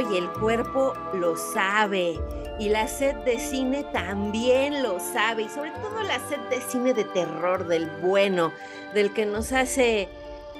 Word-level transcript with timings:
Y 0.00 0.16
el 0.16 0.28
cuerpo 0.30 0.94
lo 1.14 1.36
sabe. 1.36 2.18
Y 2.58 2.68
la 2.68 2.86
sed 2.86 3.14
de 3.24 3.38
cine 3.38 3.84
también 3.92 4.82
lo 4.82 5.00
sabe. 5.00 5.44
Y 5.44 5.48
sobre 5.48 5.70
todo 5.70 6.02
la 6.02 6.18
sed 6.28 6.38
de 6.50 6.60
cine 6.60 6.94
de 6.94 7.04
terror, 7.04 7.66
del 7.66 7.86
bueno, 8.02 8.52
del 8.94 9.12
que 9.12 9.26
nos 9.26 9.52
hace 9.52 10.08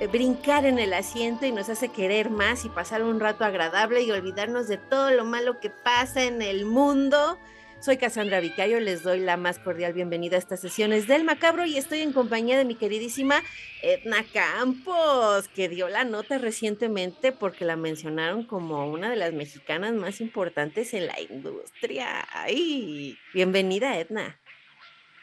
eh, 0.01 0.07
brincar 0.07 0.65
en 0.65 0.79
el 0.79 0.95
asiento 0.95 1.47
y 1.47 1.53
nos 1.53 1.69
hace 1.69 1.89
querer 1.89 2.31
más 2.31 2.65
y 2.65 2.69
pasar 2.69 3.03
un 3.03 3.21
rato 3.21 3.45
agradable 3.45 4.03
y 4.03 4.11
olvidarnos 4.11 4.69
de 4.69 4.79
todo 4.79 5.11
lo 5.11 5.25
malo 5.25 5.61
que 5.61 5.71
pasa 5.71 6.25
en 6.25 6.43
el 6.43 6.65
mundo 6.65 7.39
soy 7.83 7.97
Cassandra 7.97 8.39
Vicario, 8.39 8.79
les 8.79 9.03
doy 9.03 9.19
la 9.19 9.37
más 9.37 9.59
cordial 9.59 9.93
bienvenida 9.93 10.37
a 10.37 10.39
estas 10.39 10.61
sesiones 10.61 11.09
del 11.09 11.25
Macabro 11.25 11.67
y 11.67 11.77
estoy 11.77 11.99
en 11.99 12.13
compañía 12.13 12.57
de 12.57 12.65
mi 12.65 12.77
queridísima 12.77 13.43
Edna 13.83 14.25
Campos, 14.33 15.49
que 15.49 15.69
dio 15.69 15.89
la 15.89 16.05
nota 16.05 16.39
recientemente 16.39 17.33
porque 17.33 17.65
la 17.65 17.75
mencionaron 17.75 18.45
como 18.45 18.89
una 18.89 19.11
de 19.11 19.17
las 19.17 19.33
mexicanas 19.33 19.95
más 19.95 20.21
importantes 20.21 20.95
en 20.95 21.09
la 21.09 21.21
industria. 21.21 22.25
¡Ay! 22.33 23.17
Bienvenida, 23.35 23.99
Edna. 23.99 24.39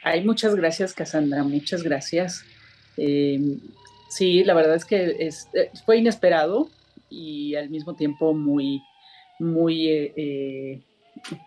Ay, 0.04 0.26
muchas 0.26 0.54
gracias, 0.54 0.94
Cassandra, 0.94 1.44
muchas 1.44 1.82
gracias. 1.82 2.44
Em, 2.98 3.62
sí, 4.10 4.44
la 4.44 4.54
verdad 4.54 4.76
es 4.76 4.84
que 4.84 5.16
eh, 5.18 5.72
fue 5.86 5.98
inesperado 5.98 6.70
y 7.10 7.56
al 7.56 7.70
mismo 7.70 7.96
tiempo 7.96 8.34
muy, 8.34 8.82
muy... 9.40 9.88
Eh, 9.88 10.14
eh, 10.18 10.84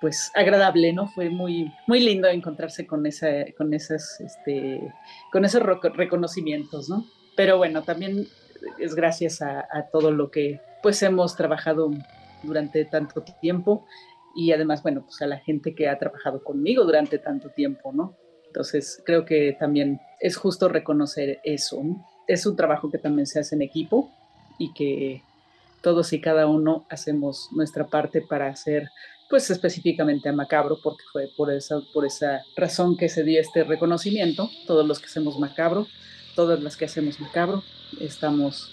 pues 0.01 0.31
agradable, 0.35 0.93
¿no? 0.93 1.09
Fue 1.09 1.31
muy, 1.31 1.73
muy 1.87 2.01
lindo 2.01 2.29
encontrarse 2.29 2.87
con, 2.87 3.07
esa, 3.07 3.29
con, 3.57 3.75
esas, 3.75 4.21
este, 4.21 4.81
con 5.31 5.45
esos 5.45 5.63
reconocimientos, 5.63 6.89
¿no? 6.89 7.07
Pero 7.37 7.57
bueno, 7.57 7.83
también 7.83 8.27
es 8.79 8.95
gracias 8.95 9.43
a, 9.43 9.67
todo 9.91 10.11
lo 10.11 10.31
que 10.31 10.61
pues 10.83 11.03
hemos 11.03 11.37
trabajado 11.37 11.91
durante 12.43 12.85
tanto 12.85 13.23
tiempo 13.41 13.87
y 14.35 14.53
además, 14.53 14.83
bueno, 14.83 15.03
pues 15.05 15.21
a 15.23 15.27
la 15.27 15.39
gente 15.39 15.75
que 15.75 15.89
ha 15.89 15.99
trabajado 15.99 16.43
conmigo 16.43 16.85
durante 16.85 17.19
tanto 17.19 17.51
tiempo, 17.51 17.93
¿no? 17.93 18.17
Entonces, 18.47 19.03
creo 19.05 19.25
que 19.25 19.57
también 19.59 20.01
es 20.21 20.37
justo 20.37 20.69
reconocer 20.69 21.41
eso. 21.45 21.83
Es 22.27 22.47
un 22.47 22.57
trabajo 22.57 22.91
que 22.91 22.99
también 22.99 23.27
se 23.27 23.41
hace 23.41 23.55
en 23.55 23.63
equipo 23.63 24.11
y 24.59 24.73
que 24.75 25.23
todos 25.83 26.13
y 26.13 26.21
cada 26.21 26.47
uno 26.47 26.87
hacemos 26.89 27.49
nuestra 27.53 27.87
parte 27.89 28.23
para 28.23 28.49
hacer 28.49 28.89
pues 29.33 29.49
específicamente 29.49 30.29
a 30.29 30.33
Macabro, 30.35 30.79
porque 30.83 31.05
fue 31.11 31.27
por 31.27 31.51
esa, 31.51 31.81
por 31.95 32.05
esa 32.05 32.45
razón 32.55 32.99
que 32.99 33.09
se 33.09 33.25
dio 33.25 33.41
este 33.41 33.65
reconocimiento. 33.65 34.51
Todos 34.67 34.87
los 34.87 34.99
que 34.99 35.07
hacemos 35.07 35.39
Macabro, 35.39 35.87
todas 36.35 36.63
las 36.63 36.77
que 36.77 36.85
hacemos 36.85 37.19
Macabro, 37.19 37.65
estamos 37.99 38.71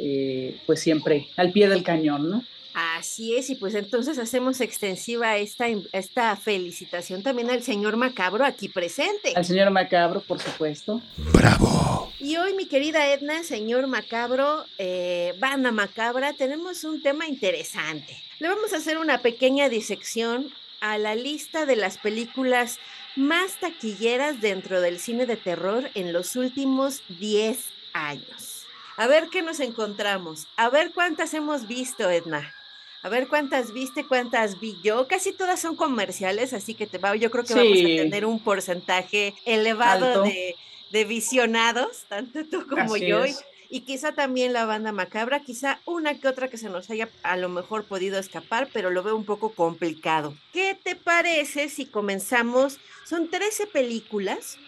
eh, 0.00 0.60
pues 0.66 0.80
siempre 0.80 1.28
al 1.36 1.52
pie 1.52 1.68
del 1.68 1.84
cañón, 1.84 2.28
¿no? 2.28 2.42
Así 2.74 3.36
es, 3.36 3.50
y 3.50 3.56
pues 3.56 3.74
entonces 3.74 4.18
hacemos 4.18 4.60
extensiva 4.60 5.36
esta, 5.36 5.66
esta 5.92 6.36
felicitación 6.36 7.22
también 7.22 7.50
al 7.50 7.62
señor 7.62 7.96
Macabro 7.96 8.44
aquí 8.44 8.68
presente. 8.68 9.32
Al 9.34 9.44
señor 9.44 9.70
Macabro, 9.70 10.20
por 10.20 10.40
supuesto. 10.40 11.02
Bravo. 11.16 12.10
Y 12.18 12.36
hoy, 12.36 12.54
mi 12.54 12.66
querida 12.66 13.12
Edna, 13.12 13.42
señor 13.42 13.88
Macabro, 13.88 14.64
eh, 14.78 15.34
banda 15.38 15.70
macabra, 15.72 16.32
tenemos 16.32 16.84
un 16.84 17.02
tema 17.02 17.26
interesante. 17.26 18.16
Le 18.38 18.48
vamos 18.48 18.72
a 18.72 18.76
hacer 18.76 18.96
una 18.98 19.18
pequeña 19.18 19.68
disección 19.68 20.52
a 20.80 20.98
la 20.98 21.14
lista 21.14 21.66
de 21.66 21.76
las 21.76 21.98
películas 21.98 22.78
más 23.16 23.60
taquilleras 23.60 24.40
dentro 24.40 24.80
del 24.80 24.98
cine 24.98 25.26
de 25.26 25.36
terror 25.36 25.90
en 25.94 26.12
los 26.12 26.36
últimos 26.36 27.02
10 27.08 27.58
años. 27.92 28.62
A 28.96 29.06
ver 29.06 29.28
qué 29.30 29.42
nos 29.42 29.60
encontramos, 29.60 30.46
a 30.56 30.70
ver 30.70 30.92
cuántas 30.92 31.34
hemos 31.34 31.66
visto, 31.66 32.10
Edna. 32.10 32.54
A 33.02 33.08
ver 33.08 33.26
cuántas 33.26 33.72
viste, 33.72 34.06
cuántas 34.06 34.60
vi 34.60 34.76
yo. 34.82 35.08
Casi 35.08 35.32
todas 35.32 35.60
son 35.60 35.74
comerciales, 35.74 36.52
así 36.52 36.74
que 36.74 36.86
te 36.86 36.98
va, 36.98 37.16
yo 37.16 37.32
creo 37.32 37.44
que 37.44 37.54
vamos 37.54 37.78
a 37.78 37.82
tener 37.82 38.24
un 38.24 38.38
porcentaje 38.38 39.34
elevado 39.44 40.22
de, 40.22 41.04
visionados, 41.04 42.04
tanto 42.08 42.44
tú 42.46 42.66
como 42.68 42.96
yo. 42.96 43.24
Y, 43.68 43.80
quizá 43.80 44.12
también 44.12 44.52
la 44.52 44.66
banda 44.66 44.92
macabra, 44.92 45.40
quizá 45.40 45.80
una 45.86 46.20
que 46.20 46.28
otra 46.28 46.48
que 46.48 46.58
se 46.58 46.68
nos 46.68 46.90
haya 46.90 47.08
a 47.22 47.36
lo 47.36 47.48
mejor 47.48 47.84
podido 47.84 48.18
escapar, 48.18 48.68
pero 48.72 48.90
lo 48.90 49.02
veo 49.02 49.16
un 49.16 49.24
poco 49.24 49.54
complicado. 49.54 50.36
¿Qué 50.52 50.78
te 50.80 50.94
parece 50.94 51.70
si 51.70 51.86
comenzamos? 51.86 52.78
Son 53.04 53.30
13 53.30 53.66
películas. 53.66 54.58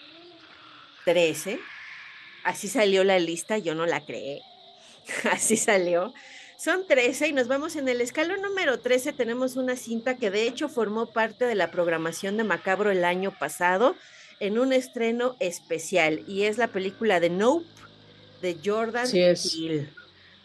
13. 1.05 1.61
Así 2.43 2.67
salió 2.67 3.05
la 3.05 3.19
lista, 3.19 3.59
yo 3.59 3.75
no 3.75 3.87
la 3.87 4.05
creé. 4.05 4.41
Así 5.31 5.57
salió. 5.57 6.13
Son 6.57 6.87
13 6.87 7.29
y 7.29 7.33
nos 7.33 7.49
vamos 7.49 7.77
en 7.77 7.89
el 7.89 8.01
escalón 8.01 8.41
número 8.41 8.79
13. 8.79 9.13
Tenemos 9.13 9.57
una 9.57 9.77
cinta 9.77 10.17
que 10.17 10.31
de 10.31 10.47
hecho 10.47 10.69
formó 10.69 11.07
parte 11.07 11.45
de 11.47 11.55
la 11.55 11.71
programación 11.71 12.37
de 12.37 12.45
Macabro 12.45 12.91
el 12.91 13.05
año 13.05 13.37
pasado 13.37 13.97
en 14.41 14.59
un 14.59 14.73
estreno 14.73 15.37
especial 15.41 16.23
y 16.29 16.45
es 16.45 16.57
la 16.57 16.69
película 16.69 17.19
de 17.21 17.31
Nope 17.31 17.67
de 18.41 18.57
Jordan 18.65 19.11
Peele. 19.11 19.89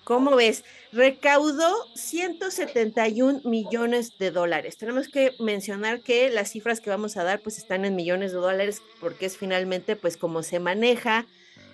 ¿Cómo 0.03 0.36
ves? 0.36 0.64
Recaudó 0.92 1.72
171 1.94 3.41
millones 3.44 4.18
de 4.18 4.31
dólares. 4.31 4.78
Tenemos 4.78 5.08
que 5.08 5.36
mencionar 5.40 6.02
que 6.02 6.31
las 6.31 6.50
cifras 6.50 6.81
que 6.81 6.90
vamos 6.90 7.18
a 7.18 7.24
dar 7.24 7.41
pues 7.41 7.59
están 7.59 7.86
en 7.86 7.96
millones 7.96 8.31
de 8.31 8.40
dólares 8.40 8.81
porque 9.00 9.28
es 9.28 9.38
finalmente 9.38 9.96
pues 9.96 10.18
como 10.18 10.41
se 10.41 10.59
maneja 10.59 11.28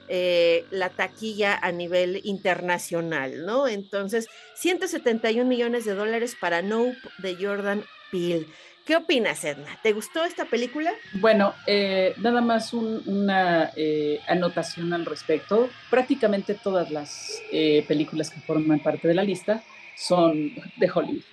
eh, 0.07 0.65
la 0.71 0.89
taquilla 0.89 1.57
a 1.61 1.71
nivel 1.71 2.21
internacional, 2.23 3.45
¿no? 3.45 3.67
Entonces, 3.67 4.27
171 4.55 5.47
millones 5.47 5.85
de 5.85 5.95
dólares 5.95 6.35
para 6.39 6.61
Nope 6.61 6.97
de 7.17 7.35
Jordan 7.35 7.83
Peele. 8.11 8.45
¿Qué 8.85 8.95
opinas, 8.95 9.43
Edna? 9.43 9.79
¿Te 9.81 9.93
gustó 9.93 10.23
esta 10.23 10.45
película? 10.45 10.91
Bueno, 11.13 11.55
eh, 11.65 12.13
nada 12.17 12.39
más 12.41 12.71
una 12.71 13.71
eh, 13.75 14.19
anotación 14.27 14.93
al 14.93 15.07
respecto. 15.07 15.69
Prácticamente 15.89 16.53
todas 16.53 16.91
las 16.91 17.41
películas 17.87 18.29
que 18.29 18.41
forman 18.41 18.79
parte 18.79 19.07
de 19.07 19.15
la 19.15 19.23
lista 19.23 19.63
son 19.97 20.53
de 20.77 20.91
Hollywood. 20.93 21.23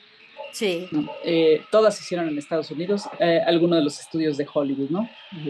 Sí. 0.53 0.89
todas 1.71 1.97
se 1.97 2.03
hicieron 2.03 2.29
en 2.29 2.39
Estados 2.39 2.71
Unidos, 2.71 3.05
alguno 3.47 3.77
de 3.77 3.83
los 3.83 4.01
estudios 4.01 4.37
de 4.37 4.47
Hollywood, 4.53 4.91
¿no? 4.91 5.09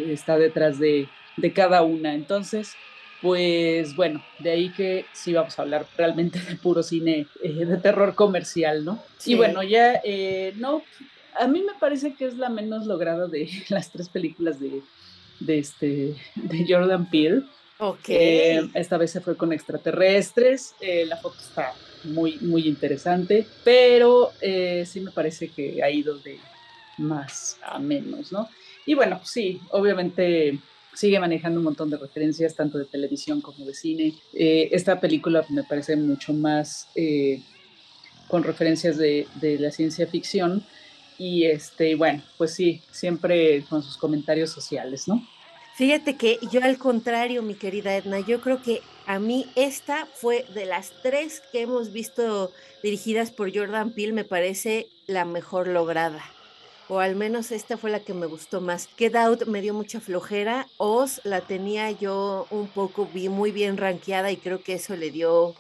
está 0.09 0.39
detrás 0.39 0.79
de, 0.79 1.09
de 1.37 1.53
cada 1.53 1.83
una. 1.83 2.15
Entonces, 2.15 2.77
pues 3.23 3.95
bueno, 3.95 4.23
de 4.41 4.51
ahí 4.51 4.71
que 4.71 5.07
sí 5.13 5.33
vamos 5.33 5.57
a 5.57 5.63
hablar 5.63 5.87
realmente 5.97 6.41
de 6.41 6.57
puro 6.57 6.83
cine 6.83 7.29
eh, 7.43 7.65
de 7.65 7.77
terror 7.77 8.17
comercial, 8.17 8.85
¿no? 8.85 9.01
Y 9.25 9.37
bueno, 9.37 9.63
ya, 9.63 10.01
eh, 10.05 10.53
no, 10.57 10.83
a 11.39 11.47
mí 11.47 11.63
me 11.63 11.75
parece 11.79 12.15
que 12.15 12.27
es 12.27 12.37
la 12.37 12.49
menos 12.49 12.87
lograda 12.87 13.29
de 13.29 13.49
las 13.69 13.93
tres 13.93 14.09
películas 14.09 14.59
de, 14.59 14.83
de 15.39 15.59
este, 15.59 16.17
de 16.35 16.67
Jordan 16.69 17.09
Peele. 17.09 17.45
Ok. 17.79 18.09
Eh, 18.09 18.69
esta 18.75 18.99
vez 18.99 19.13
se 19.13 19.21
fue 19.21 19.37
con 19.37 19.53
extraterrestres, 19.53 20.75
la 21.07 21.17
foto 21.17 21.37
está 21.39 21.73
muy, 22.05 22.39
muy 22.41 22.67
interesante, 22.69 23.47
pero 23.65 24.33
sí 24.85 25.01
me 25.01 25.13
parece 25.13 25.49
que 25.49 25.83
ha 25.83 25.91
ido 25.91 26.19
de 26.19 26.39
más 26.99 27.59
a 27.63 27.79
menos, 27.79 28.33
¿no? 28.33 28.49
Y 28.85 28.95
bueno, 28.95 29.19
pues 29.19 29.31
sí, 29.31 29.61
obviamente 29.71 30.59
sigue 30.95 31.19
manejando 31.19 31.59
un 31.59 31.65
montón 31.65 31.91
de 31.91 31.97
referencias, 31.97 32.55
tanto 32.55 32.79
de 32.79 32.85
televisión 32.85 33.41
como 33.41 33.65
de 33.65 33.75
cine. 33.75 34.15
Eh, 34.35 34.69
esta 34.73 35.01
película 35.01 35.45
me 35.49 35.65
parece 35.65 35.97
mucho 35.97 36.33
más 36.33 36.89
eh, 36.95 37.43
con 38.29 38.43
referencias 38.43 38.97
de, 38.97 39.27
la 39.61 39.71
ciencia 39.71 40.07
ficción 40.07 40.65
y 41.19 41.45
este, 41.45 41.95
bueno, 41.95 42.23
pues 42.39 42.55
sí, 42.55 42.83
siempre 42.91 43.65
con 43.69 43.83
sus 43.83 43.97
comentarios 43.97 44.51
sociales, 44.51 45.07
¿no? 45.07 45.27
Fíjate 45.75 46.17
que 46.17 46.39
yo 46.51 46.63
al 46.63 46.77
contrario, 46.77 47.43
mi 47.43 47.55
querida 47.55 47.97
Edna, 47.97 48.21
yo 48.21 48.41
creo 48.41 48.63
que 48.63 48.83
a 49.07 49.19
mí 49.19 49.47
esta 49.55 50.07
fue 50.07 50.45
de 50.55 50.67
las 50.67 50.93
tres 51.03 51.43
que 51.51 51.63
hemos 51.63 51.93
visto 51.93 52.53
dirigidas 52.83 53.31
por 53.31 53.55
Jordan 53.55 53.93
Peele, 53.93 54.13
me 54.13 54.25
parece 54.25 54.89
la 55.07 55.25
mejor 55.25 55.69
lograda. 55.69 56.23
O 56.93 57.01
al 57.01 57.17
menos 57.17 57.53
esta 57.53 57.79
fue 57.79 57.89
la 57.89 58.01
que 58.01 58.13
me 58.13 58.27
gustó 58.27 58.61
más. 58.61 58.87
Get 58.99 59.17
Out 59.17 59.47
me 59.47 59.63
dio 59.63 59.73
mucha 59.73 59.99
flojera. 59.99 60.69
Oz 60.77 61.23
la 61.25 61.41
tenía 61.41 61.91
yo 61.91 62.47
un 62.51 62.69
poco 62.69 63.09
muy 63.31 63.51
bien 63.51 63.79
rankeada 63.79 64.31
y 64.31 64.37
creo 64.37 64.63
que 64.63 64.75
eso 64.75 64.95
le 64.95 65.11
dio 65.11 65.55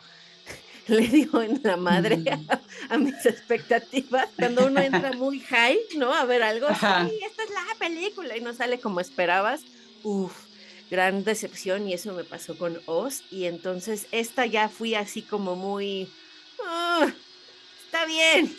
le 0.88 1.08
dio 1.08 1.40
en 1.40 1.58
la 1.64 1.79
madre 1.79 2.19
mm. 2.19 2.49
a, 2.90 2.99
mis 2.99 3.25
expectativas. 3.25 4.29
Cuando 4.37 4.67
uno 4.67 4.79
entra 4.82 5.12
muy 5.17 5.40
high, 5.40 5.79
¿no? 5.96 6.12
A 6.12 6.26
ver 6.26 6.43
algo, 6.43 6.69
sí, 6.69 7.19
esta 7.25 7.44
es 7.44 7.50
la 7.50 7.79
película 7.79 8.37
y 8.37 8.43
no 8.43 8.52
sale 8.52 8.79
como 8.79 9.00
esperabas. 9.00 9.62
Uf, 10.02 10.34
gran 10.90 11.25
decepción 11.25 11.88
y 11.88 11.94
eso 11.94 12.12
me 12.12 12.25
pasó 12.25 12.58
con 12.58 12.79
Oz. 12.84 13.23
Y 13.31 13.46
entonces 13.46 14.06
esta 14.12 14.44
ya 14.44 14.69
fui 14.69 14.94
así 14.94 15.23
como 15.23 15.56
muy, 15.56 16.11
ah, 16.62 17.11
está 17.87 18.05
bien, 18.05 18.55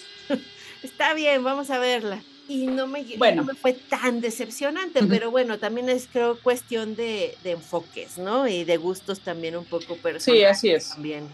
está 0.81 1.13
bien, 1.13 1.43
vamos 1.43 1.69
a 1.69 1.77
verla. 1.77 2.23
Y 2.47 2.67
no 2.67 2.87
me, 2.87 3.05
bueno. 3.17 3.43
me 3.45 3.53
fue 3.53 3.73
tan 3.73 4.19
decepcionante, 4.19 5.01
pero 5.07 5.31
bueno, 5.31 5.59
también 5.59 5.87
es 5.87 6.09
creo 6.11 6.37
cuestión 6.37 6.95
de, 6.95 7.37
de, 7.43 7.51
enfoques, 7.51 8.17
¿no? 8.17 8.47
Y 8.47 8.65
de 8.65 8.75
gustos 8.77 9.21
también 9.21 9.55
un 9.55 9.63
poco 9.63 9.95
personales. 9.95 10.23
Sí, 10.23 10.43
así 10.43 10.69
es. 10.69 10.89
También. 10.89 11.29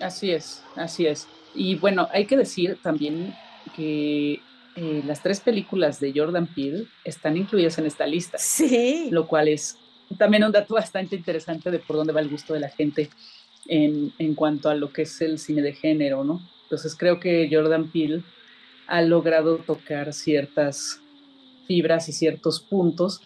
Así 0.00 0.30
es, 0.30 0.62
así 0.76 1.06
es. 1.06 1.28
Y 1.54 1.74
bueno, 1.76 2.08
hay 2.10 2.26
que 2.26 2.36
decir 2.36 2.78
también 2.82 3.34
que 3.76 4.40
eh, 4.76 5.02
las 5.06 5.22
tres 5.22 5.40
películas 5.40 6.00
de 6.00 6.12
Jordan 6.14 6.46
Peele 6.46 6.86
están 7.04 7.36
incluidas 7.36 7.78
en 7.78 7.86
esta 7.86 8.06
lista. 8.06 8.38
Sí. 8.38 9.08
Lo 9.10 9.26
cual 9.26 9.48
es 9.48 9.76
también 10.18 10.44
un 10.44 10.52
dato 10.52 10.74
bastante 10.74 11.16
interesante 11.16 11.70
de 11.70 11.78
por 11.78 11.96
dónde 11.96 12.12
va 12.12 12.20
el 12.20 12.28
gusto 12.28 12.54
de 12.54 12.60
la 12.60 12.68
gente 12.70 13.10
en, 13.66 14.12
en 14.18 14.34
cuanto 14.34 14.70
a 14.70 14.74
lo 14.74 14.92
que 14.92 15.02
es 15.02 15.20
el 15.20 15.38
cine 15.38 15.62
de 15.62 15.74
género, 15.74 16.24
¿no? 16.24 16.40
Entonces 16.64 16.96
creo 16.96 17.20
que 17.20 17.48
Jordan 17.50 17.90
Peele 17.90 18.22
ha 18.86 19.02
logrado 19.02 19.58
tocar 19.58 20.12
ciertas 20.12 21.00
fibras 21.66 22.08
y 22.08 22.12
ciertos 22.12 22.60
puntos 22.60 23.20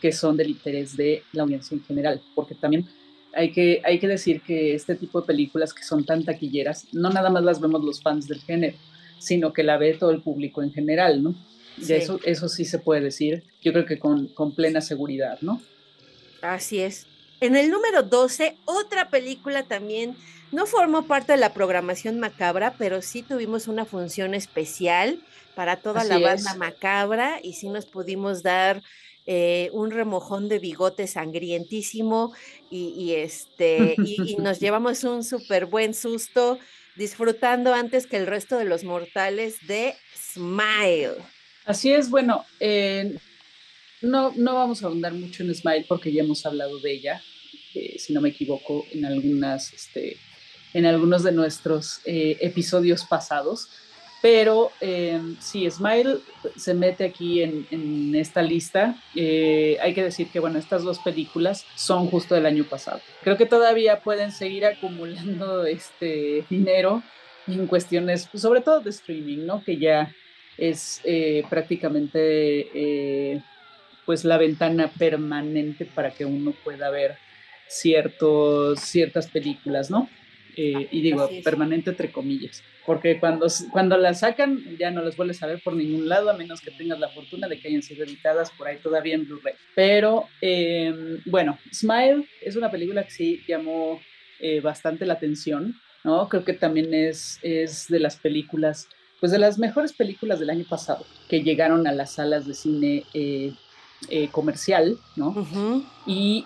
que 0.00 0.12
son 0.12 0.36
del 0.36 0.50
interés 0.50 0.96
de 0.96 1.22
la 1.32 1.42
audiencia 1.42 1.74
en 1.74 1.84
general, 1.84 2.22
porque 2.34 2.54
también 2.54 2.86
hay 3.32 3.52
que, 3.52 3.80
hay 3.84 3.98
que 3.98 4.08
decir 4.08 4.40
que 4.42 4.74
este 4.74 4.94
tipo 4.94 5.20
de 5.20 5.26
películas 5.26 5.72
que 5.72 5.82
son 5.82 6.04
tan 6.04 6.24
taquilleras, 6.24 6.86
no 6.92 7.10
nada 7.10 7.30
más 7.30 7.44
las 7.44 7.60
vemos 7.60 7.84
los 7.84 8.02
fans 8.02 8.26
del 8.26 8.40
género, 8.40 8.76
sino 9.18 9.52
que 9.52 9.62
la 9.62 9.78
ve 9.78 9.94
todo 9.94 10.10
el 10.10 10.22
público 10.22 10.62
en 10.62 10.72
general, 10.72 11.22
¿no? 11.22 11.34
Y 11.78 11.92
eso, 11.92 12.18
eso 12.24 12.48
sí 12.48 12.64
se 12.64 12.78
puede 12.78 13.02
decir, 13.02 13.44
yo 13.62 13.72
creo 13.72 13.84
que 13.84 13.98
con, 13.98 14.28
con 14.28 14.54
plena 14.54 14.80
seguridad, 14.80 15.38
¿no? 15.42 15.60
Así 16.40 16.78
es. 16.78 17.06
En 17.40 17.56
el 17.56 17.70
número 17.70 18.02
12, 18.02 18.56
otra 18.64 19.10
película 19.10 19.62
también 19.62 20.16
no 20.52 20.66
formó 20.66 21.02
parte 21.06 21.32
de 21.32 21.38
la 21.38 21.52
programación 21.52 22.18
macabra, 22.18 22.74
pero 22.78 23.02
sí 23.02 23.22
tuvimos 23.22 23.68
una 23.68 23.84
función 23.84 24.34
especial 24.34 25.20
para 25.54 25.76
toda 25.76 26.04
la 26.04 26.18
banda 26.18 26.54
macabra 26.54 27.40
y 27.42 27.54
sí 27.54 27.68
nos 27.68 27.86
pudimos 27.86 28.42
dar 28.42 28.82
eh, 29.26 29.70
un 29.72 29.90
remojón 29.90 30.48
de 30.48 30.58
bigote 30.58 31.06
sangrientísimo 31.06 32.32
y, 32.70 33.14
este, 33.14 33.96
y, 33.98 34.36
nos 34.38 34.60
llevamos 34.60 35.02
un 35.04 35.24
súper 35.24 35.66
buen 35.66 35.94
susto 35.94 36.58
disfrutando 36.94 37.74
antes 37.74 38.06
que 38.06 38.16
el 38.16 38.26
resto 38.26 38.56
de 38.56 38.64
los 38.64 38.84
mortales 38.84 39.66
de 39.66 39.94
Smile. 40.14 41.16
Así 41.64 41.92
es, 41.92 42.08
bueno, 42.08 42.44
eh, 42.60 43.18
no, 44.02 44.32
no 44.36 44.54
vamos 44.54 44.82
a 44.82 44.86
ahondar 44.86 45.12
mucho 45.14 45.42
en 45.42 45.54
Smile 45.54 45.86
porque 45.88 46.12
ya 46.12 46.22
hemos 46.22 46.44
hablado 46.46 46.78
de 46.80 46.92
ella, 46.92 47.22
eh, 47.74 47.96
si 47.98 48.12
no 48.12 48.20
me 48.20 48.30
equivoco, 48.30 48.86
en 48.92 49.04
algunas, 49.04 49.72
este, 49.72 50.16
en 50.74 50.86
algunos 50.86 51.22
de 51.22 51.32
nuestros 51.32 52.00
episodios 52.04 53.04
pasados. 53.04 53.68
Pero 54.22 54.72
eh, 54.80 55.20
sí, 55.40 55.70
Smile 55.70 56.16
se 56.56 56.74
mete 56.74 57.04
aquí 57.04 57.42
en, 57.42 58.14
esta 58.14 58.42
lista. 58.42 58.96
Eh, 59.14 59.76
hay 59.80 59.94
que 59.94 60.02
decir 60.02 60.28
que, 60.30 60.40
bueno, 60.40 60.58
estas 60.58 60.82
dos 60.82 60.98
películas 60.98 61.64
son 61.76 62.08
justo 62.08 62.34
del 62.34 62.46
año 62.46 62.64
pasado. 62.64 63.00
Creo 63.22 63.36
que 63.36 63.46
todavía 63.46 64.00
pueden 64.00 64.32
seguir 64.32 64.64
acumulando 64.64 65.64
este 65.66 66.44
dinero 66.48 67.02
en 67.46 67.66
cuestiones, 67.66 68.28
sobre 68.34 68.62
todo 68.62 68.80
de 68.80 68.90
streaming, 68.90 69.46
¿no? 69.46 69.62
Que 69.62 69.76
ya 69.76 70.12
es 70.56 71.00
eh, 71.04 71.44
prácticamente 71.50 73.42
pues 74.06 74.24
la 74.24 74.38
ventana 74.38 74.90
permanente 74.98 75.84
para 75.84 76.12
que 76.12 76.24
uno 76.24 76.54
pueda 76.64 76.88
ver 76.90 77.16
ciertos, 77.68 78.80
ciertas 78.80 79.26
películas, 79.26 79.90
¿no? 79.90 80.08
y 80.58 81.02
digo, 81.02 81.28
permanente 81.44 81.90
entre 81.90 82.10
comillas 82.10 82.62
porque 82.86 83.18
cuando, 83.18 83.48
cuando 83.72 83.98
las 83.98 84.20
sacan 84.20 84.76
ya 84.78 84.90
no 84.90 85.02
las 85.02 85.16
vuelves 85.16 85.42
a 85.42 85.46
ver 85.46 85.60
por 85.62 85.74
ningún 85.74 86.08
lado, 86.08 86.30
a 86.30 86.36
menos 86.36 86.60
que 86.60 86.70
tengas 86.70 87.00
la 87.00 87.08
fortuna 87.08 87.48
de 87.48 87.58
que 87.58 87.68
hayan 87.68 87.82
sido 87.82 88.04
editadas 88.04 88.52
por 88.52 88.68
ahí 88.68 88.78
todavía 88.78 89.16
en 89.16 89.26
Blu-ray. 89.26 89.54
Pero 89.74 90.28
em, 90.40 91.20
bueno, 91.26 91.58
Smile 91.74 92.26
es 92.40 92.54
una 92.54 92.70
película 92.70 93.02
que 93.02 93.10
sí 93.10 93.44
llamó 93.46 94.00
eh, 94.38 94.60
bastante 94.60 95.04
la 95.04 95.14
atención, 95.14 95.74
¿no? 96.04 96.28
Creo 96.28 96.44
que 96.44 96.52
también 96.52 96.94
es, 96.94 97.40
es 97.42 97.88
de 97.88 97.98
las 97.98 98.16
películas, 98.16 98.88
pues 99.18 99.32
de 99.32 99.38
las 99.38 99.58
mejores 99.58 99.92
películas 99.92 100.38
del 100.38 100.50
año 100.50 100.64
pasado, 100.68 101.04
que 101.28 101.42
llegaron 101.42 101.88
a 101.88 101.92
las 101.92 102.12
salas 102.12 102.46
de 102.46 102.54
cine 102.54 103.04
eh, 104.08 104.24
eh, 104.24 104.28
comercial, 104.30 104.98
¿no? 105.16 105.46
Y 106.06 106.44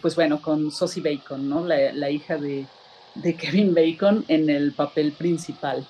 pues 0.00 0.14
bueno, 0.14 0.40
con 0.40 0.70
Sosie 0.70 1.02
Bacon, 1.02 1.48
¿no? 1.48 1.64
la 1.66 2.10
hija 2.10 2.36
de 2.36 2.66
de 3.14 3.34
Kevin 3.34 3.74
Bacon 3.74 4.24
en 4.28 4.48
el 4.50 4.72
papel 4.72 5.12
principal. 5.12 5.86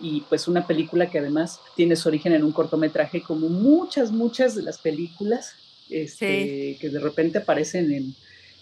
Y 0.00 0.22
pues 0.22 0.48
una 0.48 0.66
película 0.66 1.10
que 1.10 1.18
además 1.18 1.60
tiene 1.76 1.96
su 1.96 2.08
origen 2.08 2.32
en 2.32 2.44
un 2.44 2.52
cortometraje, 2.52 3.22
como 3.22 3.48
muchas, 3.48 4.10
muchas 4.10 4.54
de 4.54 4.62
las 4.62 4.78
películas 4.78 5.54
este, 5.88 6.76
que 6.80 6.88
de 6.88 7.00
repente 7.00 7.38
aparecen 7.38 7.92
en, 7.92 8.14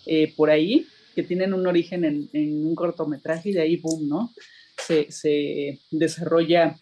eh, 0.07 0.33
por 0.37 0.51
ahí, 0.51 0.87
que 1.15 1.23
tienen 1.23 1.55
un 1.55 1.67
origen 1.67 2.05
en, 2.05 2.67
un 2.67 2.75
cortometraje 2.75 3.51
y 3.51 3.53
de 3.53 3.63
ahí, 3.63 3.77
boom, 3.77 4.09
¿no? 4.09 4.33
Se, 4.77 5.79
desarrolla 5.91 6.77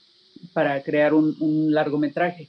para 0.52 0.82
crear 0.82 1.14
un, 1.14 1.72
largometraje. 1.72 2.48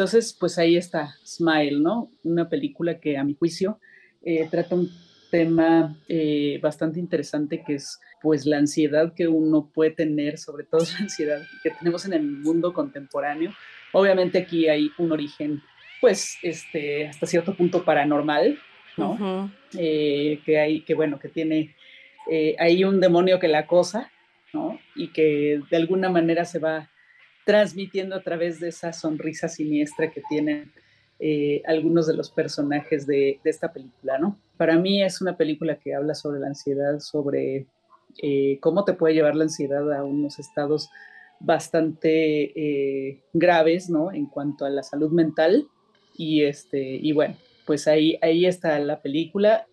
Entonces, 0.00 0.34
pues 0.40 0.56
ahí 0.56 0.78
está 0.78 1.14
Smile, 1.26 1.78
¿no? 1.78 2.10
Una 2.22 2.48
película 2.48 2.98
que 3.00 3.18
a 3.18 3.22
mi 3.22 3.34
juicio 3.34 3.78
eh, 4.22 4.48
trata 4.50 4.74
un 4.74 4.88
tema 5.30 5.94
eh, 6.08 6.58
bastante 6.62 6.98
interesante 6.98 7.62
que 7.62 7.74
es 7.74 8.00
pues 8.22 8.46
la 8.46 8.56
ansiedad 8.56 9.12
que 9.12 9.28
uno 9.28 9.70
puede 9.74 9.90
tener, 9.90 10.38
sobre 10.38 10.64
todo 10.64 10.80
la 10.92 11.00
ansiedad 11.00 11.42
que 11.62 11.72
tenemos 11.72 12.06
en 12.06 12.14
el 12.14 12.22
mundo 12.22 12.72
contemporáneo. 12.72 13.52
Obviamente 13.92 14.38
aquí 14.38 14.68
hay 14.68 14.90
un 14.96 15.12
origen 15.12 15.60
pues 16.00 16.38
este 16.42 17.06
hasta 17.06 17.26
cierto 17.26 17.54
punto 17.54 17.84
paranormal, 17.84 18.58
¿no? 18.96 19.52
Eh, 19.76 20.40
que 20.46 20.58
hay, 20.58 20.80
que 20.80 20.94
bueno, 20.94 21.18
que 21.18 21.28
tiene 21.28 21.76
eh, 22.30 22.56
ahí 22.58 22.84
un 22.84 23.00
demonio 23.00 23.38
que 23.38 23.48
la 23.48 23.58
acosa, 23.58 24.10
¿no? 24.54 24.80
Y 24.96 25.08
que 25.08 25.60
de 25.70 25.76
alguna 25.76 26.08
manera 26.08 26.46
se 26.46 26.58
va 26.58 26.88
transmitiendo 27.50 28.14
a 28.14 28.22
través 28.22 28.60
de 28.60 28.68
esa 28.68 28.92
sonrisa 28.92 29.48
siniestra 29.48 30.10
que 30.10 30.22
tienen 30.28 30.70
algunos 31.66 32.06
de 32.06 32.14
los 32.14 32.30
personajes 32.30 33.06
de, 33.06 33.40
de 33.44 33.50
esta 33.50 33.70
película, 33.72 34.18
¿no? 34.18 34.38
Para 34.56 34.78
mí 34.78 35.02
es 35.02 35.20
una 35.20 35.36
película 35.36 35.78
que 35.78 35.94
habla 35.94 36.14
sobre 36.14 36.38
la 36.38 36.46
ansiedad, 36.46 36.98
sobre 36.98 37.66
eh, 38.18 38.58
cómo 38.60 38.84
te 38.84 38.92
puede 38.92 39.14
llevar 39.14 39.36
la 39.36 39.44
ansiedad 39.44 39.92
a 39.92 40.04
unos 40.04 40.38
estados 40.38 40.90
bastante 41.38 42.52
eh, 42.54 43.22
graves, 43.32 43.88
¿no? 43.88 44.12
En 44.12 44.26
cuanto 44.26 44.64
a 44.64 44.70
la 44.70 44.82
salud 44.82 45.10
mental. 45.10 45.66
Y, 46.16 46.42
este, 46.42 46.78
y 46.78 47.12
bueno, 47.12 47.36
pues 47.64 47.88
ahí, 47.88 48.18
ahí 48.20 48.46
está 48.46 48.78
la 48.80 49.00
película. 49.00 49.66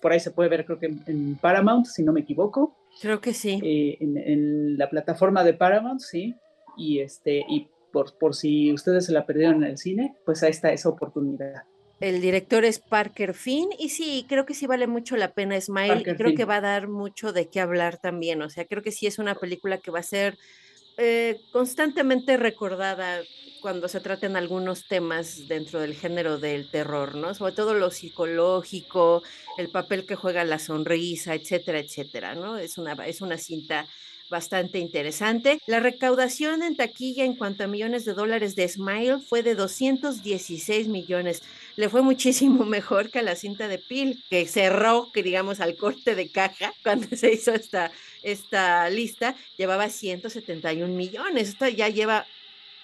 por 0.00 0.12
ahí 0.12 0.20
se 0.20 0.30
puede 0.30 0.48
ver, 0.48 0.64
creo 0.64 0.78
que 0.78 0.94
en, 1.06 1.36
Paramount, 1.36 1.86
si 1.86 2.02
no 2.04 2.12
me 2.12 2.20
equivoco. 2.20 2.76
Creo 3.00 3.20
que 3.20 3.34
sí. 3.34 3.60
Eh, 3.62 3.96
en, 4.00 4.78
la 4.78 4.88
plataforma 4.88 5.42
de 5.42 5.54
Paramount, 5.54 6.00
sí. 6.00 6.34
Y, 6.76 7.00
este, 7.00 7.44
y 7.48 7.68
por, 7.92 8.16
por 8.18 8.34
si 8.34 8.72
ustedes 8.72 9.06
se 9.06 9.12
la 9.12 9.26
perdieron 9.26 9.62
en 9.62 9.70
el 9.70 9.78
cine, 9.78 10.16
pues 10.24 10.42
ahí 10.42 10.50
está 10.50 10.72
esa 10.72 10.88
oportunidad. 10.88 11.64
El 12.00 12.20
director 12.20 12.64
es 12.64 12.80
Parker 12.80 13.34
Finn 13.34 13.70
y 13.78 13.88
sí, 13.88 14.26
creo 14.28 14.44
que 14.44 14.54
sí 14.54 14.66
vale 14.66 14.86
mucho 14.86 15.16
la 15.16 15.32
pena 15.32 15.60
Smile 15.60 16.00
y 16.00 16.16
creo 16.16 16.34
que 16.34 16.44
va 16.44 16.56
a 16.56 16.60
dar 16.60 16.88
mucho 16.88 17.32
de 17.32 17.48
qué 17.48 17.60
hablar 17.60 17.98
también. 17.98 18.42
O 18.42 18.50
sea, 18.50 18.66
creo 18.66 18.82
que 18.82 18.90
sí 18.90 19.06
es 19.06 19.18
una 19.18 19.34
película 19.36 19.78
que 19.78 19.90
va 19.90 20.00
a 20.00 20.02
ser 20.02 20.36
eh, 20.98 21.40
constantemente 21.52 22.36
recordada 22.36 23.22
cuando 23.62 23.88
se 23.88 24.00
traten 24.00 24.36
algunos 24.36 24.86
temas 24.86 25.48
dentro 25.48 25.80
del 25.80 25.94
género 25.94 26.38
del 26.38 26.70
terror, 26.70 27.14
¿no? 27.14 27.32
Sobre 27.32 27.54
todo 27.54 27.74
lo 27.74 27.90
psicológico, 27.90 29.22
el 29.56 29.70
papel 29.70 30.04
que 30.04 30.16
juega 30.16 30.44
la 30.44 30.58
sonrisa, 30.58 31.34
etcétera, 31.34 31.78
etcétera, 31.78 32.34
¿no? 32.34 32.58
Es 32.58 32.76
una, 32.76 32.92
es 33.06 33.22
una 33.22 33.38
cinta 33.38 33.86
bastante 34.30 34.78
interesante. 34.78 35.60
La 35.66 35.80
recaudación 35.80 36.62
en 36.62 36.76
taquilla 36.76 37.24
en 37.24 37.34
cuanto 37.34 37.64
a 37.64 37.66
millones 37.66 38.04
de 38.04 38.14
dólares 38.14 38.56
de 38.56 38.68
Smile 38.68 39.18
fue 39.20 39.42
de 39.42 39.54
216 39.54 40.88
millones. 40.88 41.42
Le 41.76 41.88
fue 41.88 42.02
muchísimo 42.02 42.64
mejor 42.64 43.10
que 43.10 43.20
a 43.20 43.22
la 43.22 43.36
cinta 43.36 43.68
de 43.68 43.78
Pil, 43.78 44.22
que 44.30 44.46
cerró, 44.46 45.10
que 45.12 45.22
digamos, 45.22 45.60
al 45.60 45.76
corte 45.76 46.14
de 46.14 46.30
caja 46.30 46.72
cuando 46.82 47.06
se 47.16 47.32
hizo 47.32 47.52
esta, 47.52 47.90
esta 48.22 48.88
lista, 48.90 49.34
llevaba 49.56 49.88
171 49.88 50.92
millones. 50.94 51.50
Esto 51.50 51.68
ya 51.68 51.88
lleva 51.88 52.26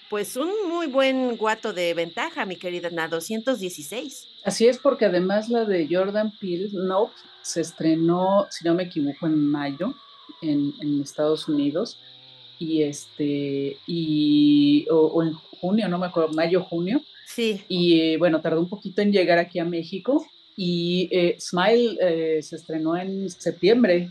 pues 0.09 0.35
un 0.35 0.51
muy 0.67 0.87
buen 0.87 1.37
guato 1.37 1.71
de 1.71 1.93
ventaja, 1.93 2.45
mi 2.45 2.57
querida 2.57 2.89
Ana, 2.89 3.07
216. 3.07 4.27
Así 4.43 4.67
es, 4.67 4.77
porque 4.77 5.05
además 5.05 5.47
la 5.47 5.63
de 5.63 5.87
Jordan 5.89 6.33
Peele, 6.37 6.69
no, 6.73 7.11
se 7.41 7.61
estrenó, 7.61 8.45
si 8.49 8.65
no 8.65 8.73
me 8.73 8.83
equivoco, 8.83 9.27
en 9.27 9.47
mayo 9.47 9.95
en, 10.41 11.01
Estados 11.01 11.47
Unidos 11.47 11.99
y 12.59 12.83
este 12.83 13.77
y 13.87 14.85
o, 14.89 15.23
en 15.23 15.33
junio, 15.33 15.87
no 15.87 15.97
me 15.97 16.07
acuerdo, 16.07 16.33
mayo, 16.33 16.63
junio. 16.63 17.01
Sí. 17.27 17.61
Y 17.67 17.99
eh, 17.99 18.17
bueno, 18.17 18.41
tardó 18.41 18.59
un 18.59 18.69
poquito 18.69 19.01
en 19.01 19.11
llegar 19.11 19.37
aquí 19.37 19.59
a 19.59 19.65
México 19.65 20.25
y 20.55 21.09
eh, 21.11 21.37
Smile 21.39 21.97
eh, 22.01 22.43
se 22.43 22.55
estrenó 22.57 22.97
en 22.97 23.29
septiembre. 23.29 24.09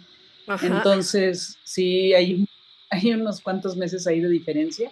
Entonces, 0.62 1.57
sí, 1.62 2.12
hay, 2.12 2.45
hay 2.91 3.12
unos 3.12 3.41
cuantos 3.41 3.77
meses 3.77 4.07
ahí 4.07 4.21
de 4.21 4.29
diferencia. 4.29 4.91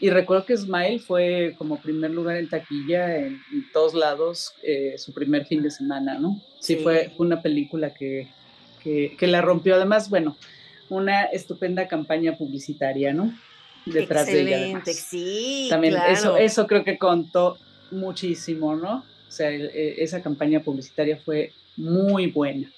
Y 0.00 0.10
recuerdo 0.10 0.44
que 0.46 0.56
Smile 0.56 0.98
fue 0.98 1.54
como 1.56 1.80
primer 1.80 2.10
lugar 2.10 2.36
en 2.36 2.48
taquilla 2.48 3.16
en, 3.16 3.40
todos 3.72 3.94
lados 3.94 4.52
eh, 4.62 4.96
su 4.98 5.12
primer 5.12 5.46
fin 5.46 5.62
de 5.62 5.70
semana, 5.70 6.18
¿no? 6.18 6.40
Sí, 6.60 6.76
Fue, 6.76 7.12
una 7.18 7.40
película 7.40 7.94
que, 7.94 8.28
que, 8.84 9.26
la 9.26 9.40
rompió. 9.40 9.74
Además, 9.74 10.10
bueno, 10.10 10.36
una 10.88 11.24
estupenda 11.24 11.88
campaña 11.88 12.36
publicitaria, 12.36 13.12
¿no? 13.12 13.36
Detrás 13.86 14.26
de 14.26 14.40
ella. 14.40 14.82
sí. 14.86 15.66
También 15.70 15.96
eso, 16.08 16.36
eso 16.36 16.66
creo 16.66 16.84
que 16.84 16.98
contó 16.98 17.58
muchísimo, 17.90 18.76
¿no? 18.76 19.04
O 19.28 19.30
sea, 19.30 19.50
e, 19.50 20.02
esa 20.02 20.22
campaña 20.22 20.60
publicitaria 20.60 21.18
fue 21.18 21.52
muy 21.76 22.28
buena. 22.28 22.70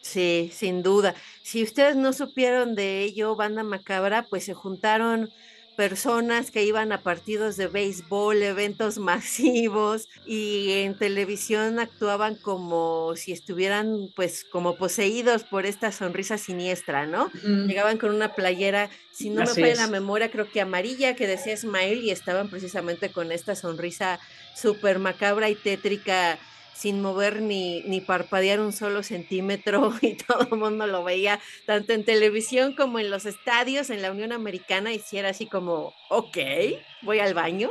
Sí, 0.00 0.50
sin 0.52 0.82
duda. 0.82 1.14
Si 1.42 1.62
ustedes 1.62 1.94
no 1.94 2.12
supieron 2.12 2.74
de 2.74 3.02
ello, 3.02 3.36
Banda 3.36 3.62
Macabra, 3.62 4.26
pues 4.28 4.44
se 4.44 4.52
juntaron 4.52 5.30
personas 5.76 6.50
que 6.50 6.64
iban 6.64 6.92
a 6.92 7.02
partidos 7.02 7.56
de 7.56 7.66
béisbol, 7.66 8.42
eventos 8.42 8.98
masivos 8.98 10.08
y 10.26 10.70
en 10.72 10.96
televisión 10.96 11.78
actuaban 11.78 12.36
como 12.36 13.14
si 13.16 13.32
estuvieran 13.32 14.10
pues 14.14 14.44
como 14.44 14.76
poseídos 14.76 15.44
por 15.44 15.66
esta 15.66 15.92
sonrisa 15.92 16.38
siniestra, 16.38 17.06
¿no? 17.06 17.30
Llegaban 17.42 17.98
con 17.98 18.14
una 18.14 18.34
playera, 18.34 18.90
si 19.10 19.30
no 19.30 19.42
me 19.42 19.46
falla 19.46 19.74
la 19.74 19.86
memoria, 19.88 20.30
creo 20.30 20.50
que 20.50 20.60
amarilla 20.60 21.16
que 21.16 21.26
decía 21.26 21.56
Smile 21.56 22.02
y 22.02 22.10
estaban 22.10 22.48
precisamente 22.48 23.10
con 23.10 23.32
esta 23.32 23.54
sonrisa 23.54 24.20
súper 24.54 24.98
macabra 24.98 25.48
y 25.50 25.54
tétrica 25.54 26.38
sin 26.74 27.00
mover 27.00 27.42
ni, 27.42 27.82
ni 27.82 28.00
parpadear 28.00 28.60
un 28.60 28.72
solo 28.72 29.02
centímetro 29.02 29.92
y 30.02 30.14
todo 30.14 30.48
el 30.50 30.58
mundo 30.58 30.86
lo 30.86 31.04
veía 31.04 31.40
tanto 31.66 31.92
en 31.92 32.04
televisión 32.04 32.74
como 32.74 32.98
en 32.98 33.10
los 33.10 33.26
estadios 33.26 33.90
en 33.90 34.02
la 34.02 34.10
Unión 34.10 34.32
Americana 34.32 34.92
y 34.92 34.98
si 34.98 35.18
era 35.18 35.30
así 35.30 35.46
como, 35.46 35.94
ok, 36.08 36.38
voy 37.02 37.20
al 37.20 37.34
baño. 37.34 37.70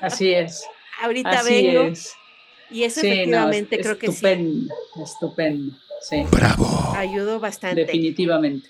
Así 0.00 0.32
es. 0.32 0.64
Ahorita 1.02 1.42
vengo. 1.42 1.92
Y 2.70 2.82
eso 2.82 3.00
efectivamente 3.00 3.78
creo 3.78 3.98
que 3.98 4.08
sí. 4.08 4.14
Estupendo, 4.14 4.74
estupendo. 5.04 5.76
Sí. 6.00 6.24
Bravo. 6.30 6.92
Ayudó 6.96 7.38
bastante. 7.38 7.84
Definitivamente. 7.84 8.68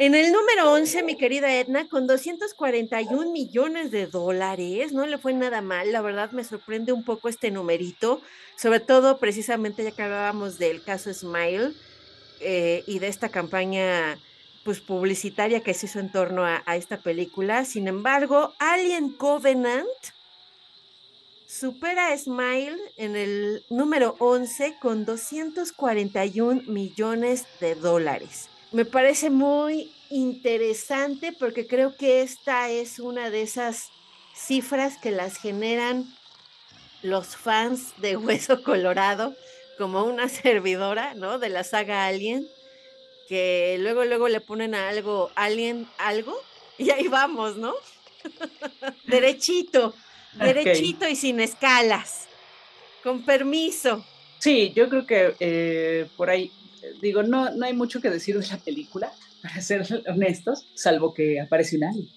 En 0.00 0.14
el 0.14 0.30
número 0.30 0.70
11, 0.74 1.02
mi 1.02 1.16
querida 1.16 1.56
Edna, 1.56 1.88
con 1.88 2.06
241 2.06 3.32
millones 3.32 3.90
de 3.90 4.06
dólares, 4.06 4.92
no 4.92 5.04
le 5.06 5.18
fue 5.18 5.32
nada 5.32 5.60
mal, 5.60 5.90
la 5.90 6.00
verdad 6.00 6.30
me 6.30 6.44
sorprende 6.44 6.92
un 6.92 7.02
poco 7.02 7.28
este 7.28 7.50
numerito, 7.50 8.22
sobre 8.54 8.78
todo 8.78 9.18
precisamente 9.18 9.82
ya 9.82 9.90
que 9.90 10.02
hablábamos 10.02 10.56
del 10.56 10.84
caso 10.84 11.12
Smile 11.12 11.72
eh, 12.38 12.84
y 12.86 13.00
de 13.00 13.08
esta 13.08 13.30
campaña 13.30 14.20
pues 14.64 14.78
publicitaria 14.78 15.64
que 15.64 15.74
se 15.74 15.86
hizo 15.86 15.98
en 15.98 16.12
torno 16.12 16.46
a, 16.46 16.62
a 16.64 16.76
esta 16.76 16.98
película. 16.98 17.64
Sin 17.64 17.88
embargo, 17.88 18.54
Alien 18.60 19.10
Covenant 19.10 19.88
supera 21.44 22.12
a 22.12 22.18
Smile 22.18 22.78
en 22.98 23.16
el 23.16 23.64
número 23.68 24.14
11 24.20 24.76
con 24.80 25.04
241 25.04 26.62
millones 26.68 27.46
de 27.58 27.74
dólares 27.74 28.48
me 28.72 28.84
parece 28.84 29.30
muy 29.30 29.90
interesante 30.10 31.32
porque 31.32 31.66
creo 31.66 31.96
que 31.96 32.22
esta 32.22 32.70
es 32.70 32.98
una 32.98 33.30
de 33.30 33.42
esas 33.42 33.90
cifras 34.34 34.98
que 34.98 35.10
las 35.10 35.38
generan 35.38 36.06
los 37.02 37.36
fans 37.36 37.94
de 37.98 38.16
Hueso 38.16 38.62
Colorado, 38.62 39.34
como 39.76 40.04
una 40.04 40.28
servidora, 40.28 41.14
¿no? 41.14 41.38
De 41.38 41.48
la 41.48 41.64
saga 41.64 42.06
Alien, 42.06 42.46
que 43.28 43.76
luego, 43.80 44.04
luego 44.04 44.28
le 44.28 44.40
ponen 44.40 44.74
a 44.74 44.88
algo, 44.88 45.30
Alien, 45.34 45.86
algo, 45.98 46.36
y 46.78 46.90
ahí 46.90 47.08
vamos, 47.08 47.56
¿no? 47.56 47.74
derechito, 49.04 49.94
derechito 50.34 51.08
y 51.08 51.16
sin 51.16 51.40
escalas, 51.40 52.26
con 53.02 53.22
permiso. 53.22 54.04
Sí, 54.38 54.72
yo 54.74 54.88
creo 54.88 55.06
que 55.06 55.34
eh, 55.40 56.08
por 56.16 56.30
ahí 56.30 56.52
digo, 57.00 57.22
no, 57.22 57.50
no 57.50 57.66
hay 57.66 57.74
mucho 57.74 58.00
que 58.00 58.10
decir 58.10 58.38
de 58.38 58.46
la 58.46 58.58
película, 58.58 59.12
para 59.42 59.60
ser 59.60 59.86
honestos, 60.08 60.66
salvo 60.74 61.14
que 61.14 61.40
aparece 61.40 61.76
un 61.76 61.84
alien. 61.84 62.08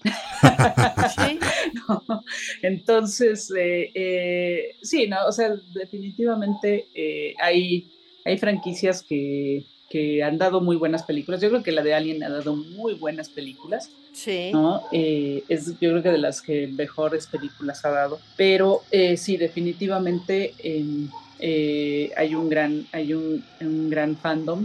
¿Sí? 1.14 1.38
Entonces, 2.62 3.52
eh, 3.56 3.90
eh, 3.94 4.76
sí, 4.82 5.06
no, 5.06 5.26
o 5.26 5.32
sea, 5.32 5.54
definitivamente 5.74 6.88
eh, 6.94 7.34
hay, 7.38 7.90
hay 8.24 8.38
franquicias 8.38 9.02
que, 9.02 9.64
que, 9.88 10.22
han 10.22 10.38
dado 10.38 10.60
muy 10.60 10.76
buenas 10.76 11.04
películas. 11.04 11.40
Yo 11.40 11.48
creo 11.50 11.62
que 11.62 11.72
la 11.72 11.82
de 11.82 11.94
Alien 11.94 12.22
ha 12.24 12.30
dado 12.30 12.56
muy 12.56 12.94
buenas 12.94 13.28
películas. 13.28 13.90
Sí. 14.12 14.50
¿no? 14.52 14.82
es, 14.92 15.66
yo 15.80 15.90
creo 15.90 16.02
que 16.02 16.10
de 16.10 16.18
las 16.18 16.42
que 16.42 16.66
mejores 16.66 17.26
películas 17.26 17.84
ha 17.84 17.90
dado. 17.90 18.20
Pero 18.36 18.82
sí, 19.16 19.36
definitivamente 19.36 20.54
em, 20.58 21.08
eh, 21.44 22.12
hay 22.16 22.36
un 22.36 22.48
gran, 22.48 22.86
hay 22.92 23.14
un, 23.14 23.42
gran 23.90 24.16
fandom 24.16 24.64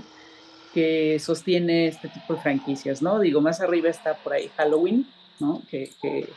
que 0.75 1.17
sostiene 1.17 1.87
este 1.87 2.07
tipo 2.07 2.35
de 2.35 2.41
franquicias, 2.41 3.01
¿no? 3.01 3.19
Digo, 3.19 3.41
más 3.41 3.61
arriba 3.61 3.89
está 3.89 4.13
por 4.13 4.33
ahí 4.33 4.51
Halloween, 4.55 5.07
¿no? 5.39 5.63
Que, 5.71 5.89
eh, 6.03 6.29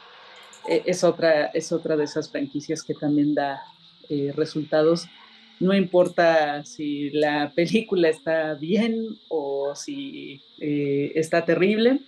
es, 0.87 1.05
otra, 1.05 1.47
es 1.49 1.73
otra 1.73 1.95
de 1.95 2.05
esas 2.05 2.31
franquicias 2.31 2.83
que 2.83 2.95
también 2.95 3.35
da 3.35 3.61
eh, 4.09 4.33
resultados. 4.35 5.09
No 5.59 5.75
importa 5.75 6.65
si 6.65 7.11
la 7.11 7.53
película 7.55 8.09
está 8.09 8.55
bien 8.55 9.19
o 9.29 9.75
si 9.77 10.41
está 10.59 11.45
terrible, 11.45 12.01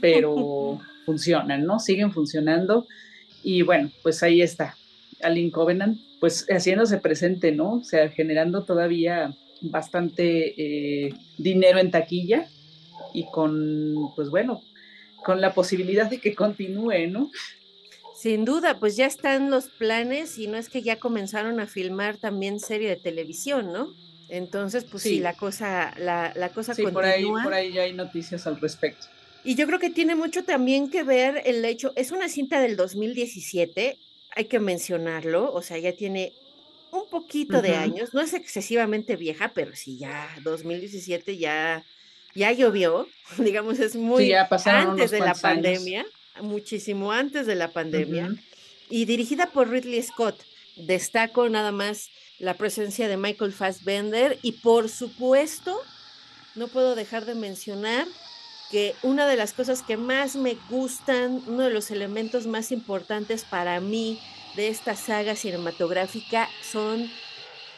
pero 0.00 0.78
funcionan, 1.06 1.64
¿no? 1.64 1.80
Siguen 1.80 2.12
funcionando. 2.12 2.86
Y 3.42 3.62
bueno, 3.62 3.90
pues 4.04 4.22
ahí 4.22 4.42
está, 4.42 4.76
Alien 5.22 5.50
Covenant, 5.50 5.98
pues 6.20 6.46
haciéndose 6.48 6.98
presente, 6.98 7.52
¿no? 7.52 7.74
O 7.74 7.84
sea, 7.84 8.08
generando 8.10 8.64
todavía 8.64 9.36
bastante 9.62 10.54
eh, 11.06 11.14
dinero 11.38 11.78
en 11.78 11.90
taquilla 11.90 12.48
y 13.12 13.26
con, 13.30 14.12
pues 14.16 14.30
bueno, 14.30 14.62
con 15.24 15.40
la 15.40 15.54
posibilidad 15.54 16.08
de 16.08 16.18
que 16.18 16.34
continúe, 16.34 17.08
¿no? 17.08 17.30
Sin 18.14 18.44
duda, 18.44 18.78
pues 18.78 18.96
ya 18.96 19.06
están 19.06 19.50
los 19.50 19.68
planes 19.68 20.38
y 20.38 20.46
no 20.46 20.58
es 20.58 20.68
que 20.68 20.82
ya 20.82 20.96
comenzaron 20.96 21.58
a 21.60 21.66
filmar 21.66 22.18
también 22.18 22.60
serie 22.60 22.88
de 22.88 22.96
televisión, 22.96 23.72
¿no? 23.72 23.94
Entonces, 24.28 24.84
pues 24.84 25.02
sí, 25.02 25.18
la 25.18 25.34
cosa, 25.34 25.94
la, 25.98 26.32
la 26.36 26.50
cosa 26.50 26.74
sí, 26.74 26.82
Por 26.82 27.04
ahí, 27.04 27.24
por 27.24 27.52
ahí 27.52 27.72
ya 27.72 27.82
hay 27.82 27.92
noticias 27.92 28.46
al 28.46 28.60
respecto. 28.60 29.06
Y 29.42 29.54
yo 29.54 29.66
creo 29.66 29.78
que 29.78 29.90
tiene 29.90 30.14
mucho 30.14 30.44
también 30.44 30.90
que 30.90 31.02
ver 31.02 31.42
el 31.46 31.64
hecho, 31.64 31.92
es 31.96 32.12
una 32.12 32.28
cinta 32.28 32.60
del 32.60 32.76
2017, 32.76 33.98
hay 34.36 34.44
que 34.46 34.60
mencionarlo, 34.60 35.52
o 35.52 35.62
sea, 35.62 35.78
ya 35.78 35.92
tiene 35.92 36.32
un 36.92 37.08
poquito 37.08 37.62
de 37.62 37.76
años, 37.76 38.14
no 38.14 38.20
es 38.20 38.34
excesivamente 38.34 39.16
vieja, 39.16 39.52
pero 39.54 39.74
sí 39.76 39.96
ya 39.98 40.28
2017 40.42 41.36
ya 41.36 41.84
ya 42.34 42.52
llovió, 42.52 43.08
digamos 43.38 43.78
es 43.78 43.96
muy 43.96 44.32
antes 44.32 45.10
de 45.10 45.20
la 45.20 45.34
pandemia, 45.34 46.06
muchísimo 46.42 47.12
antes 47.12 47.46
de 47.46 47.54
la 47.54 47.72
pandemia 47.72 48.34
y 48.88 49.04
dirigida 49.04 49.46
por 49.46 49.70
Ridley 49.70 50.02
Scott. 50.02 50.36
Destaco 50.76 51.48
nada 51.48 51.72
más 51.72 52.10
la 52.38 52.54
presencia 52.54 53.08
de 53.08 53.16
Michael 53.16 53.52
Fassbender 53.52 54.38
y 54.42 54.52
por 54.52 54.88
supuesto 54.88 55.78
no 56.54 56.68
puedo 56.68 56.94
dejar 56.94 57.26
de 57.26 57.34
mencionar 57.34 58.06
que 58.70 58.94
una 59.02 59.26
de 59.26 59.36
las 59.36 59.52
cosas 59.52 59.82
que 59.82 59.96
más 59.96 60.36
me 60.36 60.56
gustan, 60.68 61.42
uno 61.46 61.64
de 61.64 61.70
los 61.70 61.90
elementos 61.90 62.46
más 62.46 62.70
importantes 62.70 63.44
para 63.44 63.80
mí 63.80 64.20
de 64.56 64.68
esta 64.68 64.94
saga 64.94 65.36
cinematográfica 65.36 66.48
son 66.62 67.10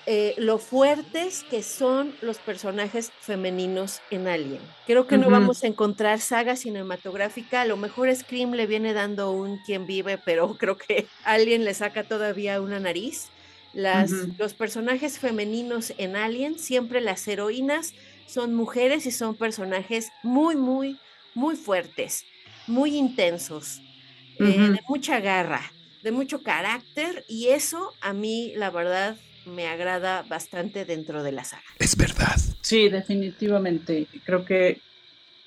eh, 0.05 0.35
lo 0.37 0.59
fuertes 0.59 1.45
que 1.49 1.63
son 1.63 2.15
los 2.23 2.39
personajes 2.39 3.13
femeninos 3.21 4.01
en 4.11 4.27
Alien. 4.27 4.61
Creo 4.85 5.07
que 5.07 5.17
no 5.17 5.31
vamos 5.31 5.63
a 5.63 5.69
encontrar 5.69 6.21
saga 6.21 6.57
cinematográfica, 6.57 7.61
a 7.61 7.67
lo 7.67 7.77
mejor 7.77 8.15
Scream 8.15 8.53
le 8.53 8.67
viene 8.67 8.95
dando 8.95 9.31
un 9.31 9.59
quien 9.59 9.87
vive, 9.87 10.19
pero 10.19 10.55
creo 10.59 10.77
que 10.77 11.07
Alien 11.25 11.65
le 11.65 11.73
saca 11.75 12.03
todavía 12.03 12.61
una 12.61 12.81
nariz. 12.81 13.29
Las, 13.73 14.11
Los 14.37 14.53
personajes 14.53 15.19
femeninos 15.19 15.95
en 15.97 16.15
Alien, 16.15 16.59
siempre 16.59 17.01
las 17.01 17.27
heroínas 17.27 17.95
son 18.33 18.55
mujeres 18.55 19.05
y 19.05 19.11
son 19.11 19.35
personajes 19.35 20.11
muy, 20.23 20.57
muy, 20.57 20.99
muy 21.35 21.55
fuertes, 21.55 22.25
muy 22.67 22.97
intensos, 22.97 23.83
eh, 24.39 24.59
de 24.59 24.81
mucha 24.89 25.21
garra, 25.21 25.71
de 26.03 26.13
mucho 26.13 26.43
carácter 26.43 27.25
y 27.29 27.49
eso 27.49 27.93
a 28.01 28.15
mí, 28.15 28.55
la 28.57 28.71
verdad, 28.71 29.17
me 29.45 29.67
agrada 29.67 30.23
bastante 30.23 30.87
dentro 30.87 31.23
de 31.23 31.33
la 31.33 31.45
saga. 31.45 31.63
Es 31.79 31.95
verdad. 31.97 32.37
Sí, 32.63 32.89
definitivamente. 32.89 34.07
Creo 34.25 34.45
que 34.47 34.81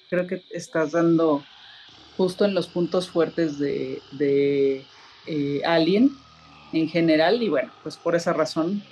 creo 0.10 0.28
que 0.28 0.44
estás 0.52 0.92
dando 0.92 1.44
justo 2.16 2.46
en 2.46 2.54
los 2.54 2.68
puntos 2.68 3.10
fuertes 3.10 3.58
de, 3.58 4.00
de 4.12 4.86
eh, 5.26 5.62
Alien 5.66 6.12
en 6.72 6.88
general 6.88 7.42
y 7.42 7.50
bueno, 7.50 7.72
pues 7.82 7.98
por 7.98 8.16
esa 8.16 8.32
razón 8.32 8.84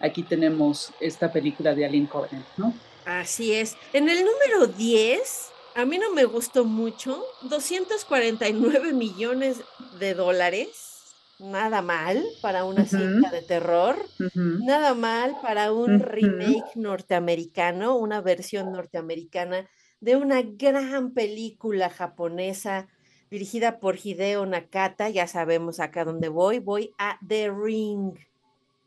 aquí 0.00 0.22
tenemos 0.22 0.92
esta 1.00 1.32
película 1.32 1.74
de 1.74 1.86
Alien 1.86 2.06
Covenant, 2.06 2.46
¿no? 2.58 2.74
Así 3.08 3.54
es. 3.54 3.74
En 3.94 4.10
el 4.10 4.18
número 4.22 4.66
10, 4.66 5.50
a 5.76 5.86
mí 5.86 5.96
no 5.96 6.12
me 6.12 6.26
gustó 6.26 6.66
mucho, 6.66 7.24
249 7.40 8.92
millones 8.92 9.62
de 9.98 10.12
dólares 10.12 11.14
nada 11.38 11.80
mal 11.80 12.22
para 12.42 12.64
una 12.64 12.84
cinta 12.84 13.30
de 13.30 13.40
terror, 13.40 13.96
nada 14.34 14.92
mal 14.92 15.36
para 15.40 15.72
un 15.72 16.00
remake 16.00 16.74
norteamericano, 16.74 17.96
una 17.96 18.20
versión 18.20 18.72
norteamericana 18.72 19.70
de 20.00 20.16
una 20.16 20.42
gran 20.42 21.14
película 21.14 21.88
japonesa 21.88 22.88
dirigida 23.30 23.80
por 23.80 23.96
Hideo 24.04 24.44
Nakata, 24.44 25.08
ya 25.08 25.26
sabemos 25.26 25.80
acá 25.80 26.04
dónde 26.04 26.28
voy, 26.28 26.58
voy 26.58 26.92
a 26.98 27.18
The 27.26 27.50
Ring, 27.50 28.18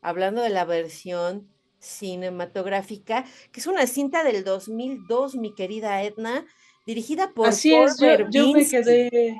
hablando 0.00 0.42
de 0.42 0.50
la 0.50 0.64
versión 0.64 1.51
cinematográfica, 1.82 3.24
que 3.50 3.60
es 3.60 3.66
una 3.66 3.86
cinta 3.86 4.24
del 4.24 4.44
2002, 4.44 5.36
mi 5.36 5.54
querida 5.54 6.02
Edna, 6.02 6.46
dirigida 6.86 7.32
por 7.32 7.48
Así 7.48 7.74
es, 7.74 7.98
yo 8.30 8.52
me 8.52 8.66
quedé 8.66 9.36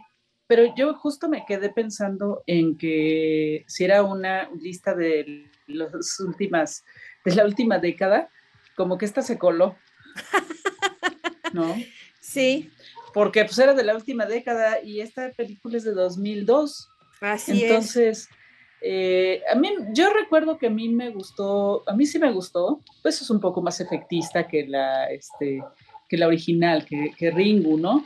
pero 0.53 0.75
yo 0.77 0.93
justo 0.93 1.31
me 1.31 1.47
quedé 1.47 1.71
pensando 1.71 2.43
en 2.47 2.77
que 2.77 3.65
si 3.69 3.85
era 3.85 4.03
una 4.03 4.51
lista 4.51 4.95
de 4.95 5.51
las 5.67 6.21
últimas, 6.21 6.85
de 7.25 7.35
la 7.35 7.47
última 7.47 7.79
década, 7.79 8.29
como 8.77 8.99
que 8.99 9.07
esta 9.07 9.23
se 9.23 9.39
coló. 9.39 9.79
¿No? 11.55 11.75
Sí. 12.21 12.71
Porque 13.15 13.45
pues 13.45 13.59
era 13.59 13.73
de 13.75 13.83
la 13.83 13.97
última 13.97 14.27
década 14.27 14.81
y 14.83 15.01
esta 15.01 15.33
película 15.33 15.79
es 15.79 15.85
de 15.85 15.93
2002. 15.93 16.89
Así 17.21 17.65
Entonces, 17.65 18.29
eh, 18.83 19.43
a 19.51 19.55
mí, 19.55 19.71
yo 19.93 20.13
recuerdo 20.13 20.59
que 20.59 20.67
a 20.67 20.71
mí 20.71 20.89
me 20.89 21.11
gustó, 21.11 21.83
a 21.89 21.95
mí 21.95 22.07
sí 22.07 22.19
me 22.19 22.33
gustó, 22.33 22.81
pues 23.03 23.21
es 23.21 23.31
un 23.31 23.41
poco 23.41 23.63
más 23.63 23.81
efectista 23.81 24.47
que 24.49 24.67
la, 24.67 25.07
este, 25.11 25.63
que 26.09 26.17
la 26.17 26.27
original, 26.27 26.85
que, 26.85 27.11
que 27.17 27.31
Ringu, 27.31 27.79
¿no? 27.79 28.05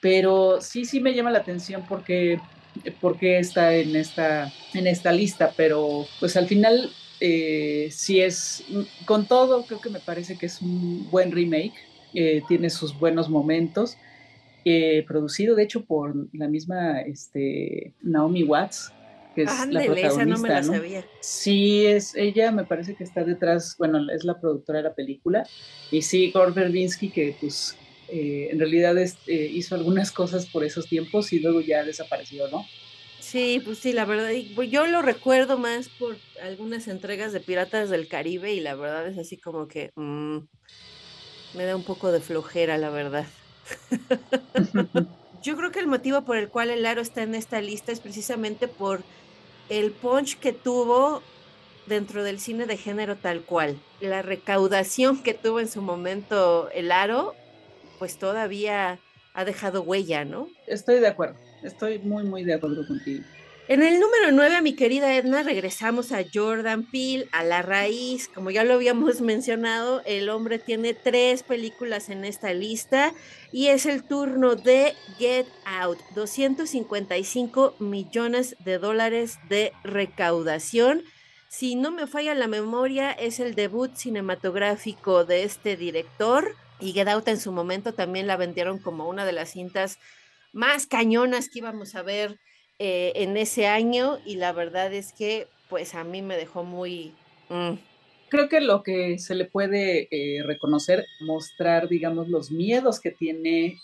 pero 0.00 0.60
sí, 0.60 0.84
sí 0.84 1.00
me 1.00 1.14
llama 1.14 1.30
la 1.32 1.40
atención 1.40 1.84
porque, 1.88 2.38
porque 3.00 3.40
está 3.40 3.74
en 3.74 3.96
esta, 3.96 4.52
en 4.74 4.86
esta 4.86 5.12
lista, 5.12 5.52
pero 5.56 6.06
pues 6.20 6.36
al 6.36 6.46
final 6.46 6.90
eh, 7.20 7.88
sí 7.90 8.20
es, 8.20 8.64
con 9.04 9.26
todo, 9.26 9.64
creo 9.66 9.80
que 9.80 9.90
me 9.90 10.00
parece 10.00 10.36
que 10.36 10.46
es 10.46 10.62
un 10.62 11.10
buen 11.10 11.32
remake, 11.32 11.74
eh, 12.14 12.42
tiene 12.46 12.70
sus 12.70 12.96
buenos 12.98 13.28
momentos, 13.28 13.96
eh, 14.64 15.04
producido 15.08 15.54
de 15.54 15.62
hecho 15.64 15.84
por 15.84 16.14
la 16.32 16.46
misma 16.46 17.00
este, 17.00 17.92
Naomi 18.00 18.44
Watts, 18.44 18.92
que 19.36 19.42
es 19.42 19.50
la 19.68 19.84
protagonista. 19.84 20.24
no 20.24 20.38
me 20.38 20.48
la 20.48 20.62
sabía. 20.62 21.04
Sí, 21.20 21.84
es 21.84 22.14
ella, 22.16 22.50
me 22.50 22.64
parece 22.64 22.94
que 22.94 23.04
está 23.04 23.22
detrás, 23.22 23.76
bueno, 23.78 24.10
es 24.10 24.24
la 24.24 24.40
productora 24.40 24.78
de 24.78 24.84
la 24.84 24.94
película, 24.94 25.46
y 25.90 26.00
sí, 26.00 26.30
Gore 26.32 26.52
Verbinski, 26.52 27.10
que 27.10 27.36
pues 27.38 27.76
eh, 28.08 28.48
en 28.50 28.58
realidad 28.58 28.96
este, 28.96 29.34
hizo 29.34 29.74
algunas 29.74 30.10
cosas 30.10 30.46
por 30.46 30.64
esos 30.64 30.86
tiempos 30.86 31.34
y 31.34 31.40
luego 31.40 31.60
ya 31.60 31.84
desapareció, 31.84 32.48
¿no? 32.48 32.64
Sí, 33.20 33.60
pues 33.62 33.78
sí, 33.78 33.92
la 33.92 34.06
verdad, 34.06 34.30
pues 34.54 34.70
yo 34.70 34.86
lo 34.86 35.02
recuerdo 35.02 35.58
más 35.58 35.90
por 35.90 36.16
algunas 36.42 36.88
entregas 36.88 37.32
de 37.32 37.40
Piratas 37.40 37.90
del 37.90 38.08
Caribe 38.08 38.54
y 38.54 38.60
la 38.60 38.74
verdad 38.74 39.06
es 39.06 39.18
así 39.18 39.36
como 39.36 39.68
que 39.68 39.90
mm, 39.96 40.38
me 41.56 41.64
da 41.64 41.76
un 41.76 41.84
poco 41.84 42.10
de 42.10 42.20
flojera, 42.20 42.78
la 42.78 42.88
verdad. 42.88 43.26
yo 45.42 45.56
creo 45.56 45.70
que 45.70 45.80
el 45.80 45.86
motivo 45.86 46.22
por 46.22 46.36
el 46.36 46.48
cual 46.48 46.70
el 46.70 46.86
aro 46.86 47.00
está 47.00 47.22
en 47.22 47.34
esta 47.34 47.60
lista 47.60 47.92
es 47.92 48.00
precisamente 48.00 48.68
por 48.68 49.02
el 49.68 49.92
punch 49.92 50.38
que 50.38 50.52
tuvo 50.52 51.22
dentro 51.86 52.24
del 52.24 52.40
cine 52.40 52.66
de 52.66 52.76
género 52.76 53.16
tal 53.16 53.42
cual. 53.42 53.78
La 54.00 54.22
recaudación 54.22 55.22
que 55.22 55.34
tuvo 55.34 55.60
en 55.60 55.68
su 55.68 55.82
momento 55.82 56.68
el 56.70 56.92
aro 56.92 57.34
pues 57.98 58.18
todavía 58.18 58.98
ha 59.34 59.44
dejado 59.44 59.82
huella, 59.82 60.24
¿no? 60.24 60.48
Estoy 60.66 60.98
de 61.00 61.08
acuerdo, 61.08 61.36
estoy 61.62 61.98
muy, 61.98 62.24
muy 62.24 62.44
de 62.44 62.54
acuerdo 62.54 62.86
contigo. 62.86 63.24
En 63.68 63.82
el 63.82 63.98
número 63.98 64.30
9, 64.30 64.62
mi 64.62 64.74
querida 64.76 65.16
Edna, 65.16 65.42
regresamos 65.42 66.12
a 66.12 66.24
Jordan 66.32 66.84
Peele, 66.84 67.28
a 67.32 67.42
la 67.42 67.62
raíz. 67.62 68.28
Como 68.28 68.52
ya 68.52 68.62
lo 68.62 68.74
habíamos 68.74 69.20
mencionado, 69.22 70.02
el 70.04 70.28
hombre 70.28 70.60
tiene 70.60 70.94
tres 70.94 71.42
películas 71.42 72.08
en 72.08 72.24
esta 72.24 72.54
lista 72.54 73.12
y 73.50 73.66
es 73.66 73.84
el 73.86 74.04
turno 74.04 74.54
de 74.54 74.94
Get 75.18 75.48
Out. 75.64 75.98
255 76.14 77.74
millones 77.80 78.54
de 78.64 78.78
dólares 78.78 79.40
de 79.48 79.72
recaudación. 79.82 81.02
Si 81.48 81.74
no 81.74 81.90
me 81.90 82.06
falla 82.06 82.36
la 82.36 82.46
memoria, 82.46 83.10
es 83.10 83.40
el 83.40 83.56
debut 83.56 83.96
cinematográfico 83.96 85.24
de 85.24 85.42
este 85.42 85.76
director 85.76 86.54
y 86.78 86.92
Get 86.92 87.08
Out 87.08 87.26
en 87.26 87.40
su 87.40 87.50
momento 87.50 87.94
también 87.94 88.28
la 88.28 88.36
vendieron 88.36 88.78
como 88.78 89.08
una 89.08 89.24
de 89.24 89.32
las 89.32 89.50
cintas 89.50 89.98
más 90.52 90.86
cañonas 90.86 91.48
que 91.48 91.58
íbamos 91.58 91.96
a 91.96 92.02
ver 92.02 92.38
eh, 92.78 93.12
en 93.16 93.36
ese 93.36 93.66
año 93.66 94.18
y 94.24 94.36
la 94.36 94.52
verdad 94.52 94.92
es 94.92 95.12
que 95.12 95.48
pues 95.68 95.94
a 95.94 96.04
mí 96.04 96.22
me 96.22 96.36
dejó 96.36 96.64
muy... 96.64 97.12
Mm. 97.48 97.74
Creo 98.28 98.48
que 98.48 98.60
lo 98.60 98.82
que 98.82 99.18
se 99.18 99.34
le 99.34 99.44
puede 99.44 100.08
eh, 100.10 100.42
reconocer, 100.42 101.06
mostrar, 101.20 101.88
digamos, 101.88 102.28
los 102.28 102.50
miedos 102.50 103.00
que 103.00 103.12
tiene 103.12 103.78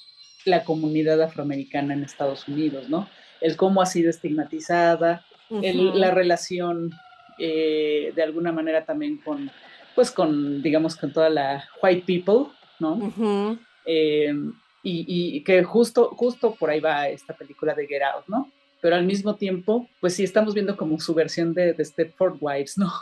la 0.44 0.64
comunidad 0.64 1.22
afroamericana 1.22 1.94
en 1.94 2.02
Estados 2.02 2.48
Unidos, 2.48 2.88
¿no? 2.88 3.08
El 3.40 3.56
cómo 3.56 3.80
ha 3.82 3.86
sido 3.86 4.10
estigmatizada, 4.10 5.24
la 5.48 6.10
relación 6.10 6.90
eh, 7.38 8.12
de 8.14 8.22
alguna 8.22 8.52
manera 8.52 8.84
también 8.84 9.18
con, 9.18 9.50
pues 9.94 10.10
con, 10.10 10.62
digamos, 10.62 10.96
con 10.96 11.12
toda 11.12 11.30
la 11.30 11.64
white 11.82 12.04
people, 12.06 12.52
¿no? 12.78 13.58
Em, 13.84 14.52
y, 14.82 15.42
que 15.44 15.62
justo, 15.62 16.10
justo 16.16 16.54
por 16.54 16.70
ahí 16.70 16.80
va 16.80 17.08
esta 17.08 17.34
película 17.34 17.74
de 17.74 17.86
Get 17.86 18.02
Out, 18.02 18.24
¿no? 18.28 18.50
Pero 18.82 18.96
al 18.96 19.06
mismo 19.06 19.36
tiempo, 19.36 19.88
pues 20.00 20.14
sí 20.14 20.24
estamos 20.24 20.52
viendo 20.52 20.76
como 20.76 21.00
su 21.00 21.14
versión 21.14 21.54
de, 21.54 21.72
de 21.72 21.84
Stepford 21.84 22.36
Wives, 22.40 22.76
¿no? 22.76 22.92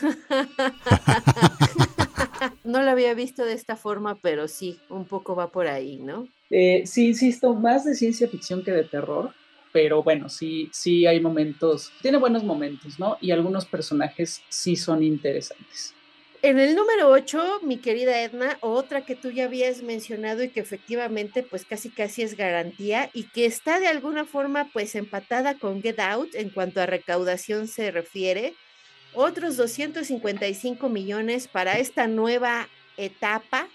no 2.64 2.82
lo 2.82 2.90
había 2.90 3.14
visto 3.14 3.44
de 3.44 3.52
esta 3.52 3.76
forma, 3.76 4.16
pero 4.16 4.48
sí, 4.48 4.78
un 4.88 5.04
poco 5.04 5.36
va 5.36 5.50
por 5.50 5.66
ahí, 5.66 5.98
¿no? 5.98 6.28
Eh, 6.50 6.84
sí, 6.86 7.08
insisto, 7.08 7.54
más 7.54 7.84
de 7.84 7.94
ciencia 7.94 8.28
ficción 8.28 8.62
que 8.62 8.70
de 8.70 8.84
terror, 8.84 9.32
pero 9.72 10.02
bueno, 10.02 10.28
sí, 10.28 10.70
sí 10.72 11.06
hay 11.06 11.20
momentos, 11.20 11.92
tiene 12.00 12.18
buenos 12.18 12.44
momentos, 12.44 12.98
¿no? 12.98 13.18
Y 13.20 13.32
algunos 13.32 13.66
personajes 13.66 14.42
sí 14.48 14.76
son 14.76 15.02
interesantes. 15.02 15.94
En 16.40 16.60
el 16.60 16.76
número 16.76 17.10
8, 17.10 17.60
mi 17.62 17.78
querida 17.78 18.22
Edna, 18.22 18.58
otra 18.60 19.02
que 19.02 19.16
tú 19.16 19.30
ya 19.30 19.46
habías 19.46 19.82
mencionado 19.82 20.44
y 20.44 20.50
que 20.50 20.60
efectivamente 20.60 21.42
pues 21.42 21.64
casi 21.64 21.90
casi 21.90 22.22
es 22.22 22.36
garantía 22.36 23.10
y 23.12 23.24
que 23.24 23.44
está 23.44 23.80
de 23.80 23.88
alguna 23.88 24.24
forma 24.24 24.68
pues 24.72 24.94
empatada 24.94 25.54
con 25.54 25.82
Get 25.82 25.98
Out 25.98 26.36
en 26.36 26.50
cuanto 26.50 26.80
a 26.80 26.86
recaudación 26.86 27.66
se 27.66 27.90
refiere, 27.90 28.54
otros 29.14 29.56
255 29.56 30.88
millones 30.88 31.48
para 31.48 31.78
esta 31.78 32.06
nueva 32.06 32.68
etapa 32.96 33.68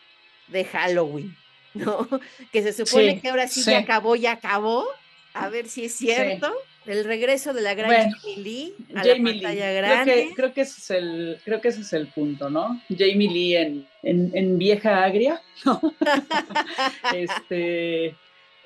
de 0.47 0.63
Halloween, 0.63 1.35
¿no? 1.73 2.07
Que 2.53 2.63
se 2.63 2.71
supone 2.71 3.19
que 3.19 3.27
ahora 3.27 3.49
sí, 3.49 3.61
ya 3.65 3.79
acabó, 3.79 4.15
ya 4.15 4.33
acabó, 4.33 4.87
a 5.33 5.49
ver 5.49 5.67
si 5.67 5.85
es 5.85 5.95
cierto. 5.95 6.53
El 6.85 7.03
regreso 7.05 7.53
de 7.53 7.61
la 7.61 7.73
gran 7.73 8.11
Jamie 8.11 8.37
Lee 8.37 8.75
a 8.95 9.03
la 9.03 9.15
pantalla 9.15 9.71
grande. 9.71 10.31
Creo 10.35 10.53
que, 10.53 10.61
ese 10.61 10.79
es 10.79 10.89
el, 10.91 11.39
creo 11.43 11.61
que 11.61 11.69
ese 11.69 11.81
es 11.81 11.93
el 11.93 12.07
punto, 12.07 12.49
¿no? 12.49 12.81
Jamie 12.89 13.29
Lee 13.29 13.55
en, 13.55 13.87
en, 14.03 14.57
vieja 14.57 15.03
agria, 15.03 15.41
este, 17.13 18.15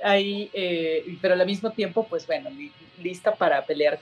ahí, 0.04 0.50
eh, 0.54 1.18
pero 1.22 1.36
al 1.36 1.46
mismo 1.46 1.72
tiempo, 1.72 2.08
pues 2.08 2.26
bueno, 2.26 2.50
lista 3.02 3.36
para 3.36 3.66
pelear 3.66 4.00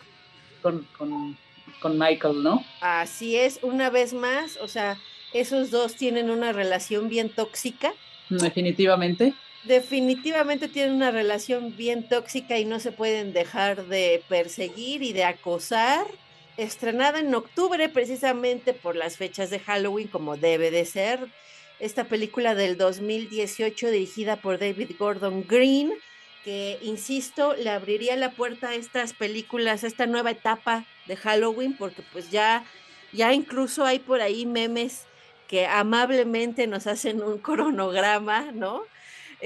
con, 0.62 0.88
con 0.98 2.00
Michael, 2.00 2.42
¿no? 2.42 2.66
Así 2.82 3.36
es, 3.36 3.60
una 3.62 3.90
vez 3.90 4.14
más, 4.14 4.58
o 4.58 4.68
sea, 4.68 4.98
esos 5.34 5.70
dos 5.70 5.96
tienen 5.96 6.30
una 6.30 6.54
relación 6.54 7.10
bien 7.10 7.30
tóxica. 7.30 7.94
Definitivamente. 8.30 9.34
Definitivamente 9.68 10.68
tienen 10.68 10.94
una 10.96 11.12
relación 11.12 11.76
bien 11.76 12.08
tóxica 12.08 12.60
y 12.60 12.66
no 12.66 12.80
se 12.80 12.92
pueden 12.92 13.34
dejar 13.34 13.86
de 13.88 14.24
perseguir 14.30 15.02
y 15.02 15.14
de 15.14 15.24
acosar. 15.24 16.06
Estrenada 16.58 17.20
en 17.20 17.34
octubre 17.34 17.90
precisamente 17.90 18.74
por 18.74 18.96
las 18.96 19.18
fechas 19.18 19.50
de 19.50 19.60
Halloween 19.60 20.08
como 20.08 20.38
debe 20.38 20.72
de 20.72 20.86
ser. 20.86 21.28
Esta 21.80 22.06
película 22.06 22.56
del 22.56 22.78
2018 22.78 23.90
dirigida 23.90 24.38
por 24.38 24.60
David 24.60 24.92
Gordon 24.98 25.46
Green 25.48 25.92
que, 26.46 26.78
insisto, 26.84 27.56
le 27.56 27.72
abriría 27.72 28.16
la 28.16 28.30
puerta 28.30 28.70
a 28.70 28.76
estas 28.76 29.14
películas, 29.14 29.84
a 29.84 29.88
esta 29.88 30.06
nueva 30.06 30.30
etapa 30.30 30.86
de 31.08 31.18
Halloween, 31.18 31.76
porque 31.76 32.04
pues 32.14 32.30
ya, 32.30 32.64
ya 33.12 33.34
incluso 33.34 33.84
hay 33.84 33.98
por 33.98 34.22
ahí 34.22 34.46
memes 34.46 35.08
que 35.48 35.66
amablemente 35.66 36.68
nos 36.68 36.86
hacen 36.86 37.24
un 37.24 37.38
cronograma, 37.40 38.52
¿no? 38.52 38.84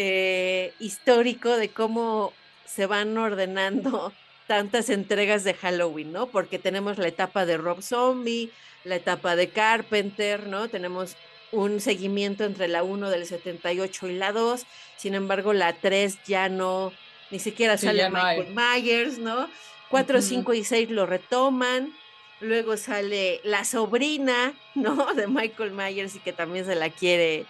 Eh, 0.01 0.73
histórico 0.79 1.57
de 1.57 1.67
cómo 1.67 2.31
se 2.65 2.85
van 2.85 3.17
ordenando 3.17 4.13
tantas 4.47 4.89
entregas 4.89 5.43
de 5.43 5.53
Halloween, 5.53 6.13
¿no? 6.13 6.27
Porque 6.27 6.57
tenemos 6.57 6.97
la 6.97 7.09
etapa 7.09 7.45
de 7.45 7.57
Rob 7.57 7.81
Zombie, 7.81 8.49
la 8.85 8.95
etapa 8.95 9.35
de 9.35 9.49
Carpenter, 9.49 10.47
¿no? 10.47 10.69
Tenemos 10.69 11.17
un 11.51 11.81
seguimiento 11.81 12.45
entre 12.45 12.69
la 12.69 12.81
1 12.81 13.09
del 13.09 13.25
78 13.25 14.07
y 14.07 14.13
la 14.13 14.31
2, 14.31 14.65
sin 14.95 15.15
embargo 15.15 15.51
la 15.51 15.73
3 15.73 16.19
ya 16.25 16.47
no, 16.47 16.93
ni 17.29 17.39
siquiera 17.39 17.77
sale 17.77 18.09
Michael 18.09 18.55
Myers, 18.55 19.17
¿no? 19.17 19.49
4, 19.89 20.21
5 20.21 20.53
y 20.53 20.63
6 20.63 20.91
lo 20.91 21.07
retoman, 21.07 21.93
luego 22.39 22.77
sale 22.77 23.41
la 23.43 23.65
sobrina, 23.65 24.53
¿no? 24.75 25.13
De 25.13 25.27
Michael 25.27 25.71
Myers 25.71 26.15
y 26.15 26.19
que 26.19 26.31
también 26.31 26.63
se 26.63 26.75
la 26.75 26.89
quiere, 26.89 27.45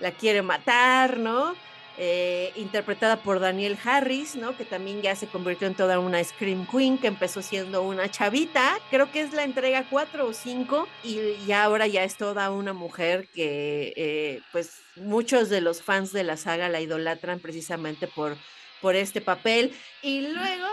la 0.00 0.10
quiere 0.10 0.42
matar, 0.42 1.18
¿no? 1.18 1.54
Eh, 1.98 2.52
interpretada 2.56 3.18
por 3.22 3.38
Daniel 3.38 3.76
Harris, 3.84 4.34
¿no? 4.34 4.56
Que 4.56 4.64
también 4.64 5.02
ya 5.02 5.14
se 5.14 5.26
convirtió 5.26 5.66
en 5.66 5.74
toda 5.74 5.98
una 5.98 6.24
Scream 6.24 6.66
Queen, 6.66 6.96
que 6.96 7.06
empezó 7.06 7.42
siendo 7.42 7.82
una 7.82 8.10
chavita, 8.10 8.78
creo 8.90 9.12
que 9.12 9.20
es 9.20 9.34
la 9.34 9.44
entrega 9.44 9.84
4 9.90 10.26
o 10.26 10.32
5, 10.32 10.88
y, 11.04 11.52
ahora 11.52 11.86
ya 11.86 12.02
es 12.02 12.16
toda 12.16 12.50
una 12.50 12.72
mujer 12.72 13.28
que, 13.34 13.92
eh, 13.94 14.40
pues, 14.52 14.80
muchos 14.96 15.50
de 15.50 15.60
los 15.60 15.82
fans 15.82 16.12
de 16.12 16.24
la 16.24 16.38
saga 16.38 16.70
la 16.70 16.80
idolatran 16.80 17.40
precisamente 17.40 18.06
por, 18.06 18.38
por 18.80 18.96
este 18.96 19.20
papel. 19.20 19.74
Y 20.00 20.28
luego 20.28 20.66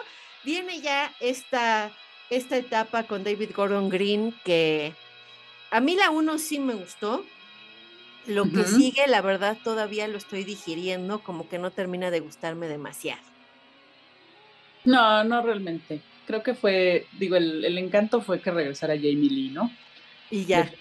viene 0.46 0.80
ya 0.80 1.14
esta, 1.20 1.92
esta 2.30 2.56
etapa 2.56 3.04
con 3.04 3.26
David 3.26 3.52
Gordon 3.54 3.90
Green, 3.90 4.34
que 4.46 4.94
a 5.70 5.82
mí 5.82 5.96
la 5.96 6.12
1 6.12 6.38
sí 6.38 6.60
me 6.60 6.76
gustó, 6.76 7.26
lo 8.30 8.52
que 8.52 8.64
sigue, 8.64 9.08
la 9.08 9.22
verdad, 9.22 9.58
todavía 9.64 10.08
lo 10.08 10.18
estoy 10.18 10.44
digiriendo, 10.44 11.24
como 11.24 11.50
que 11.50 11.58
no 11.58 11.72
termina 11.72 12.12
de 12.12 12.20
gustarme 12.20 12.68
demasiado. 12.68 13.22
No, 14.86 15.24
no 15.24 15.42
realmente. 15.42 16.02
Creo 16.28 16.44
que 16.44 16.54
fue, 16.54 17.08
digo, 17.18 17.36
el, 17.36 17.78
encanto 17.78 18.22
fue 18.22 18.40
que 18.40 18.52
regresara 18.52 18.96
Jamie 18.96 19.30
Lee, 19.30 19.50
¿no? 19.50 19.72
Y 20.30 20.46
ya. 20.46 20.72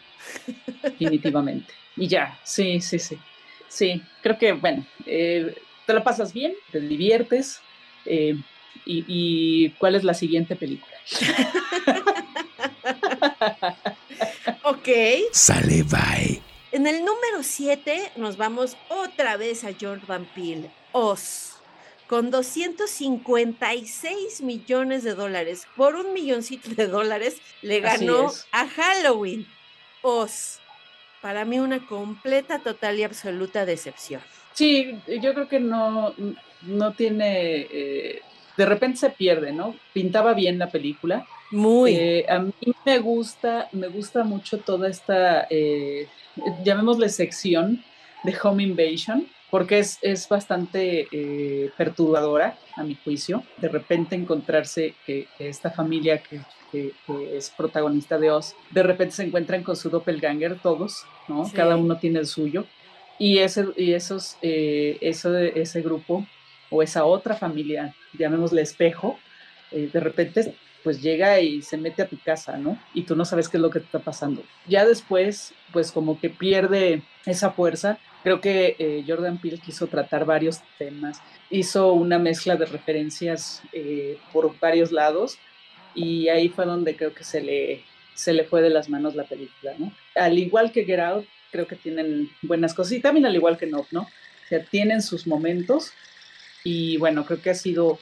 Definitivamente. 0.83 1.73
Y 1.97 2.07
ya, 2.07 2.39
sí, 2.45 2.83
sí, 2.83 2.99
sí. 2.99 3.19
Sí, 3.67 4.03
creo 4.23 4.39
que, 4.39 4.53
bueno, 4.53 4.87
eh, 5.07 5.57
te 5.87 5.95
la 5.95 6.05
pasas 6.05 6.35
bien, 6.35 6.53
te 6.71 6.81
diviertes. 6.81 7.61
Eh, 8.05 8.37
y, 8.85 9.05
y, 9.09 9.71
cuál 9.71 9.95
es 9.95 10.05
la 10.05 10.15
siguiente 10.15 10.55
película? 10.55 10.95
ok. 14.65 14.89
Sale, 15.33 15.83
bye. 15.83 16.48
En 16.79 16.87
el 16.87 17.05
número 17.05 17.43
7 17.43 18.13
nos 18.15 18.37
vamos 18.37 18.77
otra 18.89 19.37
vez 19.37 19.65
a 19.65 19.71
Jordan 19.73 20.29
Peele, 20.33 20.71
Oz, 20.93 21.57
con 22.07 22.31
256 22.31 24.43
millones 24.43 25.03
de 25.03 25.17
dólares. 25.17 25.67
Por 25.77 25.97
un 25.97 26.13
milloncito 26.13 26.71
de 26.71 26.87
dólares 26.87 27.43
le 27.63 27.81
ganó 27.81 28.31
a 28.53 28.69
Halloween, 28.69 29.45
Oz. 30.03 30.61
Para 31.21 31.45
mí 31.45 31.59
una 31.59 31.85
completa, 31.85 32.61
total 32.61 33.01
y 33.01 33.03
absoluta 33.03 33.67
decepción. 33.67 34.21
Sí, 34.53 35.01
yo 35.21 35.35
creo 35.35 35.49
que 35.49 35.59
no, 35.59 36.15
no 36.63 36.93
tiene... 36.93 37.67
Eh, 37.73 38.23
de 38.57 38.67
repente 38.67 38.99
se 38.99 39.11
pierde, 39.11 39.51
¿no? 39.51 39.75
Pintaba 39.93 40.33
bien 40.33 40.61
la 40.61 40.71
película. 40.71 41.27
Muy. 41.51 41.97
Eh, 41.97 42.25
a 42.29 42.39
mí 42.39 42.53
me 42.85 43.01
gusta, 43.01 43.69
me 43.73 43.89
gusta 43.89 44.23
mucho 44.23 44.59
toda 44.59 44.89
esta... 44.89 45.49
Eh, 45.51 46.07
llamémosle 46.65 47.09
sección 47.09 47.83
de 48.25 48.37
Home 48.43 48.63
Invasion, 48.63 49.27
porque 49.51 49.79
es, 49.79 49.99
es 50.03 50.29
bastante 50.29 51.09
eh, 51.11 51.71
perturbadora, 51.77 52.59
a 52.77 52.83
mi 52.85 52.95
juicio, 52.95 53.43
de 53.57 53.69
repente 53.69 54.15
encontrarse 54.15 54.95
que, 55.07 55.27
esta 55.39 55.71
familia 55.71 56.23
que, 56.23 56.41
que, 56.71 56.93
es 57.37 57.51
protagonista 57.51 58.19
de 58.19 58.31
Oz, 58.31 58.55
de 58.71 58.83
repente 58.83 59.15
se 59.15 59.25
encuentran 59.25 59.63
con 59.63 59.77
su 59.77 59.89
doppelganger 59.89 60.59
todos, 60.59 61.05
¿no? 61.29 61.51
Cada 61.55 61.77
uno 61.77 61.97
tiene 61.97 62.21
el 62.21 62.27
suyo. 62.27 62.67
Y 63.19 63.39
ese, 63.39 63.67
y 63.77 63.95
esos, 63.95 64.37
eh, 64.43 64.99
eso, 65.01 65.37
ese 65.37 65.83
grupo 65.83 66.25
o 66.71 66.83
esa 66.83 67.05
otra 67.05 67.35
familia, 67.35 67.95
llamémosle 68.17 68.63
espejo, 68.63 69.19
eh, 69.73 69.91
de 69.93 70.01
repente 70.01 70.55
pues 70.85 71.03
llega 71.03 71.41
y 71.41 71.63
se 71.63 71.77
mete 71.77 72.03
a 72.03 72.09
tu 72.09 72.19
casa, 72.19 72.57
¿no? 72.57 72.79
Y 72.95 73.03
tú 73.03 73.17
no 73.17 73.25
sabes 73.25 73.49
qué 73.49 73.57
es 73.57 73.61
lo 73.61 73.71
que 73.71 73.81
te 73.81 73.87
está 73.87 73.99
pasando. 73.99 74.43
Ya 74.67 74.87
después, 74.87 75.53
pues 75.73 75.93
como 75.93 76.21
que 76.21 76.31
pierde 76.31 77.03
esa 77.27 77.51
fuerza. 77.51 77.99
Creo 78.23 78.41
que 78.41 78.77
eh, 78.79 79.05
Jordan 79.07 79.39
Peele 79.39 79.59
quiso 79.59 79.87
tratar 79.87 80.25
varios 80.25 80.61
temas, 80.79 81.21
hizo 81.51 81.93
una 81.93 82.19
mezcla 82.19 82.57
de 82.57 82.67
referencias 82.67 83.63
eh, 83.73 84.19
por 84.33 84.59
varios 84.59 84.93
lados 84.93 85.39
y 85.95 86.29
ahí 86.29 86.49
fue 86.49 86.67
donde 86.67 86.97
creo 86.97 87.15
que 87.15 87.25
se 87.25 87.41
le, 87.41 87.85
se 88.15 88.33
le 88.33 88.45
fue 88.45 88.61
de 88.63 88.71
las 88.71 88.89
manos 88.89 89.15
la 89.15 89.25
película, 89.25 89.73
¿no? 89.79 89.93
Al 90.15 90.39
igual 90.39 90.73
que 90.73 90.85
Get 90.85 91.01
Out, 91.01 91.27
creo 91.51 91.67
que 91.67 91.77
tienen 91.77 92.29
buenas 92.43 92.75
cosas 92.75 92.93
y 92.93 93.01
también 93.01 93.27
al 93.27 93.35
igual 93.35 93.57
que 93.57 93.67
No, 93.67 93.87
¿no? 93.91 94.03
O 94.03 94.49
sea, 94.49 94.65
tienen 94.65 95.03
sus 95.03 95.27
momentos 95.27 95.93
y 96.65 96.97
bueno, 96.97 97.25
creo 97.25 97.41
que 97.41 97.51
ha 97.51 97.55
sido 97.55 97.99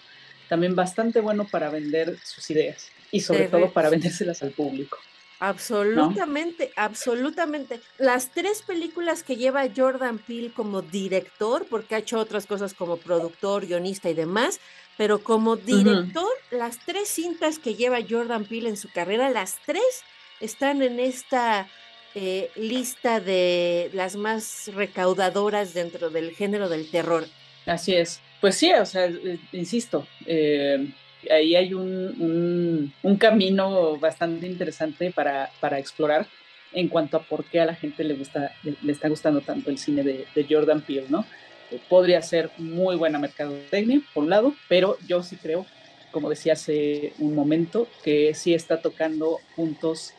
también 0.49 0.75
bastante 0.75 1.21
bueno 1.21 1.47
para 1.51 1.71
vender 1.71 2.19
sus 2.25 2.51
ideas 2.51 2.89
y 3.11 3.21
sobre 3.21 3.49
todo 3.49 3.73
para 3.73 3.91
vendérselas 3.91 4.43
al 4.43 4.51
público. 4.51 4.99
Absolutamente, 5.39 6.73
absolutamente. 6.77 7.81
Las 7.99 8.31
tres 8.31 8.63
películas 8.63 9.23
que 9.23 9.37
lleva 9.37 9.69
Jordan 9.75 10.19
Peele 10.19 10.51
como 10.51 10.81
director, 10.81 11.67
porque 11.69 11.95
ha 11.95 11.99
hecho 11.99 12.19
otras 12.19 12.47
cosas 12.47 12.73
como 12.73 12.97
productor, 12.97 13.67
guionista 13.67 14.09
y 14.09 14.15
demás, 14.15 14.61
pero 14.97 15.23
como 15.23 15.57
director, 15.57 16.31
las 16.51 16.79
tres 16.79 17.09
cintas 17.09 17.59
que 17.59 17.75
lleva 17.75 17.99
Jordan 18.09 18.47
Peele 18.47 18.71
en 18.71 18.79
su 18.79 18.91
carrera, 18.91 19.29
las 19.29 19.59
tres 19.67 20.05
están 20.41 20.81
en 20.81 21.01
esta 21.01 21.69
eh, 22.15 22.51
lista 22.57 23.21
de 23.21 23.91
las 23.93 24.17
más 24.17 24.71
recaudadoras 24.75 25.75
dentro 25.75 26.09
del 26.09 26.31
género 26.31 26.71
del 26.71 26.91
terror. 26.91 27.27
Así 27.67 27.95
es. 27.95 28.21
Pues 28.41 28.57
sí, 28.57 28.73
o 28.73 28.85
sea, 28.85 29.11
insisto, 29.53 30.07
eh, 30.27 30.89
ahí 31.31 31.57
hay 31.57 31.75
un, 31.75 32.93
camino 33.19 33.97
bastante 33.97 34.47
interesante 34.47 35.13
para, 35.13 35.51
explorar 35.79 36.27
en 36.73 36.89
cuanto 36.89 37.17
a 37.17 37.23
por 37.23 37.45
qué 37.45 37.61
a 37.61 37.65
la 37.65 37.75
gente 37.75 38.05
le, 38.05 38.15
gusta, 38.15 38.53
le, 38.63 38.93
está 38.93 39.09
gustando 39.09 39.41
tanto 39.41 39.71
el 39.71 39.79
cine 39.79 40.03
de, 40.03 40.47
Jordan 40.49 40.83
Peele, 40.83 41.07
¿no? 41.09 41.25
Eh, 41.71 41.81
podría 41.89 42.21
ser 42.23 42.51
muy 42.59 42.97
buena 42.97 43.19
mercadotecnia, 43.19 44.01
por 44.13 44.25
un 44.25 44.31
lado, 44.31 44.55
pero 44.69 44.99
yo 45.07 45.23
sí 45.23 45.37
creo, 45.37 45.67
como 46.13 46.29
decía 46.29 46.53
hace 46.53 47.15
un 47.19 47.35
momento, 47.35 47.89
que 48.05 48.35
sí 48.35 48.55
está 48.55 48.83
tocando 48.83 49.41
puntos 49.57 50.13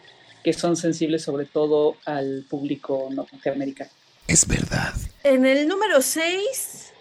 que 0.43 0.53
son 0.53 0.75
sensibles 0.75 1.23
sobre 1.23 1.45
todo 1.45 1.97
al 2.05 2.45
público 2.49 3.09
norteamericano. 3.11 3.91
Es 4.27 4.47
verdad. 4.47 4.93
En 5.23 5.45
el 5.45 5.67
número 5.67 6.01
6 6.01 6.93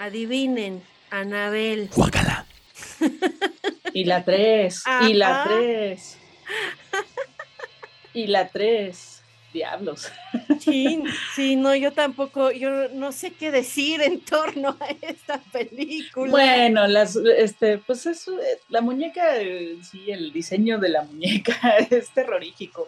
Adivinen, 0.00 0.82
Anabel. 1.10 1.90
Guácala. 1.94 2.46
Y 3.92 4.04
la 4.04 4.24
tres, 4.24 4.82
y 5.06 5.12
la 5.12 5.44
tres. 5.44 6.16
Y 8.14 8.26
la 8.28 8.48
tres. 8.48 9.22
Diablos. 9.52 10.10
Sí, 10.60 11.02
sí, 11.34 11.56
no, 11.56 11.74
yo 11.74 11.92
tampoco, 11.92 12.50
yo 12.50 12.88
no 12.90 13.12
sé 13.12 13.32
qué 13.32 13.50
decir 13.50 14.00
en 14.00 14.20
torno 14.20 14.76
a 14.80 14.86
esta 15.02 15.38
película. 15.52 16.30
Bueno, 16.30 16.86
las, 16.86 17.16
este, 17.16 17.78
pues 17.78 18.06
eso, 18.06 18.38
la 18.68 18.80
muñeca, 18.80 19.22
sí, 19.82 20.10
el 20.10 20.32
diseño 20.32 20.78
de 20.78 20.88
la 20.88 21.02
muñeca 21.02 21.76
es 21.90 22.08
terrorífico. 22.10 22.86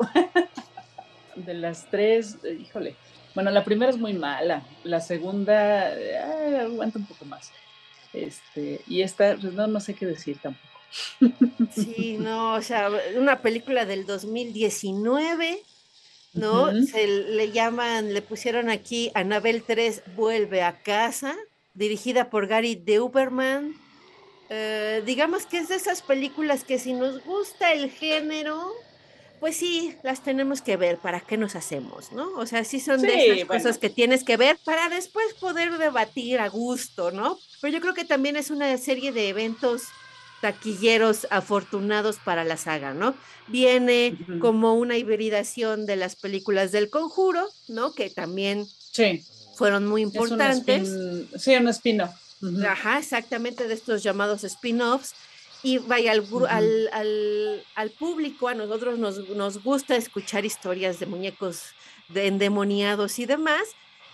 De 1.35 1.55
las 1.55 1.90
tres, 1.90 2.38
híjole, 2.44 2.94
bueno, 3.35 3.51
la 3.51 3.64
primera 3.64 3.90
es 3.90 3.99
muy 3.99 4.12
mala, 4.12 4.62
la 4.85 5.01
segunda 5.01 5.95
eh, 5.99 6.61
aguanta 6.61 6.99
un 6.99 7.07
poco 7.07 7.25
más. 7.25 7.53
Este, 8.12 8.83
y 8.87 9.03
esta, 9.03 9.37
pues 9.40 9.55
no, 9.55 9.66
no 9.66 9.81
sé 9.81 9.95
qué 9.95 10.07
decir 10.07 10.38
tampoco. 10.42 10.68
Sí, 11.75 12.18
no, 12.18 12.55
o 12.55 12.62
sea, 12.62 12.90
una 13.16 13.40
película 13.40 13.87
del 13.87 14.05
2019, 14.05 15.62
¿no? 16.35 16.71
Se 16.85 17.07
le 17.07 17.51
llaman, 17.51 18.12
le 18.12 18.21
pusieron 18.21 18.68
aquí 18.68 19.11
Anabel 19.14 19.62
3 19.62 20.03
vuelve 20.16 20.62
a 20.62 20.83
casa, 20.83 21.35
dirigida 21.75 22.29
por 22.29 22.47
Gary 22.47 22.75
Deutberman. 22.75 23.75
Eh, 24.51 25.03
digamos 25.07 25.47
que 25.47 25.59
es 25.59 25.68
de 25.68 25.77
esas 25.77 26.03
películas 26.03 26.64
que 26.64 26.79
si 26.79 26.92
nos 26.92 27.25
gusta 27.25 27.73
el 27.73 27.90
género, 27.90 28.73
pues 29.42 29.57
sí, 29.57 29.96
las 30.05 30.22
tenemos 30.22 30.62
que 30.62 30.76
ver, 30.76 30.98
¿para 30.98 31.18
qué 31.18 31.37
nos 31.37 31.57
hacemos, 31.57 32.12
no? 32.12 32.31
O 32.37 32.46
sea, 32.46 32.62
sí 32.62 32.78
son 32.78 33.02
de 33.02 33.40
esas 33.40 33.48
cosas 33.48 33.78
que 33.78 33.90
tienes 33.90 34.22
que 34.22 34.37
ver 34.37 34.57
para 34.64 34.88
después 34.88 35.35
poder 35.35 35.78
debatir 35.78 36.38
a 36.38 36.48
gusto, 36.48 37.11
¿no? 37.11 37.40
Pero 37.61 37.74
yo 37.74 37.81
creo 37.81 37.92
que 37.92 38.05
también 38.05 38.37
es 38.37 38.52
una 38.52 38.78
serie 38.78 39.11
de 39.11 39.28
eventos 39.28 39.83
taquilleros 40.42 41.26
afortunados 41.28 42.18
para 42.24 42.44
la 42.44 42.57
saga, 42.57 42.94
¿no? 42.94 43.16
Viene 43.48 44.16
como 44.40 44.74
una 44.74 44.96
hibridación 44.96 45.87
de 45.87 45.96
las 45.96 46.14
películas 46.14 46.70
del 46.70 46.88
Conjuro, 46.88 47.48
¿no? 47.66 47.96
Que 47.96 48.11
también 48.11 48.64
fueron 49.57 49.88
muy 49.88 50.02
importantes. 50.02 50.88
sí, 51.37 51.57
un 51.57 51.66
spin-off. 51.66 52.12
Ajá, 52.64 53.00
exactamente, 53.00 53.66
de 53.66 53.74
estos 53.74 54.05
llamados 54.05 54.44
spin-offs 54.44 55.16
y 55.62 55.79
vaya 55.79 56.12
al, 56.12 56.27
al, 56.92 57.64
al, 57.75 57.90
público, 57.90 58.48
a 58.48 58.55
nosotros 58.55 58.98
nos, 58.98 59.29
nos, 59.31 59.62
gusta 59.62 59.96
escuchar 59.96 60.44
historias 60.44 60.98
de 60.98 61.07
muñecos 61.07 61.75
de 62.09 62.27
endemoniados 62.27 63.18
y 63.18 63.27
demás. 63.27 63.62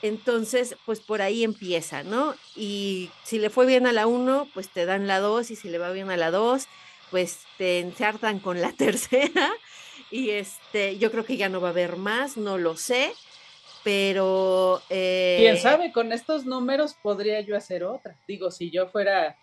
Entonces, 0.02 0.76
pues 0.84 1.00
por 1.00 1.22
ahí 1.22 1.42
empieza, 1.42 2.02
¿no? 2.02 2.34
Y 2.54 3.11
si 3.24 3.38
le 3.38 3.50
fue 3.50 3.66
bien 3.66 3.87
a 3.87 3.92
la 3.92 4.06
1, 4.06 4.48
pues 4.54 4.68
te 4.68 4.84
dan 4.84 5.06
la 5.06 5.18
2, 5.20 5.50
y 5.50 5.56
si 5.56 5.68
le 5.68 5.78
va 5.78 5.90
bien 5.90 6.11
a 6.11 6.16
la 6.16 6.30
2, 6.30 6.68
pues 7.11 7.40
te 7.56 7.80
ensartan 7.80 8.38
con 8.38 8.61
la 8.61 8.72
tercera. 8.76 9.50
Y 10.11 10.30
este, 10.30 10.98
yo 10.98 11.11
creo 11.11 11.24
que 11.24 11.37
ya 11.37 11.48
no 11.48 11.61
va 11.61 11.68
a 11.68 11.72
haber 11.72 11.96
más, 11.96 12.37
no 12.37 12.58
lo 12.58 12.76
sé, 12.76 13.12
pero... 13.82 14.82
Eh... 14.90 15.37
Quién 15.40 15.58
sabe, 15.58 15.92
con 15.92 16.12
estos 16.12 16.44
números 16.44 16.94
podría 17.02 17.40
yo 17.40 17.56
hacer 17.56 17.84
otra. 17.84 18.16
Digo, 18.28 18.50
si 18.50 18.70
yo 18.70 18.88
fuera 18.88 19.37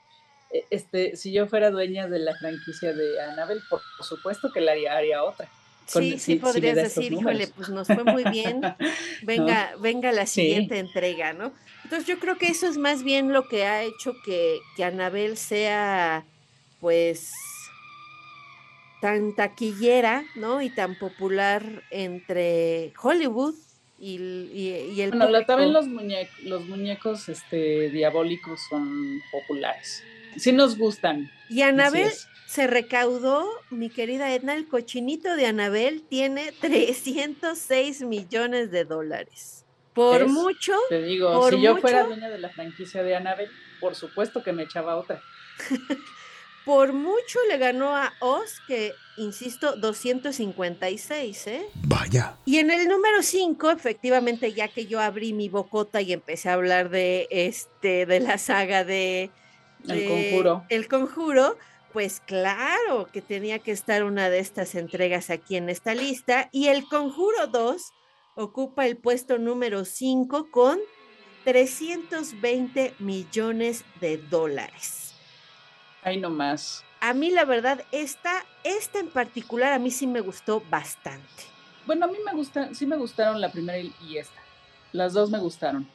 este, 0.70 1.16
si 1.16 1.32
yo 1.32 1.48
fuera 1.48 1.72
dueña 1.72 2.08
de 2.08 2.20
la 2.20 2.36
franquicia 2.36 2.94
de 2.94 3.22
Annabelle, 3.22 3.62
por, 3.70 3.82
supuesto 4.02 4.52
que 4.52 4.62
la 4.62 4.74
haría, 4.74 5.24
otra. 5.24 5.50
sí, 5.86 6.20
sí 6.20 6.36
podrías 6.36 6.76
decir, 6.76 7.14
híjole, 7.14 7.48
pues 7.48 7.70
nos 7.70 7.88
fue 7.88 8.04
muy 8.04 8.24
bien, 8.26 8.62
venga, 9.24 9.74
venga 9.80 10.12
la 10.12 10.26
siguiente 10.26 10.80
entrega, 10.80 11.34
¿no? 11.34 11.52
Entonces 11.84 12.08
yo 12.08 12.20
creo 12.20 12.38
que 12.38 12.48
eso 12.48 12.68
es 12.68 12.78
más 12.78 13.04
bien 13.04 13.32
lo 13.32 13.48
que 13.48 13.66
ha 13.66 13.84
hecho 13.84 14.16
que, 14.24 14.60
que 14.76 14.84
Anabel 14.84 15.38
sea, 15.38 16.26
pues, 16.80 17.34
tan 19.02 19.36
taquillera, 19.36 20.24
¿no? 20.36 20.62
Y 20.62 20.70
tan 20.70 20.98
popular 20.98 21.84
entre 21.92 22.94
Hollywood 23.02 23.56
y, 24.00 24.16
y, 24.16 25.02
el 25.02 25.12
Bueno, 25.12 25.46
también 25.46 25.74
los, 25.74 25.88
muñecos, 25.88 26.44
los 26.44 26.66
muñecos 26.66 27.30
este, 27.30 27.90
diabólicos 27.92 28.60
son 28.70 29.22
populares 29.32 30.04
sí 30.38 30.52
nos 30.52 30.78
gustan. 30.78 31.32
Y 31.50 31.62
Anabel 31.62 32.12
se 32.46 32.68
recaudó, 32.68 33.48
mi 33.70 33.90
querida 33.90 34.34
Edna, 34.34 34.56
el 34.56 34.68
cochinito 34.68 35.36
de 35.36 35.48
Anabel 35.48 36.04
tiene 36.04 36.52
306 36.62 38.02
millones 38.04 38.72
de 38.72 38.86
dólares. 38.86 39.66
Por 39.94 40.28
mucho. 40.28 40.74
Te 40.90 41.02
digo, 41.02 41.50
si 41.50 41.62
yo 41.62 41.78
fuera 41.78 42.04
dueña 42.04 42.30
de 42.30 42.38
la 42.38 42.50
franquicia 42.50 43.02
de 43.02 43.16
Anabel, 43.16 43.50
por 43.80 43.96
supuesto 43.96 44.44
que 44.44 44.52
me 44.52 44.64
echaba 44.64 44.98
otra. 44.98 45.22
por 46.66 46.94
mucho 46.94 47.40
le 47.50 47.58
ganó 47.58 47.96
a 47.96 48.14
Oz, 48.20 48.60
que, 48.68 48.94
insisto, 49.18 49.76
256, 49.78 51.48
¿eh? 51.48 51.66
Vaya. 51.84 52.36
Y 52.46 52.58
en 52.58 52.72
el 52.72 52.88
número 52.88 53.22
5, 53.22 53.72
efectivamente, 53.72 54.52
ya 54.54 54.68
que 54.68 54.86
yo 54.86 55.00
abrí 55.00 55.32
mi 55.32 55.48
bocota 55.48 56.02
y 56.02 56.12
empecé 56.12 56.50
a 56.50 56.54
hablar 56.54 56.90
de 56.90 57.28
este, 57.30 58.06
de 58.06 58.20
la 58.20 58.38
saga 58.38 58.84
de 58.84 59.30
el 59.94 60.08
conjuro. 60.08 60.66
El 60.70 60.88
conjuro, 60.88 61.58
pues 61.94 62.22
claro 62.26 63.10
que 63.12 63.22
tenía 63.22 63.60
que 63.60 63.72
estar 63.72 64.04
una 64.04 64.30
de 64.30 64.40
estas 64.40 64.76
entregas 64.76 65.30
aquí 65.30 65.56
en 65.56 65.70
esta 65.70 65.94
lista. 65.94 66.50
Y 66.52 66.68
el 66.68 66.86
conjuro 66.88 67.48
2 67.48 67.94
ocupa 68.36 68.86
el 68.86 68.98
puesto 68.98 69.38
número 69.38 69.86
5 69.86 70.50
con 70.52 70.80
320 71.46 72.96
millones 73.00 73.86
de 74.02 74.18
dólares. 74.18 75.14
Ay, 76.04 76.20
no 76.20 76.30
más. 76.30 76.84
A 77.00 77.14
mí 77.14 77.30
la 77.30 77.46
verdad, 77.46 77.84
esta, 77.92 78.46
esta 78.64 79.00
en 79.00 79.10
particular 79.10 79.74
a 79.74 79.80
mí 79.80 79.92
sí 79.92 80.08
me 80.08 80.22
gustó 80.22 80.64
bastante. 80.70 81.44
Bueno, 81.86 82.06
a 82.06 82.08
mí 82.08 82.18
me 82.26 82.34
gusta, 82.34 82.74
sí 82.74 82.86
me 82.86 82.98
gustaron 82.98 83.40
la 83.40 83.52
primera 83.52 83.78
y 83.80 84.18
esta. 84.18 84.42
Las 84.92 85.14
dos 85.14 85.30
me 85.30 85.40
gustaron. 85.40 85.88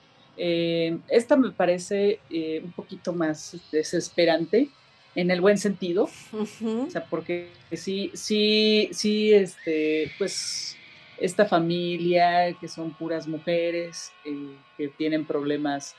Eh, 0.43 0.97
esta 1.09 1.37
me 1.37 1.51
parece 1.51 2.19
eh, 2.31 2.63
un 2.65 2.73
poquito 2.73 3.13
más 3.13 3.59
desesperante 3.71 4.71
en 5.15 5.31
el 5.31 5.43
buen 5.43 5.59
sentido, 5.59 6.09
o 6.33 6.89
sea, 6.89 7.05
porque 7.11 7.51
sí, 7.73 8.11
sí, 8.15 8.89
sí, 8.91 9.35
este, 9.35 10.11
pues 10.17 10.79
esta 11.19 11.45
familia 11.45 12.57
que 12.59 12.69
son 12.69 12.95
puras 12.95 13.29
mujeres, 13.29 14.13
eh, 14.25 14.57
que 14.79 14.89
tienen 14.89 15.27
problemas 15.27 15.95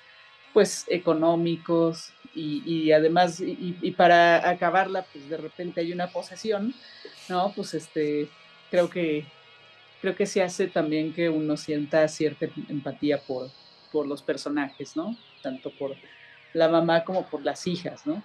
pues 0.54 0.86
económicos 0.88 2.12
y, 2.34 2.92
además, 2.94 3.40
y, 3.42 3.92
para 3.92 4.50
acabarla, 4.50 5.06
pues 5.14 5.30
de 5.30 5.38
repente 5.38 5.82
hay 5.82 5.94
una 5.94 6.08
posesión, 6.08 6.74
¿no? 7.30 7.54
Pues 7.56 7.76
este, 7.76 8.28
creo 8.72 8.90
que, 8.90 9.24
creo 10.02 10.16
que 10.16 10.26
se 10.26 10.42
hace 10.42 10.66
también 10.66 11.14
que 11.14 11.30
uno 11.30 11.58
sienta 11.58 12.08
cierta 12.08 12.48
empatía 12.70 13.20
por, 13.20 13.52
por 13.92 14.08
los 14.08 14.22
personajes, 14.22 14.96
¿no? 14.96 15.18
Tanto 15.42 15.72
por 15.72 15.96
la 16.54 16.68
mamá 16.68 17.04
como 17.04 17.30
por 17.30 17.44
las 17.44 17.68
hijas, 17.68 18.06
¿no? 18.06 18.24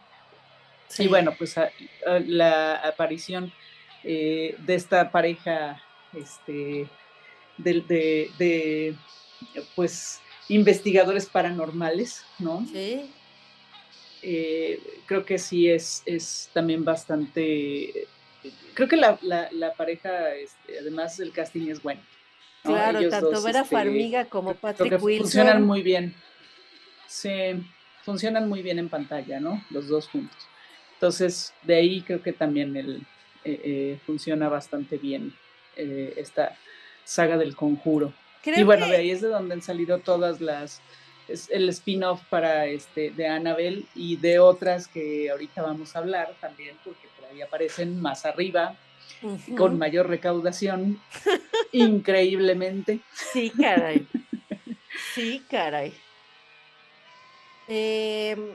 Y 0.99 1.09
bueno, 1.09 1.35
pues 1.37 1.57
la 2.27 2.77
aparición 2.77 3.53
eh, 4.05 4.55
de 4.59 4.75
esta 4.75 5.11
pareja, 5.11 5.83
este, 6.13 6.89
de, 7.59 8.31
de, 8.39 8.95
pues, 9.75 10.21
investigadores 10.49 11.27
paranormales, 11.27 12.25
¿no? 12.39 12.65
Sí. 12.71 13.11
Eh, 14.23 14.81
creo 15.07 15.25
que 15.25 15.39
sí 15.39 15.69
es, 15.69 16.03
es 16.07 16.51
también 16.53 16.85
bastante, 16.85 18.07
creo 18.75 18.89
que 18.89 18.97
la, 18.97 19.19
pareja, 19.77 20.35
este, 20.35 20.79
además 20.79 21.19
el 21.21 21.33
casting 21.33 21.69
es 21.69 21.83
bueno. 21.83 22.01
Claro, 22.67 23.09
tanto 23.09 23.43
Vera 23.43 23.61
este, 23.61 23.77
Farmiga 23.77 24.25
como 24.27 24.55
Patrick 24.55 25.03
Wilson. 25.03 25.25
Funcionan 25.25 25.63
muy 25.65 25.83
bien. 25.83 26.15
Sí, 27.07 27.31
funcionan 28.05 28.49
muy 28.49 28.63
bien 28.63 28.79
en 28.79 28.89
pantalla, 28.89 29.41
¿no? 29.41 29.65
Los 29.71 29.89
dos 29.89 30.09
juntos. 30.09 30.37
Entonces, 30.95 31.53
de 31.63 31.77
ahí 31.77 32.03
creo 32.03 32.23
que 32.23 32.33
también 32.33 32.77
el, 32.77 32.97
eh, 33.45 33.61
eh, 33.65 33.99
funciona 34.07 34.49
bastante 34.49 34.99
bien 34.99 35.35
eh, 35.77 36.15
esta 36.17 36.57
saga 37.05 37.37
del 37.37 37.55
conjuro. 37.55 38.13
y 38.45 38.63
bueno, 38.63 38.89
de 38.89 38.97
ahí 38.97 39.11
es 39.11 39.21
de 39.21 39.29
donde 39.29 39.55
han 39.55 39.63
salido 39.63 39.99
todas 39.99 40.41
las 40.41 40.81
es 41.29 41.51
el 41.51 41.69
spin-off 41.69 42.23
para 42.31 42.67
este 42.67 43.11
de 43.11 43.27
Annabelle 43.27 43.85
y 43.95 44.17
de 44.17 44.39
otras 44.39 44.87
que 44.87 45.31
ahorita 45.31 45.63
vamos 45.63 45.97
a 45.97 45.99
hablar 45.99 46.35
también 46.41 46.77
porque 46.85 47.09
por 47.19 47.29
ahí 47.29 47.43
aparecen 47.43 48.01
más 48.01 48.25
arriba 48.25 48.77
con 49.57 49.79
mayor 49.79 50.09
recaudación, 50.09 51.01
increíblemente. 51.73 53.01
Sí, 53.33 53.51
caray. 53.51 54.07
Sí, 55.15 55.43
caray. 55.51 55.93
Em, 57.69 58.51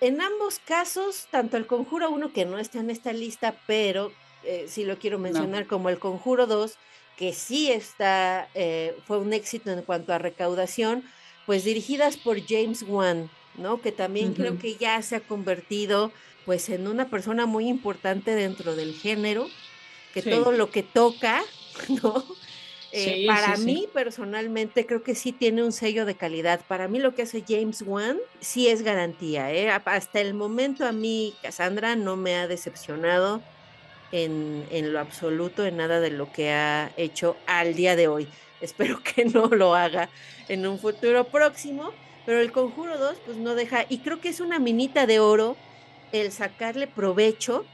en 0.00 0.20
ambos 0.20 0.58
casos, 0.58 1.28
tanto 1.30 1.56
el 1.56 1.66
Conjuro 1.66 2.10
1, 2.10 2.32
que 2.32 2.44
no 2.44 2.58
está 2.58 2.80
en 2.80 2.90
esta 2.90 3.12
lista, 3.12 3.54
pero 3.66 4.12
eh, 4.44 4.66
sí 4.68 4.84
lo 4.84 4.98
quiero 4.98 5.18
mencionar, 5.18 5.66
como 5.66 5.88
el 5.88 5.98
Conjuro 5.98 6.46
2, 6.46 6.76
que 7.16 7.32
sí 7.32 7.70
está, 7.70 8.48
eh, 8.54 8.96
fue 9.06 9.18
un 9.18 9.32
éxito 9.32 9.70
en 9.70 9.82
cuanto 9.82 10.12
a 10.12 10.18
recaudación, 10.18 11.04
pues 11.46 11.64
dirigidas 11.64 12.16
por 12.16 12.40
James 12.46 12.82
Wan, 12.86 13.30
¿no? 13.56 13.80
Que 13.80 13.92
también 13.92 14.34
creo 14.34 14.58
que 14.58 14.76
ya 14.76 15.00
se 15.02 15.16
ha 15.16 15.20
convertido 15.20 16.12
pues 16.46 16.68
en 16.70 16.88
una 16.88 17.08
persona 17.08 17.46
muy 17.46 17.68
importante 17.68 18.34
dentro 18.34 18.74
del 18.74 18.94
género 18.94 19.48
que 20.12 20.22
todo 20.22 20.52
lo 20.52 20.70
que 20.70 20.82
toca, 20.82 21.42
¿no? 22.02 22.24
Eh, 22.92 23.24
para 23.28 23.56
mí 23.56 23.86
personalmente 23.92 24.84
creo 24.84 25.04
que 25.04 25.14
sí 25.14 25.30
tiene 25.30 25.62
un 25.62 25.72
sello 25.72 26.04
de 26.04 26.16
calidad. 26.16 26.60
Para 26.66 26.88
mí 26.88 26.98
lo 26.98 27.14
que 27.14 27.22
hace 27.22 27.44
James 27.46 27.82
Wan 27.82 28.18
sí 28.40 28.68
es 28.68 28.82
garantía. 28.82 29.52
¿eh? 29.52 29.70
Hasta 29.70 30.20
el 30.20 30.34
momento 30.34 30.84
a 30.84 30.92
mí 30.92 31.34
Cassandra 31.42 31.94
no 31.94 32.16
me 32.16 32.34
ha 32.36 32.48
decepcionado 32.48 33.42
en, 34.10 34.66
en, 34.70 34.92
lo 34.92 34.98
absoluto 34.98 35.64
en 35.64 35.76
nada 35.76 36.00
de 36.00 36.10
lo 36.10 36.32
que 36.32 36.50
ha 36.50 36.90
hecho 36.96 37.36
al 37.46 37.74
día 37.74 37.94
de 37.94 38.08
hoy. 38.08 38.26
Espero 38.60 39.00
que 39.02 39.24
no 39.24 39.46
lo 39.46 39.74
haga 39.74 40.10
en 40.48 40.66
un 40.66 40.78
futuro 40.78 41.24
próximo. 41.24 41.92
Pero 42.26 42.40
el 42.40 42.52
Conjuro 42.52 42.98
2 42.98 43.16
pues 43.24 43.38
no 43.38 43.54
deja, 43.54 43.86
y 43.88 43.98
creo 43.98 44.20
que 44.20 44.28
es 44.28 44.40
una 44.40 44.58
minita 44.58 45.06
de 45.06 45.20
oro 45.20 45.56
el 46.12 46.32
sacarle 46.32 46.86
provecho 46.86 47.64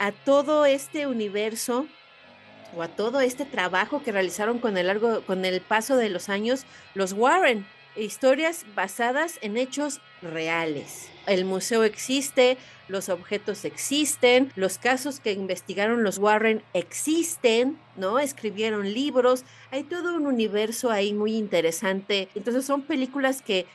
a 0.00 0.12
todo 0.12 0.64
este 0.64 1.06
universo 1.06 1.86
o 2.74 2.82
a 2.82 2.88
todo 2.88 3.20
este 3.20 3.44
trabajo 3.44 4.02
que 4.02 4.12
realizaron 4.12 4.58
con 4.58 4.78
el 4.78 4.86
largo, 4.86 5.20
con 5.26 5.44
el 5.44 5.60
paso 5.60 5.96
de 5.96 6.08
los 6.08 6.28
años, 6.28 6.64
los 6.94 7.12
Warren, 7.12 7.66
historias 7.96 8.64
basadas 8.74 9.38
en 9.42 9.58
hechos 9.58 10.00
reales. 10.22 11.10
El 11.26 11.44
museo 11.44 11.84
existe, 11.84 12.56
los 12.88 13.10
objetos 13.10 13.66
existen, 13.66 14.50
los 14.56 14.78
casos 14.78 15.20
que 15.20 15.32
investigaron 15.32 16.02
los 16.02 16.16
Warren 16.16 16.62
existen, 16.72 17.78
¿no? 17.96 18.18
Escribieron 18.18 18.94
libros, 18.94 19.44
hay 19.70 19.82
todo 19.82 20.16
un 20.16 20.26
universo 20.26 20.90
ahí 20.90 21.12
muy 21.12 21.36
interesante. 21.36 22.28
Entonces 22.34 22.64
son 22.64 22.82
películas 22.82 23.42
que 23.42 23.66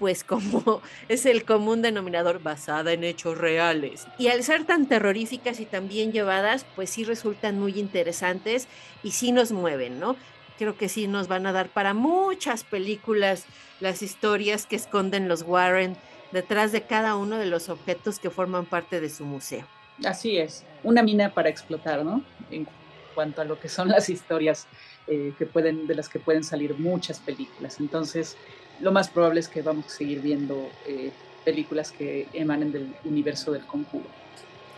pues 0.00 0.24
como 0.24 0.80
es 1.08 1.26
el 1.26 1.44
común 1.44 1.82
denominador 1.82 2.42
basada 2.42 2.92
en 2.92 3.04
hechos 3.04 3.38
reales. 3.38 4.06
Y 4.18 4.28
al 4.28 4.42
ser 4.42 4.64
tan 4.64 4.86
terroríficas 4.86 5.60
y 5.60 5.66
tan 5.66 5.88
bien 5.88 6.10
llevadas, 6.10 6.64
pues 6.74 6.90
sí 6.90 7.04
resultan 7.04 7.60
muy 7.60 7.78
interesantes 7.78 8.66
y 9.04 9.12
sí 9.12 9.30
nos 9.30 9.52
mueven, 9.52 10.00
¿no? 10.00 10.16
Creo 10.58 10.76
que 10.76 10.88
sí 10.88 11.06
nos 11.06 11.28
van 11.28 11.46
a 11.46 11.52
dar 11.52 11.68
para 11.68 11.94
muchas 11.94 12.64
películas 12.64 13.44
las 13.78 14.02
historias 14.02 14.66
que 14.66 14.76
esconden 14.76 15.28
los 15.28 15.42
Warren 15.42 15.96
detrás 16.32 16.72
de 16.72 16.82
cada 16.82 17.16
uno 17.16 17.36
de 17.36 17.46
los 17.46 17.68
objetos 17.68 18.18
que 18.18 18.30
forman 18.30 18.64
parte 18.64 19.00
de 19.00 19.10
su 19.10 19.24
museo. 19.24 19.66
Así 20.04 20.38
es, 20.38 20.64
una 20.82 21.02
mina 21.02 21.34
para 21.34 21.50
explotar, 21.50 22.04
¿no? 22.04 22.24
En 22.50 22.66
cuanto 23.14 23.42
a 23.42 23.44
lo 23.44 23.60
que 23.60 23.68
son 23.68 23.88
las 23.88 24.08
historias 24.08 24.66
eh, 25.06 25.34
que 25.38 25.44
pueden, 25.44 25.86
de 25.86 25.94
las 25.94 26.08
que 26.08 26.18
pueden 26.18 26.44
salir 26.44 26.78
muchas 26.78 27.18
películas. 27.18 27.80
Entonces, 27.80 28.36
lo 28.80 28.92
más 28.92 29.08
probable 29.08 29.40
es 29.40 29.48
que 29.48 29.62
vamos 29.62 29.86
a 29.86 29.90
seguir 29.90 30.20
viendo 30.20 30.70
eh, 30.86 31.12
películas 31.44 31.92
que 31.92 32.28
emanen 32.32 32.72
del 32.72 32.94
universo 33.04 33.52
del 33.52 33.66
conjuro. 33.66 34.06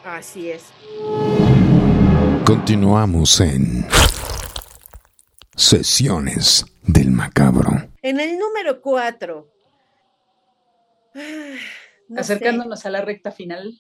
Así 0.04 0.50
es. 0.50 0.64
Continuamos 2.44 3.40
en 3.40 3.86
Sesiones 5.54 6.66
del 6.82 7.10
Macabro. 7.10 7.70
En 8.02 8.18
el 8.18 8.38
número 8.38 8.80
4. 8.80 9.48
Acercándonos 12.16 12.84
a 12.84 12.90
la 12.90 13.02
recta 13.02 13.30
final. 13.30 13.78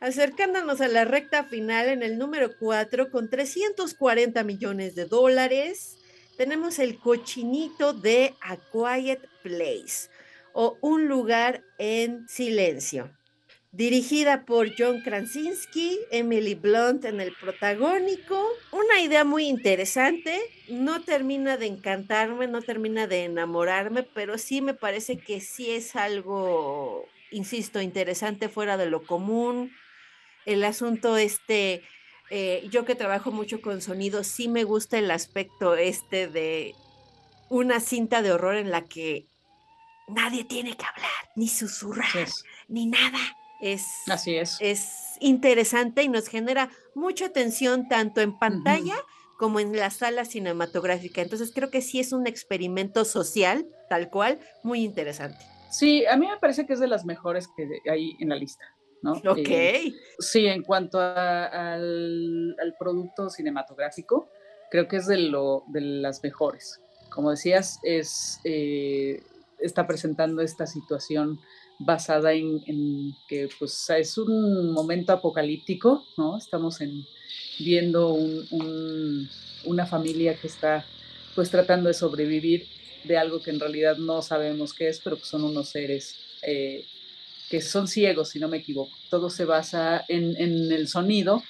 Acercándonos 0.00 0.80
a 0.80 0.88
la 0.88 1.04
recta 1.04 1.44
final 1.44 1.88
en 1.88 2.02
el 2.02 2.18
número 2.18 2.50
4 2.58 3.10
con 3.10 3.30
340 3.30 4.42
millones 4.42 4.96
de 4.96 5.04
dólares 5.04 6.01
tenemos 6.42 6.80
el 6.80 6.98
cochinito 6.98 7.92
de 7.92 8.34
A 8.40 8.56
Quiet 8.56 9.20
Place 9.44 10.10
o 10.52 10.76
Un 10.80 11.06
lugar 11.06 11.62
en 11.78 12.28
silencio. 12.28 13.16
Dirigida 13.70 14.44
por 14.44 14.72
John 14.76 15.02
Krasinski, 15.02 16.00
Emily 16.10 16.56
Blunt 16.56 17.04
en 17.04 17.20
el 17.20 17.32
protagónico. 17.32 18.44
Una 18.72 19.00
idea 19.00 19.22
muy 19.22 19.44
interesante. 19.46 20.40
No 20.68 21.02
termina 21.02 21.58
de 21.58 21.66
encantarme, 21.66 22.48
no 22.48 22.60
termina 22.60 23.06
de 23.06 23.22
enamorarme, 23.22 24.02
pero 24.02 24.36
sí 24.36 24.60
me 24.62 24.74
parece 24.74 25.18
que 25.18 25.40
sí 25.40 25.70
es 25.70 25.94
algo, 25.94 27.06
insisto, 27.30 27.80
interesante 27.80 28.48
fuera 28.48 28.76
de 28.76 28.86
lo 28.86 29.04
común. 29.04 29.70
El 30.44 30.64
asunto 30.64 31.16
este 31.16 31.84
eh, 32.34 32.66
yo 32.70 32.86
que 32.86 32.94
trabajo 32.94 33.30
mucho 33.30 33.60
con 33.60 33.82
sonido, 33.82 34.24
sí 34.24 34.48
me 34.48 34.64
gusta 34.64 34.96
el 34.96 35.10
aspecto 35.10 35.76
este 35.76 36.28
de 36.28 36.74
una 37.50 37.78
cinta 37.78 38.22
de 38.22 38.32
horror 38.32 38.56
en 38.56 38.70
la 38.70 38.86
que 38.86 39.26
nadie 40.08 40.42
tiene 40.42 40.74
que 40.74 40.86
hablar, 40.86 41.10
ni 41.36 41.46
susurrar, 41.46 42.06
ni 42.68 42.86
nada. 42.86 43.18
Es, 43.60 43.84
Así 44.08 44.34
es. 44.34 44.56
Es 44.60 45.18
interesante 45.20 46.04
y 46.04 46.08
nos 46.08 46.26
genera 46.26 46.70
mucha 46.94 47.28
tensión 47.28 47.86
tanto 47.86 48.22
en 48.22 48.38
pantalla 48.38 48.96
como 49.38 49.60
en 49.60 49.76
la 49.76 49.90
sala 49.90 50.24
cinematográfica. 50.24 51.20
Entonces 51.20 51.52
creo 51.54 51.70
que 51.70 51.82
sí 51.82 52.00
es 52.00 52.14
un 52.14 52.26
experimento 52.26 53.04
social, 53.04 53.66
tal 53.90 54.08
cual, 54.08 54.40
muy 54.62 54.82
interesante. 54.84 55.44
Sí, 55.70 56.06
a 56.06 56.16
mí 56.16 56.26
me 56.26 56.38
parece 56.38 56.64
que 56.64 56.72
es 56.72 56.80
de 56.80 56.88
las 56.88 57.04
mejores 57.04 57.46
que 57.54 57.90
hay 57.90 58.16
en 58.20 58.30
la 58.30 58.36
lista. 58.36 58.64
Ok. 59.04 59.38
Eh, 59.48 59.94
sí, 60.18 60.46
en 60.46 60.62
cuanto 60.62 61.00
al, 61.00 62.56
producto 62.78 63.28
cinematográfico, 63.30 64.28
creo 64.70 64.88
que 64.88 64.96
es 64.96 65.06
de, 65.06 65.18
lo, 65.18 65.64
de 65.68 65.80
las 65.80 66.22
mejores. 66.22 66.80
Como 67.10 67.30
decías, 67.30 67.78
es, 67.82 68.40
eh, 68.44 69.22
está 69.58 69.86
presentando 69.86 70.42
esta 70.42 70.66
situación 70.66 71.38
basada 71.78 72.32
en, 72.32 73.12
que 73.28 73.48
pues, 73.58 73.90
es 73.90 74.18
un 74.18 74.72
momento 74.72 75.12
apocalíptico, 75.12 76.04
¿no? 76.16 76.38
Estamos 76.38 76.80
en, 76.80 77.04
viendo 77.58 78.16
una 79.64 79.86
familia 79.86 80.34
que 80.34 80.46
está 80.46 80.84
pues 81.34 81.50
tratando 81.50 81.88
de 81.88 81.94
sobrevivir 81.94 82.66
de 83.04 83.16
algo 83.16 83.42
que 83.42 83.50
en 83.50 83.58
realidad 83.58 83.96
no 83.96 84.22
sabemos 84.22 84.74
qué 84.74 84.88
es, 84.88 85.00
pero 85.00 85.16
que 85.16 85.24
son 85.24 85.44
unos 85.44 85.70
seres 85.70 86.16
eh, 86.42 86.86
que 87.52 87.60
son 87.60 87.86
ciegos, 87.86 88.30
si 88.30 88.38
no 88.38 88.48
me 88.48 88.56
equivoco. 88.56 88.96
Todo 89.10 89.28
se 89.28 89.44
basa 89.44 90.06
en, 90.08 90.38
el 90.72 90.88
sonido, 90.88 91.42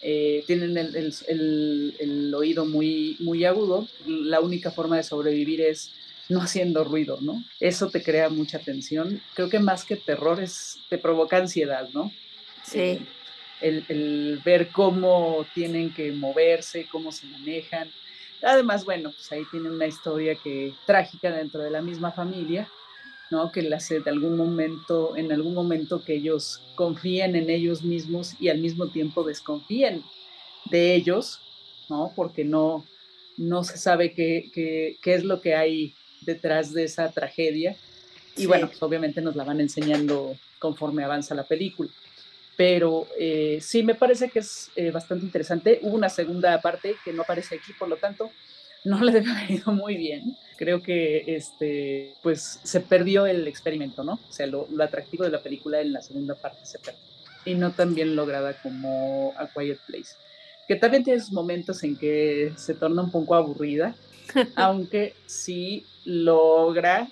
eh, 0.00 0.42
tienen 0.46 0.78
el, 0.78 2.34
oído 2.34 2.64
muy, 2.64 3.18
muy 3.20 3.44
agudo. 3.44 3.86
La 4.06 4.40
única 4.40 4.70
forma 4.70 4.96
de 4.96 5.02
sobrevivir 5.02 5.60
es 5.60 5.92
no 6.30 6.40
haciendo 6.40 6.84
ruido, 6.84 7.18
¿no? 7.20 7.44
Eso 7.60 7.90
te 7.90 8.02
crea 8.02 8.30
mucha 8.30 8.60
tensión. 8.60 9.20
Creo 9.34 9.50
que 9.50 9.58
más 9.58 9.84
que 9.84 9.96
terror 9.96 10.42
es, 10.42 10.78
te 10.88 10.96
provoca 10.96 11.36
ansiedad, 11.36 11.86
¿no? 11.92 12.10
Sí. 12.64 12.78
Eh, 12.80 13.02
el, 13.60 14.40
ver 14.42 14.68
cómo 14.68 15.44
tienen 15.52 15.92
que 15.92 16.12
moverse, 16.12 16.88
cómo 16.90 17.12
se 17.12 17.26
manejan. 17.26 17.90
Además, 18.42 18.86
bueno, 18.86 19.12
pues 19.12 19.30
ahí 19.32 19.42
tienen 19.50 19.72
una 19.72 19.86
historia 19.86 20.34
que 20.34 20.72
trágica 20.86 21.30
dentro 21.30 21.60
de 21.60 21.70
la 21.70 21.82
misma 21.82 22.10
familia 22.10 22.70
¿no? 23.30 23.52
Que 23.52 23.62
las, 23.62 23.88
de 23.88 24.02
algún 24.06 24.36
momento, 24.36 25.16
en 25.16 25.32
algún 25.32 25.54
momento 25.54 26.04
que 26.04 26.14
ellos 26.14 26.62
confíen 26.74 27.36
en 27.36 27.50
ellos 27.50 27.82
mismos 27.82 28.34
y 28.40 28.48
al 28.48 28.58
mismo 28.58 28.88
tiempo 28.88 29.24
desconfíen 29.24 30.02
de 30.66 30.94
ellos, 30.94 31.40
¿no? 31.88 32.12
Porque 32.14 32.44
no, 32.44 32.84
no 33.36 33.64
se 33.64 33.78
sabe 33.78 34.12
qué, 34.12 34.50
qué, 34.52 34.96
qué 35.02 35.14
es 35.14 35.24
lo 35.24 35.40
que 35.40 35.54
hay 35.54 35.94
detrás 36.22 36.72
de 36.72 36.84
esa 36.84 37.10
tragedia. 37.10 37.76
Y 38.36 38.46
bueno, 38.46 38.66
pues 38.66 38.82
obviamente 38.82 39.20
nos 39.20 39.36
la 39.36 39.44
van 39.44 39.60
enseñando 39.60 40.36
conforme 40.58 41.04
avanza 41.04 41.34
la 41.34 41.44
película. 41.44 41.90
Pero 42.56 43.06
eh, 43.18 43.58
sí, 43.60 43.82
me 43.82 43.94
parece 43.94 44.30
que 44.30 44.38
es 44.38 44.70
eh, 44.76 44.90
bastante 44.90 45.24
interesante. 45.24 45.78
Hubo 45.82 45.94
una 45.94 46.08
segunda 46.08 46.60
parte 46.60 46.96
que 47.04 47.12
no 47.12 47.22
aparece 47.22 47.56
aquí, 47.56 47.72
por 47.78 47.88
lo 47.88 47.96
tanto, 47.96 48.30
no 48.84 49.02
le 49.02 49.12
debe 49.20 49.30
haber 49.30 49.50
ido 49.50 49.72
muy 49.72 49.96
bien. 49.96 50.36
Creo 50.56 50.82
que 50.82 51.24
este, 51.26 52.14
pues 52.22 52.60
se 52.62 52.80
perdió 52.80 53.26
el 53.26 53.46
experimento, 53.46 54.04
¿no? 54.04 54.14
O 54.14 54.32
sea, 54.32 54.46
lo, 54.46 54.66
atractivo 54.80 55.24
de 55.24 55.30
la 55.30 55.42
película 55.42 55.80
en 55.80 55.92
la 55.92 56.02
segunda 56.02 56.34
parte 56.34 56.64
se 56.64 56.78
perdió. 56.78 57.00
Y 57.44 57.54
no 57.54 57.72
tan 57.72 57.94
bien 57.94 58.16
lograda 58.16 58.60
como 58.62 59.34
A 59.36 59.48
Quiet 59.48 59.78
Place. 59.86 60.14
Que 60.66 60.76
también 60.76 61.04
tiene 61.04 61.20
sus 61.20 61.32
momentos 61.32 61.82
en 61.84 61.96
que 61.96 62.52
se 62.56 62.74
torna 62.74 63.02
un 63.02 63.10
poco 63.10 63.34
aburrida, 63.34 63.94
aunque 64.56 65.14
sí 65.26 65.84
logra 66.04 67.08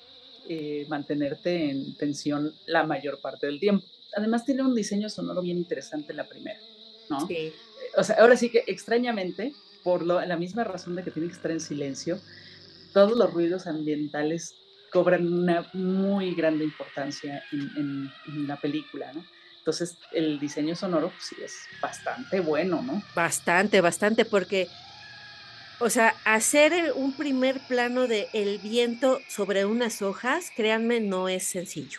eh, 0.49 0.87
mantenerte 0.89 1.71
en 1.71 1.97
tensión 1.97 2.53
la 2.67 2.85
mayor 2.85 3.21
parte 3.21 3.47
del 3.47 3.61
tiempo. 3.61 3.87
Además 4.17 4.45
tiene 4.45 4.63
un 4.63 4.75
diseño 4.75 5.09
sonoro 5.09 5.43
bien 5.43 5.59
interesante 5.59 6.15
la 6.15 6.25
primera, 6.25 6.59
¿no? 7.11 7.27
Sí. 7.27 7.53
O 7.97 8.03
sea, 8.03 8.17
ahora 8.17 8.37
sí 8.37 8.49
que 8.49 8.65
extrañamente 8.67 9.53
por 9.85 10.05
la 10.05 10.37
misma 10.37 10.65
razón 10.65 10.97
de 10.97 11.05
que 11.05 11.11
tiene 11.11 11.29
que 11.29 11.35
estar 11.35 11.51
en 11.51 11.61
silencio, 11.61 12.19
todos 12.95 13.19
los 13.19 13.35
ruidos 13.35 13.67
ambientales 13.67 14.55
cobran 14.91 15.31
una 15.31 15.69
muy 15.75 16.35
grande 16.35 16.65
importancia 16.65 17.43
en, 17.53 18.11
la 18.47 18.57
película, 18.57 19.13
¿no? 19.13 19.25
Entonces, 19.59 19.99
el 20.13 20.39
diseño 20.39 20.77
sonoro 20.77 21.09
pues, 21.09 21.25
sí 21.25 21.37
es 21.43 21.55
bastante 21.83 22.41
bueno, 22.41 22.81
¿no? 22.83 23.03
Bastante, 23.15 23.81
bastante, 23.81 24.25
porque, 24.25 24.69
o 25.81 25.91
sea, 25.91 26.15
hacer 26.25 26.93
un 26.95 27.17
primer 27.17 27.61
plano 27.67 28.07
de 28.07 28.29
el 28.33 28.59
viento 28.59 29.19
sobre 29.29 29.65
unas 29.65 30.01
hojas, 30.01 30.51
créanme, 30.55 31.01
no 31.01 31.29
es 31.29 31.45
sencillo. 31.45 31.99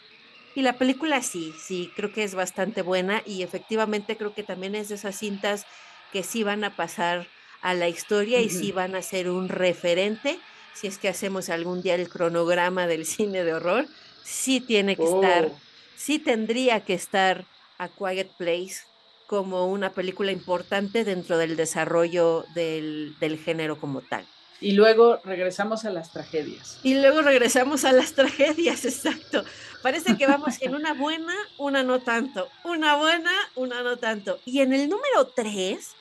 Y 0.55 0.61
la 0.61 0.77
película 0.77 1.21
sí, 1.21 1.53
sí, 1.59 1.91
creo 1.97 2.13
que 2.13 2.23
es 2.23 2.33
bastante 2.33 2.81
buena 2.81 3.21
y 3.25 3.43
efectivamente 3.43 4.15
creo 4.15 4.33
que 4.33 4.43
también 4.43 4.73
es 4.75 4.87
de 4.87 4.95
esas 4.95 5.17
cintas 5.17 5.65
que 6.13 6.23
sí 6.23 6.43
van 6.43 6.63
a 6.63 6.77
pasar 6.77 7.27
a 7.61 7.73
la 7.73 7.89
historia 7.89 8.39
y 8.39 8.49
si 8.49 8.71
van 8.71 8.95
a 8.95 9.01
ser 9.01 9.29
un 9.29 9.49
referente. 9.49 10.39
Si 10.75 10.87
es 10.87 10.97
que 10.97 11.07
hacemos 11.07 11.49
algún 11.49 11.81
día 11.81 11.95
el 11.95 12.09
cronograma 12.09 12.85
del 12.85 13.05
cine 13.05 13.43
de 13.43 13.53
horror, 13.53 13.87
sí 14.23 14.59
tiene 14.59 14.95
que 14.95 15.05
estar, 15.05 15.45
oh. 15.45 15.59
sí 15.95 16.19
tendría 16.19 16.81
que 16.81 16.93
estar 16.93 17.45
A 17.77 17.87
Quiet 17.87 18.27
Place 18.37 18.83
como 19.27 19.67
una 19.67 19.91
película 19.91 20.31
importante 20.31 21.03
dentro 21.03 21.37
del 21.37 21.55
desarrollo 21.55 22.45
del, 22.53 23.15
género 23.43 23.79
como 23.79 24.01
tal. 24.01 24.25
Y 24.61 24.73
luego 24.73 25.19
regresamos 25.23 25.85
a 25.85 25.89
las 25.89 26.11
tragedias. 26.11 26.79
Y 26.83 26.95
luego 26.95 27.21
regresamos 27.21 27.85
a 27.85 27.91
las 27.91 28.13
tragedias, 28.13 28.85
exacto. 28.85 29.43
Parece 29.81 30.17
que 30.17 30.27
vamos 30.27 30.61
en 30.61 30.75
una 30.75 30.93
buena, 30.93 31.33
una 31.57 31.83
no 31.83 31.99
tanto. 31.99 32.49
Una 32.63 32.95
buena, 32.95 33.31
una 33.55 33.81
no 33.81 33.97
tanto. 33.97 34.39
Y 34.45 34.61
en 34.61 34.73
el 34.73 34.89
número 34.89 35.27
tres, 35.35 35.91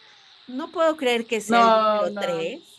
no 0.47 0.71
puedo 0.71 0.97
creer 0.97 1.27
que 1.27 1.41
sea 1.41 2.01
el 2.05 2.15
número 2.15 2.27
tres. 2.27 2.61
No, 2.61 2.74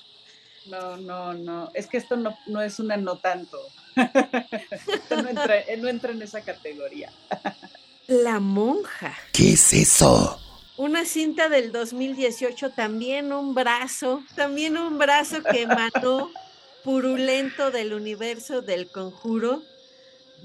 no, 0.97 1.33
no. 1.33 1.71
Es 1.73 1.87
que 1.87 1.97
esto 1.97 2.15
no, 2.15 2.37
no 2.47 2.61
es 2.61 2.79
una 2.79 2.97
no 2.97 3.17
tanto. 3.17 3.59
esto 3.95 5.21
no 5.21 5.29
entra, 5.29 5.55
no 5.77 5.87
entra 5.87 6.11
en 6.11 6.21
esa 6.21 6.41
categoría. 6.41 7.11
La 8.07 8.39
monja. 8.39 9.15
¿Qué 9.31 9.53
es 9.53 9.73
eso? 9.73 10.39
Una 10.77 11.05
cinta 11.05 11.47
del 11.47 11.71
2018, 11.71 12.71
también 12.71 13.31
un 13.31 13.55
brazo, 13.55 14.23
también 14.35 14.77
un 14.77 14.97
brazo 14.97 15.41
que 15.41 15.61
emanó 15.61 16.29
purulento 16.83 17.71
del 17.71 17.93
universo 17.93 18.61
del 18.61 18.91
conjuro, 18.91 19.63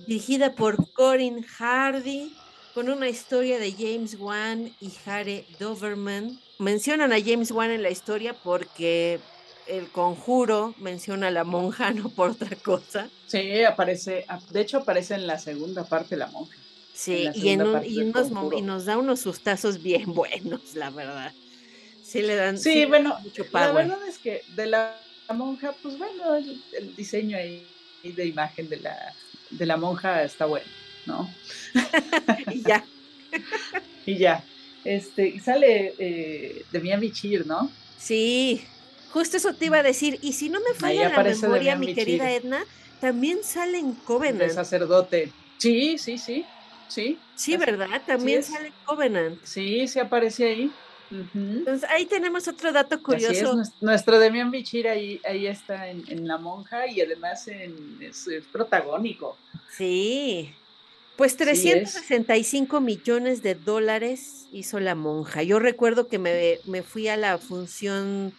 dirigida 0.06 0.54
por 0.54 0.92
Corin 0.92 1.42
Hardy, 1.42 2.32
con 2.74 2.88
una 2.88 3.08
historia 3.08 3.58
de 3.58 3.72
James 3.72 4.16
Wan 4.18 4.72
y 4.80 4.92
Harry 5.04 5.44
Doverman. 5.58 6.40
Mencionan 6.58 7.12
a 7.12 7.20
James 7.20 7.50
Wan 7.50 7.70
en 7.70 7.82
la 7.82 7.90
historia 7.90 8.32
porque 8.32 9.18
el 9.66 9.88
conjuro 9.88 10.74
menciona 10.78 11.28
a 11.28 11.30
la 11.30 11.44
monja, 11.44 11.92
no 11.92 12.08
por 12.08 12.30
otra 12.30 12.56
cosa. 12.56 13.08
Sí, 13.26 13.62
aparece, 13.62 14.26
de 14.50 14.61
hecho 14.61 14.78
aparece 14.78 15.14
en 15.14 15.26
la 15.26 15.38
segunda 15.38 15.84
parte 15.84 16.16
la 16.16 16.26
monja. 16.28 16.56
Sí, 16.92 17.28
y, 17.34 17.56
nos, 17.56 18.84
da 18.84 18.98
unos 18.98 19.20
sustazos 19.20 19.82
bien 19.82 20.12
buenos, 20.14 20.74
la 20.74 20.90
verdad. 20.90 21.32
Sí, 22.02 22.22
le 22.22 22.34
dan. 22.34 22.58
Sí, 22.58 22.84
bueno, 22.84 23.16
la 23.52 23.72
verdad 23.72 23.98
es 24.06 24.18
que 24.18 24.42
de 24.54 24.66
la, 24.66 24.96
monja, 25.32 25.74
pues 25.82 25.96
bueno, 25.96 26.34
el, 26.34 26.96
diseño 26.96 27.36
ahí 27.36 27.66
de 28.02 28.26
imagen 28.26 28.68
de 28.68 28.78
la, 28.80 29.14
de 29.50 29.66
la 29.66 29.76
monja 29.76 30.24
está 30.24 30.46
bueno, 30.46 30.66
¿no? 31.06 31.32
y 32.52 32.62
ya. 32.62 32.84
y 34.06 34.18
ya. 34.18 34.44
Este, 34.84 35.38
sale 35.40 35.94
eh, 35.98 36.64
de 36.70 36.80
Miami 36.80 37.12
Cheer, 37.12 37.46
¿no? 37.46 37.70
Sí, 37.98 38.64
justo 39.12 39.36
eso 39.36 39.54
te 39.54 39.66
iba 39.66 39.78
a 39.78 39.82
decir. 39.82 40.18
Y 40.22 40.32
si 40.32 40.48
no 40.48 40.61
me 40.61 40.74
falla 40.74 41.08
la 41.08 41.22
memoria, 41.22 41.76
mi 41.76 41.94
querida 41.94 42.30
Edna, 42.30 42.64
también 43.00 43.42
sale 43.42 43.78
en 43.78 43.94
Covenant. 43.94 44.42
De 44.42 44.50
sacerdote. 44.50 45.32
Sí, 45.58 45.98
sí, 45.98 46.18
sí. 46.18 46.44
Sí. 46.88 47.18
Sí, 47.36 47.56
¿verdad? 47.56 48.02
También 48.06 48.42
sale 48.42 48.72
Covenant. 48.84 49.38
Sí, 49.44 49.86
se 49.86 50.00
aparece 50.00 50.44
ahí. 50.44 50.72
Entonces 51.34 51.88
ahí 51.90 52.06
tenemos 52.06 52.46
otro 52.46 52.72
dato 52.72 53.02
curioso. 53.02 53.61
Nuestro 53.80 54.18
Demian 54.18 54.50
Bichir 54.50 54.86
ahí, 54.88 55.20
ahí 55.24 55.46
está 55.46 55.88
en, 55.88 56.26
La 56.26 56.38
Monja 56.38 56.86
y 56.86 57.00
además 57.00 57.48
es, 57.48 58.26
protagónico. 58.52 59.36
Sí. 59.76 60.54
Pues 61.16 61.36
365 61.36 62.80
millones 62.80 63.42
de 63.42 63.54
dólares 63.54 64.46
hizo 64.52 64.80
La 64.80 64.94
Monja. 64.94 65.42
Yo 65.42 65.58
recuerdo 65.58 66.06
que 66.06 66.18
me, 66.18 66.58
me 66.64 66.82
fui 66.82 67.08
a 67.08 67.16
la 67.16 67.38
función, 67.38 68.32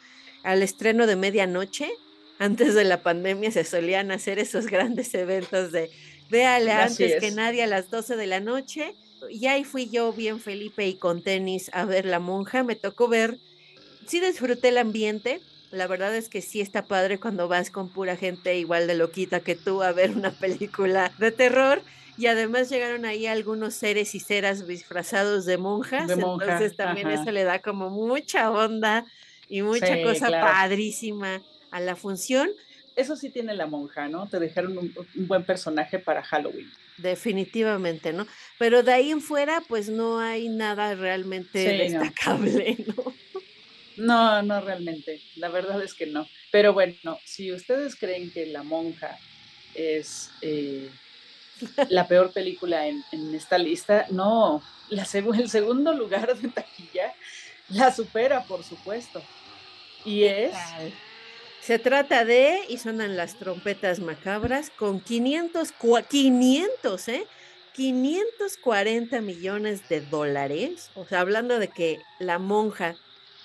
al 0.43 0.63
estreno 0.63 1.07
de 1.07 1.15
medianoche. 1.15 1.91
Antes 2.39 2.73
de 2.73 2.83
la 2.83 3.03
pandemia 3.03 3.51
se 3.51 3.63
solían 3.63 4.11
hacer 4.11 4.39
esos 4.39 4.65
grandes 4.65 5.13
eventos 5.13 5.71
de 5.71 5.91
Véale 6.31 6.71
antes 6.71 7.19
que 7.19 7.31
nadie 7.31 7.61
a 7.61 7.67
las 7.67 7.91
12 7.91 8.15
de 8.15 8.25
la 8.25 8.39
noche. 8.39 8.95
Y 9.29 9.47
ahí 9.47 9.65
fui 9.65 9.89
yo 9.89 10.13
bien 10.13 10.39
Felipe 10.39 10.87
y 10.87 10.95
con 10.95 11.21
tenis 11.21 11.69
a 11.73 11.85
ver 11.85 12.05
La 12.05 12.19
Monja. 12.19 12.63
Me 12.63 12.75
tocó 12.75 13.09
ver, 13.09 13.37
sí 14.07 14.21
disfruté 14.21 14.69
el 14.69 14.77
ambiente. 14.77 15.41
La 15.71 15.87
verdad 15.87 16.15
es 16.15 16.29
que 16.29 16.41
sí 16.41 16.61
está 16.61 16.85
padre 16.85 17.19
cuando 17.19 17.47
vas 17.47 17.69
con 17.69 17.89
pura 17.89 18.15
gente 18.15 18.57
igual 18.57 18.87
de 18.87 18.95
loquita 18.95 19.41
que 19.41 19.55
tú 19.55 19.83
a 19.83 19.91
ver 19.91 20.11
una 20.11 20.31
película 20.31 21.11
de 21.19 21.31
terror. 21.31 21.81
Y 22.17 22.27
además 22.27 22.69
llegaron 22.69 23.05
ahí 23.05 23.25
algunos 23.27 23.73
seres 23.73 24.15
y 24.15 24.19
ceras 24.21 24.67
disfrazados 24.67 25.45
de 25.45 25.57
monjas. 25.57 26.09
entonces 26.09 26.75
también 26.77 27.09
eso 27.09 27.31
le 27.31 27.43
da 27.43 27.59
como 27.59 27.89
mucha 27.89 28.51
onda 28.51 29.05
y 29.51 29.61
mucha 29.61 30.01
cosa 30.01 30.31
padrísima 30.31 31.41
a 31.69 31.79
la 31.79 31.95
función 31.95 32.49
eso 32.95 33.15
sí 33.15 33.29
tiene 33.29 33.53
la 33.53 33.67
monja, 33.67 34.07
¿no? 34.07 34.27
Te 34.27 34.39
dejaron 34.39 34.77
un, 34.77 34.93
buen 35.27 35.43
personaje 35.43 35.99
para 35.99 36.23
Halloween. 36.23 36.71
Definitivamente, 36.97 38.13
¿no? 38.13 38.27
Pero 38.57 38.83
de 38.83 38.93
ahí 38.93 39.11
en 39.11 39.21
fuera, 39.21 39.63
pues 39.67 39.89
no 39.89 40.19
hay 40.19 40.49
nada 40.49 40.95
realmente 40.95 41.59
destacable, 41.59 42.77
¿no? 42.87 43.13
No, 43.97 44.41
no 44.41 44.61
realmente. 44.61 45.21
La 45.35 45.49
verdad 45.49 45.81
es 45.81 45.93
que 45.93 46.05
no. 46.05 46.27
Pero 46.51 46.73
bueno, 46.73 47.19
si 47.25 47.51
ustedes 47.51 47.95
creen 47.95 48.31
que 48.31 48.45
La 48.45 48.63
Monja 48.63 49.17
es 49.73 50.29
eh, 50.41 50.89
la 51.89 52.07
peor 52.07 52.31
película 52.31 52.87
en, 52.87 53.03
esta 53.33 53.57
lista, 53.57 54.07
no. 54.09 54.61
La 54.89 55.07
el 55.13 55.49
segundo 55.49 55.93
lugar 55.93 56.37
de 56.37 56.49
taquilla 56.49 57.13
la 57.69 57.93
supera, 57.93 58.43
por 58.43 58.63
supuesto. 58.63 59.23
Y 60.05 60.23
es 60.23 60.53
se 61.61 61.77
trata 61.77 62.25
de, 62.25 62.61
y 62.69 62.79
sonan 62.79 63.15
las 63.15 63.35
trompetas 63.35 63.99
macabras, 63.99 64.71
con 64.71 64.99
500, 64.99 65.71
500, 66.09 67.07
¿eh? 67.07 67.27
540 67.73 69.21
millones 69.21 69.87
de 69.87 70.01
dólares, 70.01 70.89
o 70.95 71.05
sea, 71.05 71.21
hablando 71.21 71.59
de 71.59 71.69
que 71.69 71.99
la 72.19 72.39
monja 72.39 72.95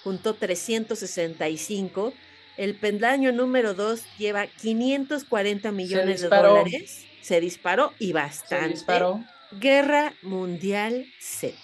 juntó 0.02 0.34
365, 0.34 2.12
el 2.56 2.74
pendaño 2.74 3.32
número 3.32 3.74
2 3.74 4.02
lleva 4.18 4.46
540 4.46 5.70
millones 5.70 6.22
de 6.22 6.28
dólares, 6.28 7.06
se 7.20 7.40
disparó 7.40 7.92
y 7.98 8.12
bastante. 8.12 8.64
Se 8.64 8.72
disparó. 8.72 9.24
Guerra 9.52 10.14
Mundial 10.22 11.06
Z. 11.20 11.56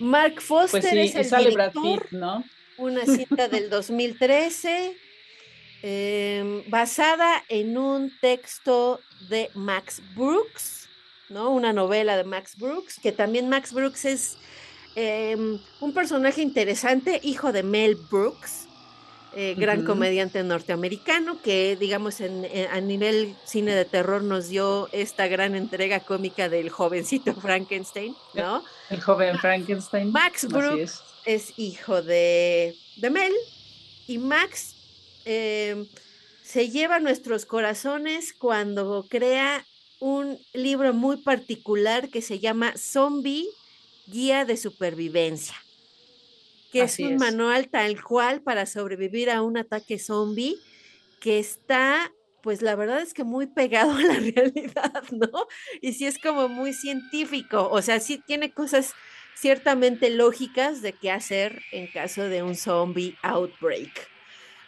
Mark 0.00 0.34
pues 0.36 0.44
Foster 0.46 0.98
es 0.98 1.14
el 1.14 1.50
director, 1.50 2.12
¿no? 2.12 2.42
Una 2.80 3.04
cita 3.06 3.48
del 3.48 3.70
2013 3.70 4.96
Em, 5.82 6.62
basada 6.68 7.42
en 7.48 7.78
un 7.78 8.12
texto 8.20 9.00
de 9.30 9.50
Max 9.54 10.02
Brooks, 10.14 10.88
¿no? 11.30 11.50
Una 11.50 11.72
novela 11.72 12.18
de 12.18 12.24
Max 12.24 12.56
Brooks, 12.58 13.00
que 13.00 13.12
también 13.12 13.48
Max 13.48 13.72
Brooks 13.72 14.04
es 14.04 14.36
em, 14.94 15.58
un 15.80 15.94
personaje 15.94 16.42
interesante, 16.42 17.18
hijo 17.22 17.52
de 17.52 17.62
Mel 17.62 17.96
Brooks, 18.10 18.66
eh, 19.34 19.54
gran 19.56 19.86
comediante 19.86 20.42
norteamericano, 20.42 21.40
que 21.40 21.76
digamos 21.80 22.20
en, 22.20 22.46
a 22.70 22.80
nivel 22.80 23.34
cine 23.46 23.74
de 23.74 23.86
terror 23.86 24.22
nos 24.22 24.48
dio 24.48 24.88
esta 24.92 25.28
gran 25.28 25.54
entrega 25.54 26.00
cómica 26.00 26.50
del 26.50 26.68
jovencito 26.68 27.34
Frankenstein, 27.40 28.14
¿no? 28.34 28.62
El 28.90 29.00
joven 29.00 29.38
Frankenstein. 29.38 30.12
Max 30.12 30.46
Brooks 30.46 31.09
es. 31.24 31.58
hijo 31.58 32.02
de, 32.02 32.76
de 32.96 33.10
Mel 33.10 33.32
y 34.06 34.18
Max 34.18 34.76
Em, 35.24 35.86
se 36.42 36.70
lleva 36.70 36.98
nuestros 36.98 37.46
corazones 37.46 38.32
cuando 38.32 39.06
crea 39.08 39.64
un 40.00 40.38
libro 40.54 40.92
muy 40.94 41.18
particular 41.18 42.08
que 42.08 42.22
se 42.22 42.38
llama 42.38 42.72
Zombie 42.76 43.46
Guía 44.06 44.44
de 44.44 44.56
Supervivencia, 44.56 45.54
que 46.72 46.82
es 46.82 46.98
un 46.98 47.16
manual 47.16 47.68
tal 47.68 48.02
cual 48.02 48.42
para 48.42 48.66
sobrevivir 48.66 49.30
a 49.30 49.42
un 49.42 49.58
ataque 49.58 49.98
zombie 49.98 50.56
que 51.20 51.38
está, 51.38 52.10
pues 52.42 52.62
la 52.62 52.74
verdad 52.74 53.02
es 53.02 53.12
que 53.12 53.22
muy 53.22 53.46
pegado 53.46 53.92
a 53.92 54.02
la 54.02 54.14
realidad, 54.34 55.04
¿no? 55.12 55.46
Y 55.82 55.92
sí 55.92 56.06
es 56.06 56.18
como 56.18 56.48
muy 56.48 56.72
científico, 56.72 57.68
o 57.70 57.82
sea, 57.82 58.00
sí 58.00 58.20
tiene 58.26 58.52
cosas 58.52 58.94
ciertamente 59.34 60.10
lógicas 60.10 60.82
de 60.82 60.92
qué 60.92 61.10
hacer 61.10 61.62
en 61.72 61.86
caso 61.86 62.24
de 62.24 62.42
un 62.42 62.54
zombie 62.56 63.16
outbreak 63.22 64.10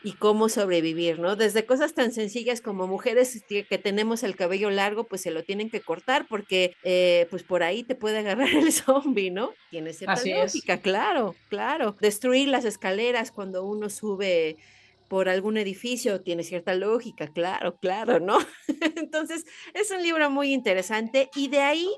y 0.05 0.13
cómo 0.15 0.49
sobrevivir, 0.49 1.19
¿no? 1.19 1.37
Desde 1.37 1.65
cosas 1.65 1.95
tan 1.95 2.13
sencillas 2.13 2.61
como 2.61 2.87
mujeres 2.87 3.45
que 3.49 3.79
tenemos 3.79 4.23
el 4.23 4.35
cabello 4.35 4.71
largo, 4.71 5.05
pues 5.05 5.23
se 5.23 5.31
lo 5.31 5.45
tienen 5.45 5.71
que 5.71 5.81
cortar 5.81 6.27
porque 6.29 6.75
eh, 6.83 7.27
pues 7.31 7.43
por 7.43 7.63
ahí 7.63 7.85
te 7.85 7.95
puede 7.95 8.19
agarrar 8.19 8.49
el 8.55 8.73
zombie, 8.73 9.31
¿no? 9.31 9.53
Tiene 9.71 9.93
cierta 9.93 10.21
lógica, 10.25 10.81
claro, 10.81 11.37
claro. 11.49 11.97
Destruir 12.01 12.49
las 12.49 12.65
escaleras 12.65 13.31
cuando 13.31 13.65
uno 13.65 13.89
sube 13.89 14.57
por 15.09 15.29
algún 15.29 15.59
edificio 15.59 16.23
tiene 16.23 16.43
cierta 16.43 16.75
lógica, 16.75 17.29
claro, 17.29 17.77
claro, 17.77 18.19
¿no? 18.19 18.39
Entonces, 18.97 19.45
es 19.75 19.91
un 19.91 20.03
libro 20.03 20.31
muy 20.31 20.53
interesante 20.53 21.29
y 21.37 21.49
de 21.49 21.61
ahí 21.61 21.89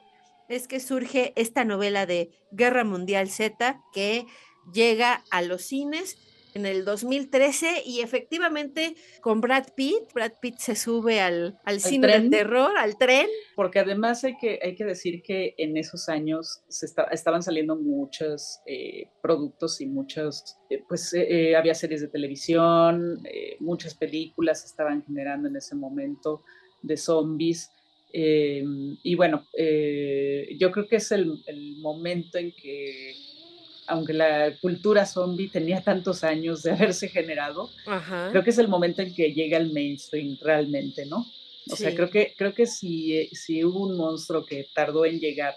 es 0.54 0.68
que 0.68 0.80
surge 0.80 1.32
esta 1.36 1.64
novela 1.64 2.06
de 2.06 2.30
Guerra 2.52 2.84
Mundial 2.84 3.28
Z 3.28 3.80
que 3.92 4.26
llega 4.72 5.22
a 5.30 5.42
los 5.42 5.62
cines 5.62 6.16
en 6.54 6.66
el 6.66 6.84
2013 6.84 7.82
y 7.84 8.00
efectivamente 8.00 8.94
con 9.20 9.40
Brad 9.40 9.66
Pitt, 9.74 10.12
Brad 10.14 10.34
Pitt 10.40 10.58
se 10.58 10.76
sube 10.76 11.20
al, 11.20 11.58
al 11.64 11.80
cine 11.80 12.20
de 12.20 12.30
terror, 12.30 12.78
al 12.78 12.96
tren. 12.96 13.26
Porque 13.56 13.80
además 13.80 14.22
hay 14.22 14.36
que, 14.36 14.60
hay 14.62 14.76
que 14.76 14.84
decir 14.84 15.22
que 15.22 15.54
en 15.58 15.76
esos 15.76 16.08
años 16.08 16.62
se 16.68 16.86
estaban 17.10 17.42
saliendo 17.42 17.74
muchos 17.76 18.60
eh, 18.66 19.10
productos 19.20 19.80
y 19.80 19.86
muchos, 19.86 20.56
eh, 20.70 20.82
pues 20.88 21.12
eh, 21.12 21.56
había 21.56 21.74
series 21.74 22.00
de 22.00 22.08
televisión, 22.08 23.20
muchas 23.58 23.94
películas 23.94 24.64
estaban 24.64 25.02
generando 25.04 25.48
en 25.48 25.56
ese 25.56 25.74
momento 25.74 26.44
de 26.82 26.96
zombies. 26.96 27.70
Y 28.16 29.14
bueno, 29.16 29.44
yo 29.52 30.70
creo 30.70 30.86
que 30.86 30.96
es 30.96 31.10
el, 31.10 31.42
el 31.46 31.76
momento 31.78 32.38
en 32.38 32.52
que 32.52 33.16
aunque 33.86 34.12
la 34.12 34.56
cultura 34.60 35.06
zombie 35.06 35.48
tenía 35.48 35.82
tantos 35.82 36.24
años 36.24 36.62
de 36.62 36.70
haberse 36.72 37.08
generado, 37.08 37.70
creo 38.30 38.44
que 38.44 38.50
es 38.50 38.58
el 38.58 38.68
momento 38.68 39.02
en 39.02 39.14
que 39.14 39.32
llega 39.32 39.58
el 39.58 39.72
mainstream 39.72 40.38
realmente, 40.40 41.06
¿no? 41.06 41.26
O 41.70 41.76
sea, 41.76 41.94
creo 41.94 42.10
que, 42.10 42.34
creo 42.36 42.52
que 42.52 42.66
si, 42.66 43.28
si 43.32 43.64
hubo 43.64 43.80
un 43.80 43.96
monstruo 43.96 44.44
que 44.44 44.68
tardó 44.74 45.06
en 45.06 45.18
llegar 45.18 45.56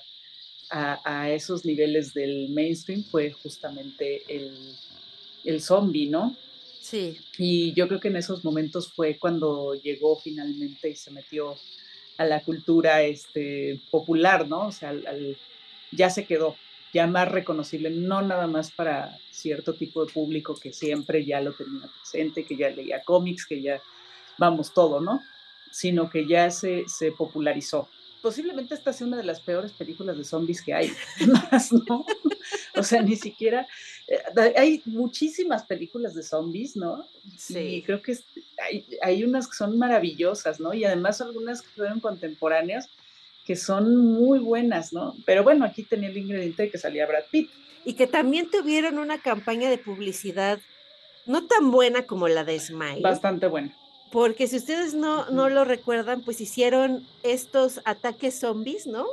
a, 0.69 1.29
esos 1.29 1.65
niveles 1.65 2.13
del 2.13 2.49
mainstream 2.49 3.03
fue 3.03 3.31
justamente 3.31 4.23
el, 4.27 4.53
el 5.43 5.61
zombie, 5.61 6.07
¿no? 6.07 6.35
Sí. 6.81 7.17
Y 7.37 7.73
yo 7.73 7.87
creo 7.87 7.99
que 7.99 8.07
en 8.07 8.15
esos 8.15 8.45
momentos 8.45 8.91
fue 8.93 9.17
cuando 9.17 9.75
llegó 9.75 10.17
finalmente 10.17 10.89
y 10.89 10.95
se 10.95 11.11
metió 11.11 11.57
a 12.18 12.26
la 12.26 12.41
cultura 12.41 13.01
este, 13.03 13.80
popular, 13.91 14.47
¿no? 14.47 14.68
O 14.68 14.72
sea, 14.72 14.93
ya 15.91 16.09
se 16.09 16.26
quedó, 16.26 16.55
ya 16.93 17.07
más 17.07 17.32
reconocible, 17.32 17.89
no 17.89 18.22
nada 18.22 18.47
más 18.47 18.72
para 18.72 19.18
cierto 19.32 19.74
tipo 19.74 20.05
de 20.05 20.11
público 20.11 20.55
que 20.55 20.74
siempre 20.74 21.26
ya 21.26 21.41
lo 21.41 21.53
tenía 21.53 21.88
presente, 22.01 22.45
que 22.45 22.57
ya 22.57 22.70
leía 22.70 23.03
cómics, 23.03 23.45
que 23.45 23.61
ya, 23.61 23.82
vamos, 24.38 24.74
todo, 24.74 24.99
¿no? 24.99 25.22
Sino 25.72 26.09
que 26.09 26.28
ya 26.28 26.49
se, 26.49 26.86
se 26.88 27.11
popularizó. 27.11 27.88
Posiblemente 28.28 28.75
esta 28.75 28.91
sea 28.91 29.07
una 29.07 29.15
de 29.15 29.23
las 29.23 29.39
peores 29.39 29.71
películas 29.71 30.17
de 30.17 30.25
zombies 30.25 30.61
que 30.61 30.73
hay, 30.73 30.91
más, 31.49 31.71
¿no? 31.71 32.05
O 32.75 32.84
sea, 32.84 33.01
ni 33.01 33.15
siquiera, 33.15 33.65
eh, 34.05 34.53
hay 34.57 34.82
muchísimas 34.84 35.63
películas 35.63 36.13
de 36.13 36.23
zombies, 36.23 36.75
¿no? 36.75 37.07
Sí. 37.38 37.57
Y 37.57 37.82
creo 37.84 38.01
que 38.01 38.17
hay, 38.61 38.86
hay 39.01 39.23
unas 39.23 39.47
que 39.47 39.55
son 39.55 39.80
maravillosas, 39.80 40.59
¿no? 40.59 40.73
Y 40.73 40.84
además 40.84 41.21
algunas 41.21 41.61
que 41.61 41.69
fueron 41.69 42.01
contemporáneas, 42.01 42.89
que 43.45 43.55
son 43.55 43.95
muy 43.95 44.39
buenas, 44.39 44.91
¿no? 44.91 45.15
Pero 45.25 45.45
bueno, 45.45 45.63
aquí 45.63 45.84
tenía 45.84 46.09
el 46.09 46.17
ingrediente 46.17 46.63
de 46.63 46.69
que 46.69 46.78
salía 46.78 47.07
Brad 47.07 47.23
Pitt. 47.32 47.49
Y 47.86 47.93
que 47.93 48.07
también 48.07 48.51
tuvieron 48.51 48.97
una 48.97 49.21
campaña 49.21 49.69
de 49.69 49.78
publicidad 49.78 50.59
no 51.25 51.47
tan 51.47 51.71
buena 51.71 52.05
como 52.05 52.28
la 52.28 52.43
de 52.43 52.59
Smile. 52.59 52.99
Bastante 52.99 53.47
buena. 53.47 53.73
Porque 54.11 54.47
si 54.47 54.57
ustedes 54.57 54.93
no, 54.93 55.29
no 55.29 55.49
lo 55.49 55.65
recuerdan, 55.65 56.21
pues 56.21 56.41
hicieron 56.41 57.05
estos 57.23 57.81
ataques 57.85 58.39
zombies, 58.39 58.87
¿no? 58.87 59.05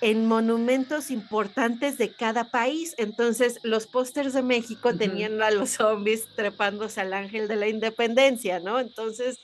En 0.00 0.26
monumentos 0.26 1.10
importantes 1.10 1.96
de 1.96 2.10
cada 2.12 2.50
país. 2.50 2.94
Entonces, 2.98 3.58
los 3.62 3.86
pósters 3.86 4.34
de 4.34 4.42
México 4.42 4.94
tenían 4.96 5.40
a 5.42 5.50
los 5.50 5.70
zombies 5.70 6.26
trepándose 6.36 7.00
al 7.00 7.14
ángel 7.14 7.48
de 7.48 7.56
la 7.56 7.68
independencia, 7.68 8.60
¿no? 8.60 8.78
Entonces, 8.78 9.38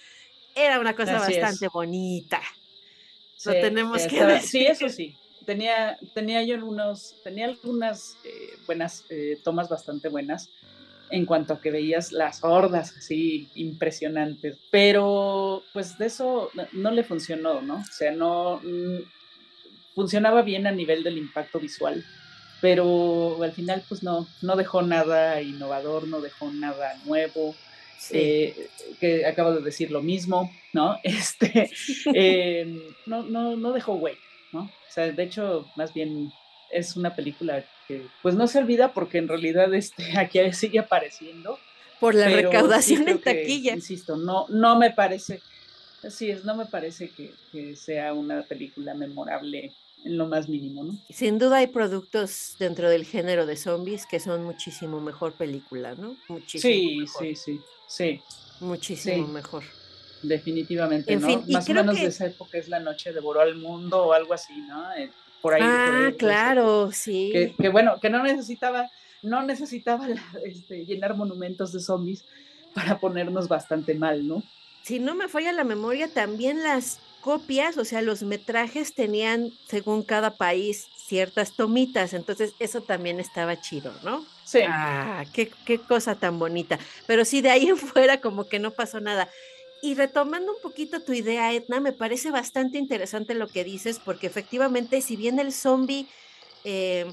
era 0.55 0.79
una 0.79 0.95
cosa 0.95 1.15
bastante 1.15 1.69
bonita 1.69 2.43
tenemos 3.51 4.07
que 4.07 4.25
decir. 4.25 4.49
Sí, 4.49 4.67
eso 4.67 4.89
sí. 4.89 5.17
Tenía, 5.45 5.99
tenía 6.15 6.43
yo 6.45 6.55
algunos, 6.55 7.17
tenía 7.25 7.47
algunas 7.47 8.17
eh, 8.25 8.55
buenas 8.67 9.05
eh, 9.09 9.41
tomas 9.43 9.69
bastante 9.69 10.09
buenas 10.09 10.49
en 11.13 11.27
cuanto 11.27 11.53
a 11.53 11.61
que 11.61 11.71
veías 11.71 12.11
las 12.11 12.43
hordas 12.43 12.97
así 12.97 13.49
impresionantes, 13.55 14.57
pero 14.71 15.63
pues 15.75 15.99
de 15.99 16.07
eso 16.07 16.51
no, 16.73 16.91
le 16.91 17.05
funcionó, 17.05 17.61
¿no? 17.61 17.77
O 17.77 17.93
sea, 17.93 18.13
no 18.13 18.61
mm, 18.65 18.99
funcionaba 19.95 20.41
bien 20.41 20.67
a 20.67 20.73
nivel 20.73 21.05
del 21.05 21.19
impacto 21.19 21.61
visual, 21.61 22.03
pero 22.63 23.43
al 23.43 23.53
final 23.53 23.85
pues 23.89 24.03
no, 24.03 24.27
no 24.41 24.57
dejó 24.57 24.81
nada 24.81 25.43
innovador, 25.43 26.09
no 26.09 26.21
dejó 26.21 26.51
nada 26.51 26.95
nuevo. 27.05 27.55
Eh, 28.11 28.69
que 28.99 29.25
acabo 29.27 29.53
de 29.53 29.63
decir 29.63 29.93
lo 29.93 30.03
mismo, 30.03 30.51
¿no? 30.73 30.99
Este, 31.05 31.71
em, 32.07 32.81
no, 33.07 33.23
no, 33.23 33.57
no 33.57 33.73
dejó 33.73 33.95
güey, 33.95 34.17
¿no? 34.53 34.63
O 34.63 34.91
sea, 34.93 35.13
de 35.13 35.23
hecho, 35.23 35.71
más 35.77 35.95
bien 35.95 36.33
es 36.73 36.97
una 36.97 37.15
película 37.15 37.65
que 37.87 38.07
pues 38.23 38.35
no 38.35 38.47
se 38.47 38.59
olvida 38.59 38.93
porque 38.93 39.19
en 39.19 39.29
realidad 39.29 39.73
este, 39.75 40.05
aquí 40.19 40.39
sigue 40.53 40.79
apareciendo. 40.79 41.59
Por 42.01 42.17
la 42.17 42.29
recaudación 42.29 43.09
en 43.09 43.21
taquilla. 43.21 43.75
insisto, 43.75 44.17
no, 44.17 44.47
no 44.49 44.77
me 44.77 44.91
parece, 44.91 45.41
así 46.03 46.31
es, 46.31 46.45
no 46.45 46.57
me 46.57 46.67
parece 46.67 47.11
que, 47.11 47.33
que 47.53 47.77
sea 47.77 48.13
una 48.13 48.43
película 48.43 48.93
memorable 48.93 49.73
en 50.05 50.19
lo 50.19 50.27
más 50.27 50.49
mínimo, 50.49 50.85
¿no? 50.85 50.99
Sin 51.11 51.39
duda 51.39 51.59
hay 51.59 51.69
productos 51.69 52.57
dentro 52.59 52.91
del 52.91 53.05
género 53.05 53.47
de 53.47 53.57
zombies 53.57 54.07
que 54.07 54.21
son 54.21 54.43
muchísimo 54.45 55.01
mejor 55.01 55.35
película, 55.35 55.95
¿no? 55.95 56.17
Muchísimo 56.29 57.07
sí, 57.09 57.35
sí, 57.35 57.37
sí, 57.37 57.61
sí. 57.87 58.21
Muchísimo 58.61 59.29
mejor. 59.29 59.65
Definitivamente, 60.23 61.17
¿no? 61.17 61.45
Más 61.49 61.69
o 61.69 61.75
menos 61.75 61.97
de 61.97 62.07
esa 62.07 62.27
época 62.27 62.59
es 62.59 62.69
La 62.69 62.81
Noche 62.81 63.13
devoró 63.13 63.41
al 63.41 63.57
mundo 63.57 64.07
o 64.07 64.13
algo 64.13 64.35
así, 64.35 64.55
¿no? 64.69 64.89
Por 65.43 65.55
ahí. 65.55 65.63
Ah, 65.63 66.13
claro, 66.17 66.91
sí. 66.93 67.53
Que, 67.59 67.69
bueno, 67.69 67.99
que 68.01 68.09
no 68.09 68.23
necesitaba, 68.23 68.91
no 69.23 69.43
necesitaba 69.43 70.07
este, 70.47 70.87
llenar 70.87 71.17
monumentos 71.17 71.73
de 71.73 71.81
zombies 71.81 72.25
para 72.75 72.99
ponernos 72.99 73.49
bastante 73.49 73.95
mal, 73.95 74.27
¿no? 74.27 74.43
Si 74.83 74.99
no 74.99 75.15
me 75.15 75.29
falla 75.29 75.53
la 75.53 75.65
memoria, 75.65 76.09
también 76.09 76.63
las 76.63 77.01
copias, 77.21 77.77
o 77.77 77.85
sea, 77.85 78.03
los 78.03 78.23
metrajes 78.23 78.95
tenían, 78.95 79.53
según 79.69 80.03
cada 80.03 80.37
país, 80.37 80.89
ciertas 80.97 81.53
tomitas, 81.53 82.15
entonces 82.15 82.55
eso 82.59 82.81
también 82.81 83.21
estaba 83.21 83.61
chido, 83.61 83.93
¿no? 84.03 84.25
Sí. 84.45 84.61
Ah, 84.67 85.25
qué, 85.33 85.53
qué 85.67 85.79
cosa 85.79 86.17
tan 86.17 86.39
bonita. 86.39 86.79
Pero 87.07 87.25
sí, 87.25 87.41
de 87.41 87.51
ahí 87.51 87.67
en 87.67 87.77
fuera 87.77 88.21
como 88.21 88.49
que 88.49 88.59
no 88.59 88.73
pasó 88.73 89.01
nada. 89.01 89.29
Y 89.85 89.95
retomando 89.97 90.53
un 90.53 90.63
poquito 90.63 91.03
tu 91.03 91.13
idea, 91.13 91.53
Edna, 91.53 91.81
me 91.81 91.93
parece 91.93 92.31
bastante 92.31 92.79
interesante 92.79 93.35
lo 93.35 93.49
que 93.49 93.65
dices, 93.65 93.99
porque 93.99 94.29
efectivamente, 94.29 95.01
si 95.01 95.17
bien 95.17 95.41
el 95.41 95.53
zombie 95.53 96.07
eh, 96.63 97.13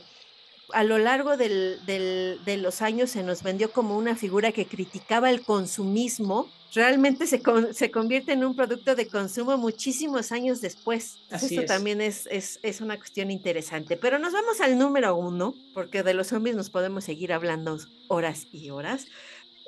a 0.72 0.84
lo 0.84 0.99
largo 0.99 1.36
del, 1.36 1.80
de 1.86 2.57
los 2.57 2.84
años 2.84 3.09
se 3.09 3.24
nos 3.24 3.41
vendió 3.41 3.72
como 3.72 3.97
una 3.97 4.15
figura 4.15 4.51
que 4.51 4.67
criticaba 4.67 5.32
el 5.32 5.41
consumismo, 5.41 6.47
realmente 6.74 7.26
se, 7.26 7.41
se 7.74 7.91
convierte 7.91 8.34
en 8.34 8.43
un 8.43 8.55
producto 8.55 8.95
de 8.95 9.07
consumo 9.07 9.57
muchísimos 9.57 10.32
años 10.32 10.61
después. 10.61 11.17
Eso 11.32 11.63
también 11.63 12.01
es, 12.01 12.28
es, 12.32 12.59
es, 12.61 12.82
una 12.82 12.97
cuestión 12.97 13.32
interesante. 13.32 13.97
Pero 13.97 14.20
nos 14.20 14.34
vamos 14.34 14.61
al 14.61 14.78
número 14.78 15.15
uno, 15.15 15.55
porque 15.74 16.03
de 16.03 16.13
los 16.13 16.28
zombies 16.28 16.55
nos 16.55 16.70
podemos 16.70 17.03
seguir 17.03 17.34
hablando 17.34 17.78
horas 18.07 18.47
y 18.51 18.70
horas. 18.70 19.07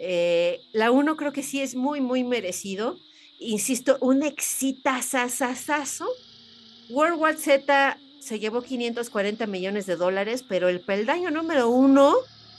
Eh, 0.03 0.61
la 0.73 0.89
uno 0.89 1.15
creo 1.15 1.31
que 1.31 1.43
sí 1.43 1.61
es 1.61 1.75
muy, 1.75 2.01
muy 2.01 2.23
merecido. 2.23 2.97
Insisto, 3.37 3.97
un 4.01 4.23
exitazazazazo. 4.23 6.09
World 6.89 7.19
War 7.19 7.37
Z 7.37 7.99
se 8.19 8.39
llevó 8.39 8.63
540 8.63 9.45
millones 9.45 9.85
de 9.85 9.95
dólares, 9.95 10.43
pero 10.47 10.69
el 10.69 10.79
peldaño 10.81 11.29
número 11.29 11.69
uno 11.69 12.15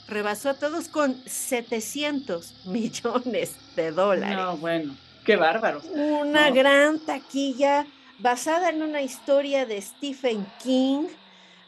rebasó 0.07 0.51
a 0.51 0.53
todos 0.53 0.87
con 0.87 1.21
700 1.25 2.53
millones 2.65 3.57
de 3.75 3.91
dólares. 3.91 4.37
No, 4.37 4.55
bueno, 4.55 4.95
qué 5.25 5.35
bárbaro. 5.35 5.81
Una 5.91 6.49
gran 6.49 6.99
taquilla 6.99 7.85
basada 8.19 8.69
en 8.69 8.83
una 8.83 9.01
historia 9.01 9.65
de 9.65 9.81
Stephen 9.81 10.47
King. 10.63 11.07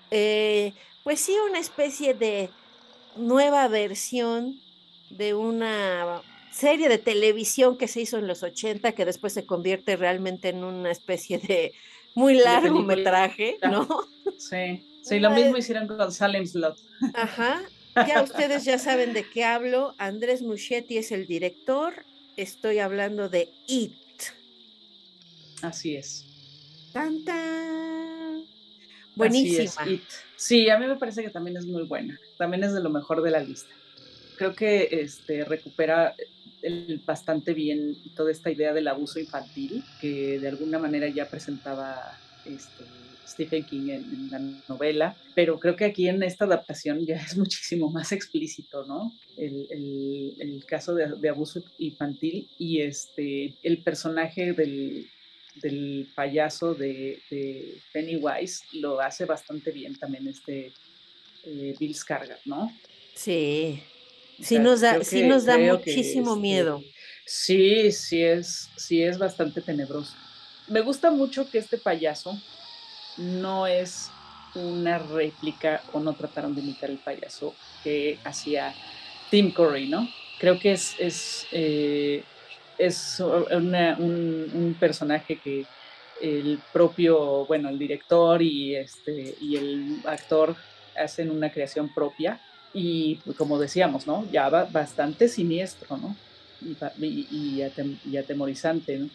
Eh, 0.09 0.73
pues 1.03 1.19
sí, 1.19 1.35
una 1.49 1.59
especie 1.59 2.13
de 2.13 2.49
nueva 3.17 3.67
versión 3.67 4.61
de 5.09 5.33
una 5.33 6.21
serie 6.51 6.87
de 6.87 6.97
televisión 6.97 7.77
que 7.77 7.87
se 7.87 8.01
hizo 8.01 8.17
en 8.17 8.27
los 8.27 8.43
80, 8.43 8.93
que 8.93 9.05
después 9.05 9.33
se 9.33 9.45
convierte 9.45 9.95
realmente 9.97 10.49
en 10.49 10.63
una 10.63 10.91
especie 10.91 11.37
de 11.37 11.73
muy 12.15 12.35
largometraje, 12.35 13.57
¿no? 13.69 13.87
Sí, 14.37 14.85
sí, 15.01 15.19
lo 15.19 15.31
mismo 15.31 15.55
hicieron 15.55 15.87
con 15.87 16.11
Salem 16.11 16.45
Slot. 16.45 16.77
Ajá, 17.13 17.61
ya 18.07 18.21
ustedes 18.21 18.65
ya 18.65 18.77
saben 18.77 19.13
de 19.13 19.23
qué 19.29 19.45
hablo. 19.45 19.95
Andrés 19.97 20.41
Muschietti 20.41 20.97
es 20.97 21.11
el 21.11 21.25
director. 21.25 22.05
Estoy 22.35 22.79
hablando 22.79 23.29
de 23.29 23.49
It. 23.67 23.93
Así 25.61 25.95
es. 25.95 26.25
Tanta. 26.91 27.33
Buenísima. 29.15 29.85
Sí, 30.35 30.69
a 30.69 30.77
mí 30.77 30.85
me 30.87 30.97
parece 30.97 31.23
que 31.23 31.29
también 31.29 31.55
es 31.55 31.65
muy 31.65 31.83
buena. 31.83 32.19
También 32.37 32.63
es 32.65 32.73
de 32.73 32.81
lo 32.81 32.89
mejor 32.89 33.21
de 33.21 33.31
la 33.31 33.39
lista. 33.39 33.73
Creo 34.37 34.53
que 34.53 34.89
este, 34.91 35.45
recupera 35.45 36.15
bastante 37.05 37.53
bien 37.53 37.95
toda 38.15 38.31
esta 38.31 38.49
idea 38.49 38.73
del 38.73 38.87
abuso 38.87 39.19
infantil 39.19 39.83
que 40.01 40.39
de 40.39 40.47
alguna 40.47 40.79
manera 40.79 41.07
ya 41.07 41.29
presentaba 41.29 42.17
este, 42.45 42.83
Stephen 43.27 43.63
King 43.63 43.89
en, 43.89 44.31
la 44.31 44.39
novela, 44.67 45.15
pero 45.33 45.59
creo 45.59 45.75
que 45.75 45.85
aquí 45.85 46.07
en 46.07 46.23
esta 46.23 46.45
adaptación 46.45 47.05
ya 47.05 47.15
es 47.15 47.37
muchísimo 47.37 47.89
más 47.89 48.11
explícito, 48.11 48.85
¿no? 48.85 49.13
El, 49.37 49.67
el, 50.39 50.65
caso 50.65 50.95
de, 50.95 51.29
abuso 51.29 51.61
infantil 51.77 52.49
y 52.57 52.81
este, 52.81 53.55
el 53.63 53.83
personaje 53.83 54.53
del, 54.53 55.09
del 55.55 56.07
payaso 56.15 56.73
de, 56.73 57.21
de, 57.29 57.81
Pennywise 57.91 58.63
lo 58.73 59.01
hace 59.01 59.25
bastante 59.25 59.71
bien 59.71 59.97
también 59.99 60.27
este 60.27 60.71
eh, 61.43 61.75
Bill 61.77 61.93
Skarsgård, 61.93 62.39
¿no? 62.45 62.71
Sí, 63.13 63.81
sí 64.41 64.59
nos 64.59 64.81
da, 64.81 65.03
sí 65.03 65.23
nos 65.23 65.45
da 65.45 65.57
muchísimo 65.57 66.31
este, 66.31 66.41
miedo. 66.41 66.83
Sí, 67.25 67.91
sí 67.91 68.23
es, 68.23 68.69
sí 68.77 69.03
es 69.03 69.17
bastante 69.17 69.61
tenebroso. 69.61 70.13
Me 70.67 70.81
gusta 70.81 71.11
mucho 71.11 71.49
que 71.49 71.57
este 71.57 71.77
payaso 71.77 72.39
no 73.17 73.67
es 73.67 74.09
una 74.55 74.99
réplica 74.99 75.81
o 75.91 75.99
no 75.99 76.13
trataron 76.13 76.55
de 76.55 76.61
imitar 76.61 76.89
el 76.89 76.97
payaso 76.97 77.55
que 77.83 78.17
hacía 78.23 78.73
Tim 79.29 79.51
Curry, 79.51 79.87
¿no? 79.87 80.07
Creo 80.39 80.59
que 80.59 80.73
es, 80.73 80.95
es, 80.99 81.47
eh, 81.51 82.23
es 82.77 83.19
un, 83.19 84.75
personaje 84.79 85.37
que 85.37 85.65
el 86.21 86.59
propio, 86.71 87.45
bueno, 87.45 87.69
el 87.69 87.79
director 87.79 88.41
y, 88.41 88.75
este, 88.75 89.35
y 89.41 89.57
el 89.57 90.01
actor 90.05 90.55
hacen 90.95 91.29
una 91.29 91.51
creación 91.51 91.93
propia 91.93 92.39
y 92.75 93.15
como 93.37 93.57
decíamos, 93.57 94.05
¿no? 94.05 94.27
Ya 94.31 94.49
va 94.49 94.65
bastante 94.65 95.27
siniestro, 95.29 95.97
¿no? 95.97 96.15
Y, 96.99 97.61
y 98.05 98.17
atemorizante, 98.17 98.99
¿no? 98.99 99.09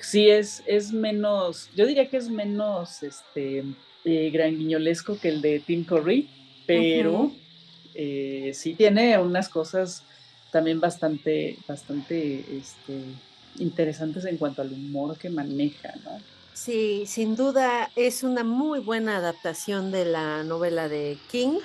sí 0.00 0.28
es, 0.28 0.62
es 0.66 0.92
menos, 0.92 1.68
yo 1.74 1.86
diría 1.86 2.08
que 2.08 2.16
es 2.16 2.28
menos 2.28 3.02
este, 3.02 3.64
eh, 4.04 4.30
guiñolesco 4.30 5.18
que 5.18 5.28
el 5.28 5.40
de 5.40 5.60
Tim 5.60 5.84
Curry, 5.84 6.28
pero 6.66 7.32
eh, 7.94 8.52
sí 8.54 8.74
tiene 8.74 9.18
unas 9.18 9.48
cosas 9.48 10.02
también 10.50 10.80
bastante, 10.80 11.58
bastante 11.66 12.44
este, 12.56 13.00
interesantes 13.58 14.24
en 14.24 14.36
cuanto 14.36 14.62
al 14.62 14.72
humor 14.72 15.18
que 15.18 15.30
maneja, 15.30 15.94
¿no? 16.04 16.18
Sí, 16.54 17.04
sin 17.06 17.36
duda 17.36 17.90
es 17.94 18.24
una 18.24 18.42
muy 18.42 18.80
buena 18.80 19.18
adaptación 19.18 19.92
de 19.92 20.04
la 20.04 20.42
novela 20.42 20.88
de 20.88 21.16
King. 21.30 21.60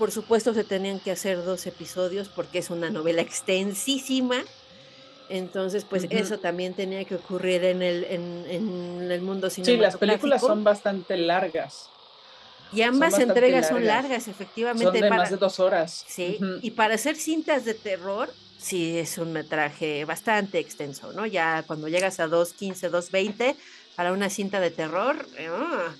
Por 0.00 0.10
supuesto 0.10 0.52
se 0.52 0.64
tenían 0.64 0.98
que 0.98 1.12
hacer 1.12 1.44
dos 1.44 1.64
episodios 1.66 2.28
porque 2.28 2.58
es 2.58 2.70
una 2.70 2.90
novela 2.90 3.22
extensísima 3.22 4.42
entonces, 5.30 5.84
pues 5.84 6.08
eso 6.10 6.38
también 6.38 6.74
tenía 6.74 7.04
que 7.04 7.14
ocurrir 7.14 7.64
en 7.64 7.82
el, 7.82 8.04
en, 8.04 9.08
el 9.08 9.20
mundo 9.20 9.48
cinematográfico. 9.48 9.60
Sí, 9.62 9.76
las 9.78 9.96
películas 9.96 10.40
son 10.40 10.64
bastante 10.64 11.16
largas. 11.16 11.88
Y 12.72 12.82
ambas 12.82 13.16
entregas 13.18 13.68
son 13.68 13.86
largas, 13.86 14.26
efectivamente. 14.26 14.84
Son 14.84 15.00
de 15.00 15.08
más 15.08 15.30
de 15.30 15.36
dos 15.36 15.60
horas. 15.60 16.04
Sí, 16.08 16.38
y 16.62 16.72
para 16.72 16.94
hacer 16.94 17.14
cintas 17.14 17.64
de 17.64 17.74
terror, 17.74 18.28
sí 18.58 18.98
es 18.98 19.18
un 19.18 19.32
metraje 19.32 20.04
bastante 20.04 20.58
extenso, 20.58 21.12
¿no? 21.12 21.26
Ya 21.26 21.62
cuando 21.64 21.86
llegas 21.86 22.18
a 22.18 22.26
2.15, 22.26 22.90
2.20, 22.90 23.54
para 23.94 24.12
una 24.12 24.30
cinta 24.30 24.58
de 24.58 24.72
terror, 24.72 25.24
ah, 25.48 25.94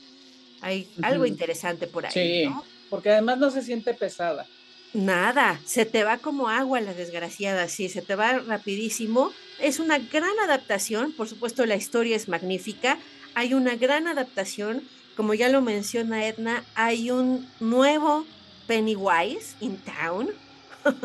hay 0.61 0.93
algo 1.03 1.25
interesante 1.25 1.87
por 1.87 2.07
ahí. 2.07 2.13
Sí, 2.13 2.51
porque 2.91 3.11
además 3.11 3.39
no 3.39 3.51
se 3.51 3.63
siente 3.63 3.95
pesada. 3.95 4.47
Nada, 4.93 5.61
se 5.65 5.87
te 5.87 6.03
va 6.03 6.19
como 6.19 6.49
agua 6.49 6.81
la 6.81 6.93
desgraciada, 6.93 7.69
sí, 7.69 7.89
se 7.89 8.03
te 8.03 8.17
va 8.17 8.41
rapidísimo. 8.41 9.31
Es 9.61 9.79
una 9.79 9.99
gran 9.99 10.37
adaptación, 10.45 11.13
por 11.13 11.29
supuesto 11.29 11.65
la 11.65 11.77
historia 11.77 12.17
es 12.17 12.29
magnífica, 12.29 12.99
hay 13.35 13.55
una 13.55 13.77
gran 13.77 14.09
adaptación, 14.09 14.83
como 15.17 15.35
ya 15.35 15.49
lo 15.49 15.61
menciona 15.61 16.27
Edna, 16.27 16.65
hay 16.75 17.13
un 17.13 17.49
nuevo 17.61 18.27
Pennywise 18.67 19.55
in 19.61 19.79
town, 19.79 20.31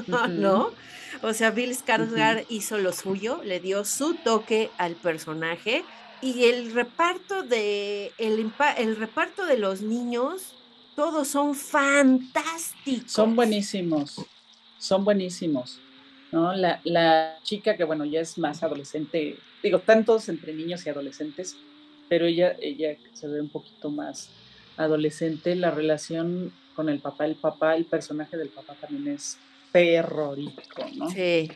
¿no? 0.30 0.72
O 1.22 1.34
sea, 1.34 1.52
Bill 1.52 1.76
Skarsgård 1.76 2.46
hizo 2.50 2.78
lo 2.80 2.92
suyo, 2.92 3.42
le 3.44 3.60
dio 3.60 3.86
su 3.86 4.16
toque 4.16 4.72
al 4.78 4.96
personaje 4.96 5.84
y 6.22 6.46
el 6.46 6.74
reparto 6.74 7.44
de 7.44 8.12
el, 8.18 8.52
el 8.78 8.96
reparto 8.96 9.46
de 9.46 9.58
los 9.58 9.82
niños 9.82 10.56
todos 10.96 11.28
son 11.28 11.56
fantásticos. 11.56 13.12
Son 13.12 13.36
buenísimos, 13.36 14.26
son 14.78 15.04
buenísimos. 15.04 15.80
¿no? 16.32 16.54
La, 16.54 17.39
chica 17.43 17.78
que, 17.78 17.84
bueno, 17.84 18.06
ya 18.06 18.22
es 18.22 18.38
más 18.38 18.64
adolescente, 18.64 19.38
digo, 19.62 19.80
tantos 19.80 20.30
entre 20.30 20.54
niños 20.54 20.86
y 20.86 20.89
adolescentes, 20.89 21.56
pero 22.10 22.26
ella, 22.26 22.56
ella 22.60 22.98
se 23.14 23.28
ve 23.28 23.41
un 23.41 23.50
poquito 23.50 23.89
más 23.89 24.30
adolescente. 24.78 25.56
La 25.56 25.72
relación 25.72 26.52
con 26.76 26.89
el 26.89 27.00
papá, 27.00 27.26
el 27.26 27.36
papá, 27.36 27.76
el 27.76 27.86
personaje 27.86 28.38
del 28.38 28.50
papá 28.50 28.76
también 28.76 29.16
es 29.16 29.38
terrorífico, 29.72 30.86
¿no? 30.96 31.10
Sí. 31.10 31.52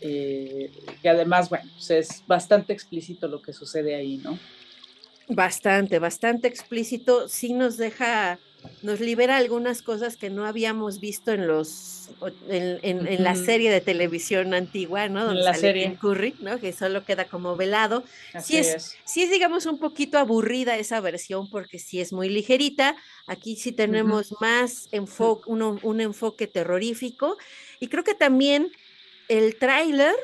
Eh, 0.00 0.72
y 1.02 1.08
además, 1.08 1.48
bueno, 1.48 1.70
pues 1.74 1.90
es 1.90 2.24
bastante 2.26 2.72
explícito 2.72 3.28
lo 3.28 3.40
que 3.40 3.52
sucede 3.52 3.94
ahí, 3.94 4.18
¿no? 4.18 4.38
Bastante, 5.28 5.98
bastante 5.98 6.48
explícito. 6.48 7.28
Sí 7.28 7.52
nos 7.52 7.76
deja 7.76 8.38
nos 8.82 9.00
libera 9.00 9.36
algunas 9.36 9.82
cosas 9.82 10.16
que 10.16 10.30
no 10.30 10.44
habíamos 10.44 11.00
visto 11.00 11.32
en 11.32 11.46
los 11.46 12.10
en, 12.48 13.22
la 13.22 13.34
serie 13.34 13.70
de 13.70 13.80
televisión 13.80 14.54
antigua, 14.54 15.08
¿no? 15.08 15.24
Donde 15.24 15.42
la 15.42 15.54
sale 15.54 15.60
serie. 15.60 15.98
Curry, 16.00 16.34
¿no? 16.40 16.60
Que 16.60 16.72
solo 16.72 17.04
queda 17.04 17.24
como 17.24 17.56
velado. 17.56 18.04
sí 18.40 18.56
es, 18.56 18.96
sí 19.04 19.22
es, 19.22 19.30
digamos, 19.30 19.66
un 19.66 19.78
poquito 19.78 20.18
aburrida 20.18 20.76
esa 20.76 21.00
versión 21.00 21.50
porque 21.50 21.78
sí 21.78 22.00
es 22.00 22.12
muy 22.12 22.28
ligerita. 22.28 22.96
Aquí 23.26 23.56
sí 23.56 23.72
tenemos 23.72 24.34
más 24.40 24.88
enfoque, 24.92 25.50
un 25.50 26.00
enfoque 26.00 26.46
terrorífico. 26.46 27.36
Y 27.80 27.88
creo 27.88 28.04
que 28.04 28.14
también 28.14 28.70
el 29.28 29.56
tráiler 29.56 30.14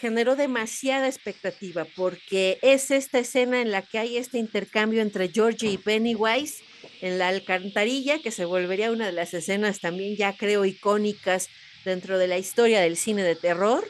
generó 0.00 0.34
demasiada 0.34 1.06
expectativa 1.06 1.86
porque 1.94 2.58
es 2.62 2.90
esta 2.90 3.20
escena 3.20 3.60
en 3.60 3.70
la 3.70 3.82
que 3.82 3.98
hay 3.98 4.16
este 4.16 4.38
intercambio 4.38 5.00
entre 5.00 5.28
Georgie 5.28 5.70
y 5.70 5.78
Pennywise 5.78 6.64
en 7.00 7.18
la 7.18 7.28
alcantarilla, 7.28 8.20
que 8.20 8.30
se 8.30 8.44
volvería 8.44 8.90
una 8.90 9.06
de 9.06 9.12
las 9.12 9.34
escenas 9.34 9.80
también 9.80 10.16
ya 10.16 10.36
creo 10.36 10.64
icónicas 10.64 11.48
dentro 11.84 12.18
de 12.18 12.28
la 12.28 12.38
historia 12.38 12.80
del 12.80 12.96
cine 12.96 13.22
de 13.22 13.34
terror. 13.36 13.84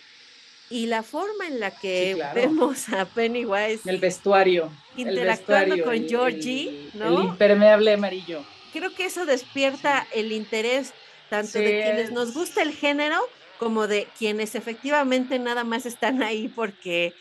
Y 0.71 0.87
la 0.87 1.03
forma 1.03 1.47
en 1.47 1.61
la 1.61 1.71
que 1.71 2.17
vemos 2.35 2.89
a 2.89 3.05
Pennywise. 3.05 3.83
El 3.85 3.99
vestuario. 3.99 4.73
Interactuando 4.97 5.85
con 5.85 6.09
Georgie, 6.09 6.91
¿no? 6.95 7.09
El 7.09 7.25
impermeable 7.27 7.93
amarillo. 7.93 8.43
Creo 8.73 8.95
que 8.95 9.05
eso 9.05 9.27
despierta 9.27 10.07
el 10.15 10.33
interés 10.33 10.95
tanto 11.29 11.59
de 11.59 11.83
quienes 11.83 12.11
nos 12.11 12.33
gusta 12.33 12.63
el 12.63 12.73
género 12.73 13.19
como 13.59 13.87
de 13.87 14.09
quienes 14.19 14.55
efectivamente 14.55 15.39
nada 15.39 15.63
más 15.63 15.85
están 15.85 16.23
ahí 16.23 16.49
porque, 16.49 17.13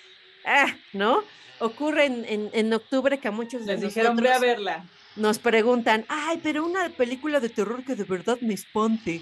ah, 0.45 0.73
¿no? 0.93 1.23
Ocurre 1.59 2.05
en, 2.05 2.49
en, 2.51 2.73
octubre 2.73 3.19
que 3.19 3.27
a 3.27 3.31
muchos 3.31 3.61
les 3.63 3.81
dijeron, 3.81 4.15
ve 4.15 4.31
a 4.31 4.39
verla 4.39 4.85
nos 5.15 5.39
preguntan, 5.39 6.05
ay, 6.07 6.39
pero 6.41 6.65
una 6.65 6.89
película 6.89 7.39
de 7.39 7.49
terror 7.49 7.83
que 7.83 7.95
de 7.95 8.03
verdad 8.03 8.39
me 8.41 8.53
espante. 8.53 9.21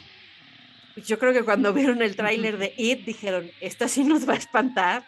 Yo 1.05 1.17
creo 1.17 1.33
que 1.33 1.43
cuando 1.43 1.73
vieron 1.73 2.01
el 2.01 2.15
tráiler 2.15 2.57
de 2.57 2.73
It 2.77 3.05
dijeron, 3.05 3.49
esta 3.61 3.87
sí 3.87 4.03
nos 4.03 4.27
va 4.27 4.33
a 4.33 4.37
espantar. 4.37 5.05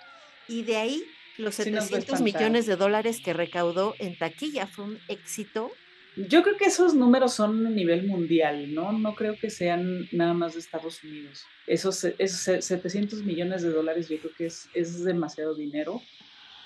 Y 0.48 0.64
de 0.64 0.78
ahí 0.78 1.04
los 1.38 1.56
700 1.56 2.22
millones 2.22 2.66
de 2.66 2.76
dólares 2.76 3.22
que 3.24 3.34
recaudó 3.34 3.96
en 4.00 4.18
taquilla 4.18 4.68
fue 4.68 4.86
un 4.86 5.00
éxito. 5.08 5.72
Yo 6.16 6.44
creo 6.44 6.58
que 6.58 6.66
esos 6.66 6.94
números 6.94 7.34
son 7.34 7.66
a 7.66 7.70
nivel 7.70 8.06
mundial, 8.06 8.74
¿no? 8.74 8.92
No 8.92 9.16
creo 9.16 9.38
que 9.40 9.50
sean 9.50 10.10
nada 10.12 10.34
más 10.34 10.54
de 10.54 10.60
Estados 10.60 11.04
Unidos. 11.04 11.46
Esos, 11.68 12.04
esos 12.04 12.66
700 12.66 13.24
millones 13.24 13.62
de 13.62 13.70
dólares 13.70 14.10
yo 14.10 14.20
creo 14.20 14.34
que 14.38 14.46
es, 14.48 14.68
es 14.74 15.04
demasiado 15.04 15.56
dinero 15.56 16.02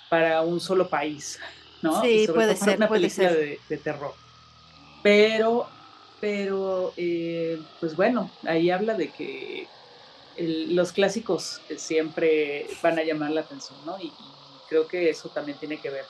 para 0.09 0.41
un 0.41 0.59
solo 0.59 0.89
país. 0.89 1.39
Sí, 2.01 2.27
puede 2.33 2.55
ser, 2.55 2.77
una 2.77 2.87
puede 2.87 3.01
película 3.01 3.31
De, 3.31 3.59
de, 3.69 3.77
terror. 3.77 4.13
Pero, 5.03 5.67
pero, 6.19 6.93
eh, 6.97 7.61
pues 7.79 7.95
bueno, 7.95 8.31
ahí 8.43 8.69
habla 8.71 8.95
de 8.95 9.09
que 9.09 9.67
los 10.37 10.91
clásicos 10.91 11.61
siempre 11.77 12.67
van 12.81 12.99
a 12.99 13.03
llamar 13.03 13.31
la 13.31 13.41
atención, 13.41 13.77
¿no? 13.85 13.97
Y, 14.01 14.11
creo 14.67 14.87
que 14.87 15.11
eso 15.11 15.29
también 15.29 15.59
tiene 15.59 15.79
que 15.79 15.91
ver. 15.91 16.05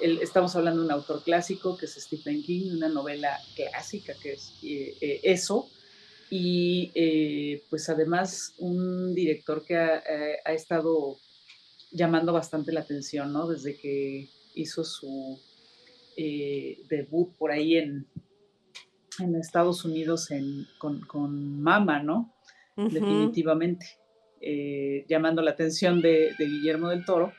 estamos 0.00 0.56
hablando 0.56 0.80
de 0.80 0.86
un 0.86 0.92
autor 0.92 1.22
clásico 1.22 1.76
que 1.76 1.84
es 1.84 1.92
Stephen 1.92 2.42
King, 2.42 2.76
una 2.76 2.88
novela 2.88 3.38
clásica 3.54 4.14
que 4.14 4.32
es 4.32 4.54
eh, 4.62 4.96
eh, 5.02 5.20
eso, 5.24 5.68
y 6.30 7.58
pues 7.68 7.88
además 7.90 8.54
un 8.58 9.14
director 9.14 9.62
que 9.62 9.76
ha, 9.76 10.02
ha, 10.44 10.52
estado 10.54 11.18
llamando 11.90 12.32
bastante 12.32 12.72
la 12.72 12.80
atención, 12.80 13.32
¿no? 13.32 13.46
Desde 13.46 13.76
que 13.76 14.28
hizo 14.60 14.84
su 14.84 15.40
eh, 16.16 16.78
debut 16.88 17.34
por 17.36 17.50
ahí 17.50 17.76
en, 17.76 18.06
en 19.20 19.36
Estados 19.36 19.84
Unidos 19.84 20.28
con, 20.78 21.62
Mama, 21.62 22.02
¿no? 22.02 22.34
Definitivamente. 22.76 23.86
Eh, 24.40 25.04
llamando 25.08 25.42
la 25.42 25.50
atención 25.50 26.00
de, 26.00 26.34
Guillermo 26.38 26.88
del 26.90 27.04
Toro. 27.04 27.32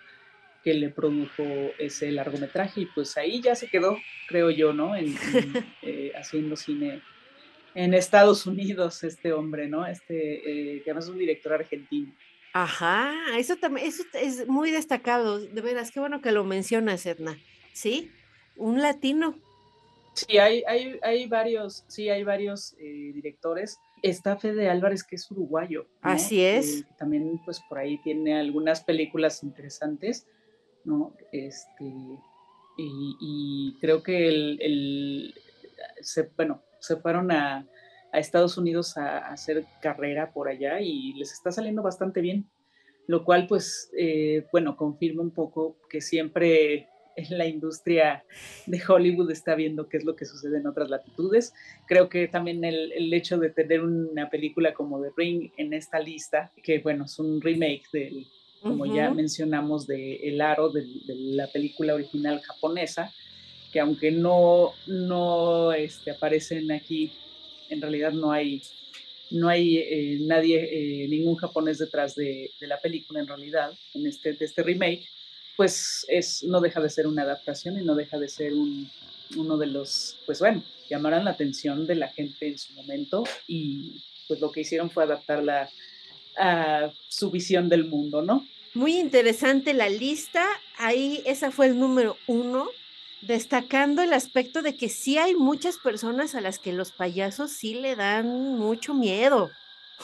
que 0.64 0.74
le 0.74 0.90
produjo 0.90 1.44
ese 1.78 2.12
largometraje 2.12 2.82
y 2.82 2.86
pues 2.88 3.16
ahí 3.16 3.42
ya 3.42 3.56
se 3.56 3.68
quedó, 3.68 3.98
creo 4.28 4.50
yo, 4.50 4.74
¿no? 4.74 4.94
En, 4.96 5.16
eh, 5.82 6.12
haciendo 6.16 6.58
cine 6.58 7.02
en 7.76 7.94
Estados 7.94 8.46
Unidos 8.46 9.04
este 9.04 9.32
hombre, 9.32 9.68
¿no? 9.68 9.86
Este, 9.88 10.76
eh, 10.76 10.82
que 10.84 10.92
además 10.92 11.06
es 11.06 11.12
un 11.12 11.20
director 11.20 11.54
argentino. 11.54 12.14
Ajá, 12.54 13.14
eso 13.38 13.56
también, 13.58 13.88
eso 13.88 14.04
es 14.14 14.48
muy 14.48 14.72
destacado, 14.72 15.40
de 15.40 15.62
veras, 15.62 15.92
qué 15.92 16.00
bueno 16.00 16.22
que 16.22 16.32
lo 16.32 16.44
mencionas, 16.44 17.06
Edna. 17.06 17.38
¿Sí? 17.74 18.12
Un 18.56 18.82
latino. 18.82 19.36
Sí, 20.14 20.38
hay, 20.38 20.64
hay, 20.68 21.00
hay 21.02 21.28
varios, 21.28 21.86
sí, 21.88 22.10
hay 22.10 22.24
varios 22.24 22.74
eh, 22.80 23.12
directores. 23.14 23.80
Está 24.02 24.38
Fede 24.38 24.70
Álvarez, 24.70 25.04
que 25.04 25.16
es 25.16 25.30
uruguayo. 25.32 25.88
Así 26.02 26.44
es. 26.44 26.86
también, 26.98 27.40
pues, 27.46 27.62
por 27.70 27.78
ahí 27.78 28.00
tiene 28.00 28.38
algunas 28.40 28.82
películas 28.82 29.44
interesantes, 29.44 30.26
¿no? 30.84 31.14
Este, 31.32 31.86
y, 32.78 33.78
creo 33.80 34.02
que 34.04 34.28
el, 34.28 35.36
se, 36.02 36.32
bueno, 36.36 36.64
se 36.80 36.96
fueron 36.98 37.32
a, 37.32 37.68
Estados 38.14 38.58
Unidos 38.58 38.98
a, 38.98 39.20
hacer 39.28 39.66
carrera 39.82 40.32
por 40.32 40.48
allá 40.50 40.82
y 40.82 41.14
les 41.14 41.32
está 41.32 41.52
saliendo 41.52 41.84
bastante 41.84 42.22
bien, 42.22 42.50
lo 43.08 43.24
cual 43.24 43.46
pues, 43.48 43.92
eh, 43.98 44.46
bueno, 44.52 44.76
confirma 44.76 45.22
un 45.22 45.32
poco 45.32 45.78
que 45.90 46.02
siempre 46.02 46.88
en 47.16 47.26
la 47.38 47.48
industria 47.48 48.24
de 48.66 48.82
Hollywood 48.88 49.32
está 49.32 49.56
viendo 49.56 49.88
qué 49.90 49.98
es 49.98 50.06
lo 50.06 50.16
que 50.16 50.26
sucede 50.26 50.58
en 50.58 50.68
otras 50.68 50.90
latitudes. 50.90 51.54
Creo 51.88 52.10
que 52.10 52.28
también 52.28 52.64
el, 52.64 53.14
hecho 53.14 53.38
de 53.38 53.50
tener 53.50 53.84
una 53.84 54.30
película 54.30 54.74
como 54.74 55.02
The 55.02 55.10
Ring 55.16 55.52
en 55.58 55.74
esta 55.74 56.00
lista, 56.00 56.52
que 56.64 56.80
bueno, 56.80 57.06
es 57.06 57.20
un 57.20 57.42
remake 57.42 57.84
del, 57.92 58.28
como 58.62 58.86
ya 58.86 59.12
mencionamos, 59.12 59.88
de 59.88 60.16
El 60.28 60.42
Aro, 60.42 60.70
de, 60.70 60.86
la 61.08 61.48
película 61.48 61.96
original 61.96 62.42
japonesa, 62.42 63.12
que 63.74 63.80
aunque 63.80 64.12
no, 64.12 64.72
no 64.88 65.74
este, 65.74 66.12
aparecen 66.12 66.72
aquí, 66.72 67.12
en 67.70 67.82
realidad 67.82 68.12
no 68.12 68.32
hay, 68.32 68.62
no 69.32 69.48
hay 69.48 69.78
eh, 69.78 70.18
nadie, 70.22 71.04
eh, 71.04 71.08
ningún 71.08 71.36
japonés 71.36 71.78
detrás 71.78 72.16
de, 72.16 72.52
la 72.62 72.80
película 72.80 73.20
en 73.20 73.28
realidad, 73.28 73.72
en 73.94 74.08
este, 74.08 74.34
de 74.34 74.46
este 74.46 74.64
remake, 74.64 75.08
pues 75.56 76.06
es, 76.08 76.44
no 76.44 76.62
deja 76.62 76.80
de 76.82 76.90
ser 76.90 77.08
una 77.08 77.24
adaptación 77.24 77.80
y 77.80 77.84
no 77.84 77.96
deja 77.96 78.18
de 78.18 78.30
ser 78.30 78.54
un, 78.54 78.90
uno 79.36 79.58
de 79.58 79.68
los, 79.68 80.18
pues 80.26 80.40
bueno, 80.40 80.64
llamarán 80.90 81.26
la 81.26 81.32
atención 81.32 81.86
de 81.86 81.96
la 81.96 82.08
gente 82.10 82.48
en 82.48 82.58
su 82.58 82.74
momento 82.74 83.24
y 83.48 84.04
pues 84.28 84.40
lo 84.40 84.52
que 84.52 84.62
hicieron 84.62 84.90
fue 84.90 85.04
adaptarla 85.04 85.70
a 86.38 86.92
su 87.08 87.32
visión 87.32 87.70
del 87.70 87.86
mundo, 87.86 88.22
¿no? 88.22 88.48
Muy 88.74 88.98
interesante 88.98 89.74
la 89.74 89.90
lista, 89.90 90.46
ahí 90.78 91.22
esa 91.26 91.52
fue 91.52 91.68
el 91.68 91.80
número 91.80 92.18
uno, 92.28 92.70
destacando 93.22 94.02
el 94.02 94.14
aspecto 94.14 94.62
de 94.62 94.76
que 94.76 94.90
sí 94.90 95.18
hay 95.18 95.36
muchas 95.36 95.78
personas 95.78 96.36
a 96.36 96.42
las 96.42 96.60
que 96.60 96.74
los 96.74 96.92
payasos 96.92 97.52
sí 97.52 97.76
le 97.76 97.96
dan 97.96 98.58
mucho 98.58 98.94
miedo. 98.94 99.52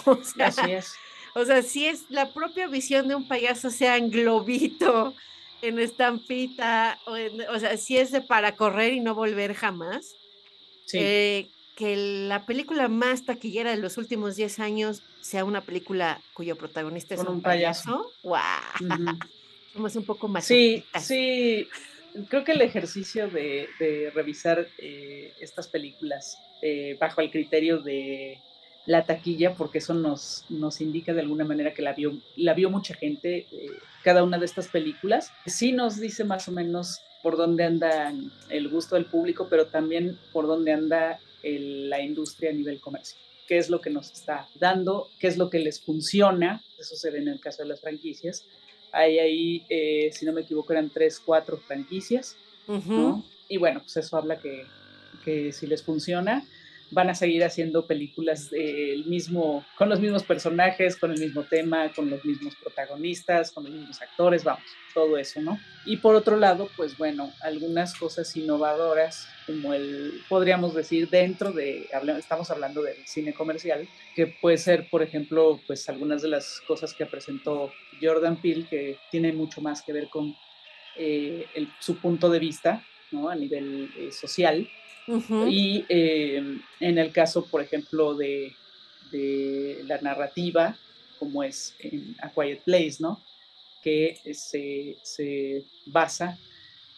O 0.05 0.21
sea, 0.21 0.47
Así 0.47 0.71
es. 0.71 0.93
O 1.35 1.45
sea, 1.45 1.61
sí 1.61 1.85
es 1.85 2.05
la 2.09 2.33
propia 2.33 2.67
visión 2.67 3.07
de 3.07 3.15
un 3.15 3.29
payaso, 3.29 3.69
sea 3.69 3.95
en 3.95 4.11
globito, 4.11 5.13
en 5.61 5.79
estampita, 5.79 6.99
o, 7.05 7.13
o 7.53 7.59
sea, 7.59 7.77
si 7.77 7.97
es 7.97 8.11
de 8.11 8.21
para 8.21 8.57
correr 8.57 8.93
y 8.93 8.99
no 8.99 9.15
volver 9.15 9.53
jamás. 9.53 10.15
Sí. 10.85 10.97
Eh, 10.99 11.49
que 11.75 11.97
la 12.27 12.45
película 12.45 12.87
más 12.87 13.25
taquillera 13.25 13.71
de 13.71 13.77
los 13.77 13.97
últimos 13.97 14.35
10 14.35 14.59
años 14.59 15.03
sea 15.21 15.43
una 15.43 15.61
película 15.61 16.21
cuyo 16.33 16.55
protagonista 16.55 17.15
es 17.15 17.21
un, 17.21 17.41
payaso. 17.41 18.11
¡Wow! 18.23 18.39
Somos 19.73 19.95
un 19.95 20.05
poco 20.05 20.27
más. 20.29 20.45
Sí, 20.45 20.85
sí. 21.01 21.67
Creo 22.29 22.43
que 22.43 22.53
el 22.53 22.61
ejercicio 22.61 23.27
de, 23.29 23.67
revisar 24.13 24.67
eh, 24.77 25.33
estas 25.39 25.67
películas 25.67 26.37
eh, 26.61 26.97
bajo 26.99 27.21
el 27.21 27.31
criterio 27.31 27.79
de 27.79 28.39
la 28.85 29.05
taquilla, 29.05 29.55
porque 29.55 29.79
eso 29.79 29.93
nos, 29.93 30.45
nos 30.49 30.79
indica 30.79 31.13
de 31.13 31.21
alguna 31.21 31.43
manera 31.43 31.73
que 31.73 31.81
la 31.81 31.93
vio, 31.93 32.21
la 32.35 32.53
vio 32.53 32.69
mucha 32.69 32.93
gente, 32.93 33.47
eh, 33.51 33.67
cada 34.03 34.23
una 34.23 34.37
de 34.37 34.45
estas 34.45 34.67
películas. 34.67 35.31
Sí 35.45 35.71
nos 35.71 35.99
dice 35.99 36.23
más 36.23 36.47
o 36.47 36.51
menos 36.51 37.01
por 37.23 37.37
dónde 37.37 37.63
anda 37.63 38.13
el 38.49 38.69
gusto 38.69 38.95
del 38.95 39.05
público, 39.05 39.47
pero 39.49 39.65
también 39.67 40.17
por 40.31 40.47
dónde 40.47 40.71
anda 40.71 41.19
la 41.43 42.01
industria 42.01 42.51
a 42.51 42.53
nivel 42.53 42.79
comercial. 42.79 43.19
¿Qué 43.47 43.57
es 43.57 43.69
lo 43.69 43.79
que 43.79 43.91
nos 43.91 44.11
está 44.11 44.47
dando? 44.55 45.09
¿Qué 45.19 45.27
es 45.27 45.37
lo 45.37 45.49
que 45.49 45.59
les 45.59 45.79
funciona? 45.79 46.63
Eso 46.79 46.95
se 46.95 47.11
ve 47.11 47.19
en 47.19 47.27
el 47.27 47.39
caso 47.39 47.61
de 47.61 47.69
las 47.69 47.81
franquicias. 47.81 48.45
Hay 48.95 49.19
ahí, 49.19 49.65
eh, 49.69 50.09
si 50.13 50.25
no 50.25 50.31
me 50.31 50.41
equivoco, 50.41 50.71
eran 50.73 50.89
tres, 50.89 51.21
cuatro 51.23 51.57
franquicias. 51.57 52.37
Y 53.47 53.57
bueno, 53.57 53.81
pues 53.81 53.97
eso 53.97 54.17
habla 54.17 54.39
que, 54.39 54.65
que 55.23 55.51
si 55.51 55.67
les 55.67 55.83
funciona, 55.83 56.43
van 56.91 57.09
a 57.09 57.15
seguir 57.15 57.43
haciendo 57.43 57.85
películas 57.85 58.51
mismo, 59.05 59.65
con 59.77 59.89
los 59.89 59.99
mismos 59.99 60.23
personajes, 60.23 60.95
con 60.95 61.11
el 61.11 61.19
mismo 61.19 61.43
tema, 61.43 61.91
con 61.93 62.09
los 62.09 62.23
mismos 62.25 62.55
protagonistas, 62.55 63.51
con 63.51 63.65
los 63.65 63.73
mismos 63.73 64.01
actores, 64.01 64.43
vamos, 64.43 64.63
todo 64.93 65.17
eso, 65.17 65.41
¿no? 65.41 65.59
Y 65.85 65.97
por 65.97 66.15
otro 66.15 66.37
lado, 66.37 66.69
pues 66.77 66.97
bueno, 66.97 67.31
algunas 67.41 67.93
cosas 67.95 68.35
innovadoras, 68.35 69.27
como 69.45 69.73
el, 69.73 70.21
podríamos 70.29 70.73
decir, 70.73 71.09
dentro 71.09 71.51
de, 71.51 71.89
estamos 72.17 72.49
hablando 72.51 72.81
del 72.81 73.05
cine 73.05 73.33
comercial, 73.33 73.87
que 74.15 74.27
puede 74.27 74.57
ser, 74.57 74.89
por 74.89 75.03
ejemplo, 75.03 75.59
pues 75.67 75.87
algunas 75.89 76.21
de 76.21 76.29
las 76.29 76.61
cosas 76.67 76.93
que 76.93 77.05
presentó 77.05 77.71
Jordan 78.01 78.41
Peele, 78.41 78.67
que 78.67 78.97
tiene 79.11 79.33
mucho 79.33 79.61
más 79.61 79.81
que 79.81 79.93
ver 79.93 80.09
con 80.09 80.35
eh, 80.97 81.45
su 81.79 81.97
punto 81.97 82.29
de 82.29 82.39
vista, 82.39 82.83
¿no? 83.15 83.29
A 83.29 83.35
nivel 83.35 83.91
eh, 83.97 84.11
social, 84.11 84.67
y 85.47 85.85
em, 85.87 86.61
en 86.79 86.97
el 86.97 87.11
caso, 87.11 87.45
por 87.45 87.61
ejemplo, 87.61 88.15
de, 88.15 88.53
la 89.85 90.01
narrativa, 90.01 90.77
como 91.19 91.41
es 91.41 91.73
en 91.79 92.17
A 92.21 92.29
Quiet 92.29 92.63
Place, 92.63 92.97
¿no? 92.99 93.21
Que 93.81 94.19
se, 94.33 95.63
basa 95.85 96.37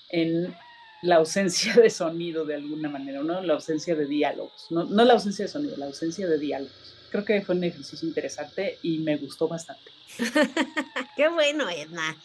en 0.10 0.56
la 1.04 1.18
ausencia 1.18 1.76
de 1.76 1.90
sonido 1.92 2.44
de 2.46 2.56
alguna 2.56 2.90
manera, 2.90 3.22
¿no? 3.22 3.42
La 3.42 3.54
ausencia 3.54 3.94
de 3.94 4.08
diálogos, 4.08 4.68
no, 4.72 4.86
no 4.86 5.06
la 5.06 5.14
ausencia 5.14 5.46
de 5.46 5.52
sonido, 5.52 5.78
la 5.78 5.86
ausencia 5.86 6.28
de 6.28 6.40
diálogos. 6.40 6.96
Creo 7.12 7.24
que 7.24 7.42
fue 7.42 7.56
un 7.56 7.64
ejercicio 7.64 8.08
interesante 8.08 8.80
y 8.82 8.98
me 9.00 9.16
gustó 9.18 9.48
bastante. 9.48 9.92
Qué 11.16 11.28
bueno, 11.28 11.70
Edna. 11.70 12.18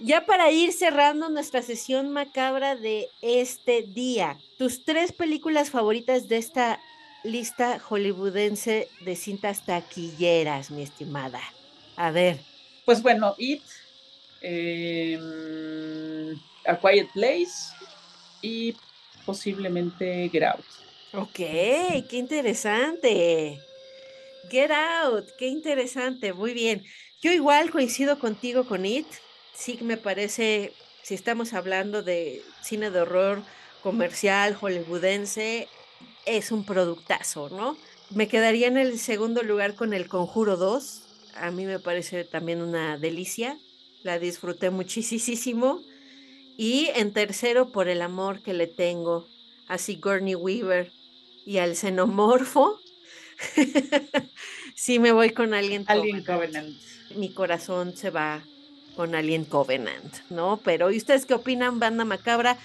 Ya 0.00 0.26
para 0.26 0.52
ir 0.52 0.72
cerrando 0.72 1.28
nuestra 1.28 1.60
sesión 1.60 2.10
macabra 2.10 2.76
de 2.76 3.08
este 3.20 3.82
día, 3.82 4.38
tus 4.56 4.84
tres 4.84 5.12
películas 5.12 5.70
favoritas 5.70 6.28
de 6.28 6.36
esta 6.36 6.80
lista 7.24 7.80
hollywoodense 7.80 8.88
de 9.00 9.16
cintas 9.16 9.66
taquilleras, 9.66 10.70
mi 10.70 10.82
estimada. 10.82 11.40
A 11.96 12.12
ver. 12.12 12.38
Pues 12.84 13.02
bueno, 13.02 13.34
It, 13.38 13.62
em, 14.40 15.20
A 16.64 16.78
Quiet 16.78 17.08
Place 17.12 17.74
y 18.40 18.76
posiblemente 19.26 20.28
Get 20.30 20.44
Out. 20.44 20.64
Ok, 21.12 21.34
qué 21.34 22.06
interesante. 22.12 23.58
Get 24.48 24.70
Out, 24.70 25.26
qué 25.36 25.48
interesante, 25.48 26.32
muy 26.32 26.54
bien. 26.54 26.84
Yo 27.20 27.32
igual 27.32 27.72
coincido 27.72 28.20
contigo 28.20 28.64
con 28.64 28.86
It 28.86 29.08
sí 29.54 29.78
me 29.82 29.96
parece, 29.96 30.72
si 31.02 31.14
estamos 31.14 31.52
hablando 31.52 32.02
de 32.02 32.42
cine 32.62 32.90
de 32.90 33.00
horror 33.00 33.42
comercial, 33.82 34.54
hollywoodense, 34.54 35.68
es 36.26 36.52
un 36.52 36.64
productazo, 36.64 37.48
¿no? 37.50 37.76
Me 38.10 38.28
quedaría 38.28 38.68
en 38.68 38.78
el 38.78 38.98
segundo 38.98 39.42
lugar 39.42 39.74
con 39.74 39.92
El 39.92 40.08
Conjuro 40.08 40.56
2. 40.56 41.02
A 41.36 41.50
mí 41.50 41.66
me 41.66 41.78
parece 41.78 42.24
también 42.24 42.62
una 42.62 42.96
delicia. 42.98 43.58
La 44.02 44.18
disfruté 44.18 44.70
muchísimo. 44.70 45.82
Y 46.56 46.88
en 46.94 47.12
tercero, 47.12 47.70
por 47.70 47.88
el 47.88 48.02
amor 48.02 48.42
que 48.42 48.54
le 48.54 48.66
tengo 48.66 49.28
a 49.68 49.78
Sigourney 49.78 50.34
Weaver 50.34 50.90
y 51.44 51.58
al 51.58 51.76
xenomorfo. 51.76 52.80
sí 54.74 54.98
me 54.98 55.12
voy 55.12 55.30
con 55.30 55.54
alguien. 55.54 55.84
Alien 55.86 56.24
Covenant. 56.24 56.76
Mi 57.14 57.32
corazón 57.32 57.96
se 57.96 58.10
va 58.10 58.42
con 58.98 59.14
Alien 59.14 59.44
Covenant, 59.44 60.12
¿no? 60.28 60.60
Pero, 60.64 60.90
¿y 60.90 60.96
ustedes 60.96 61.24
qué 61.24 61.32
opinan, 61.32 61.78
Banda 61.78 62.04
Macabra? 62.04 62.58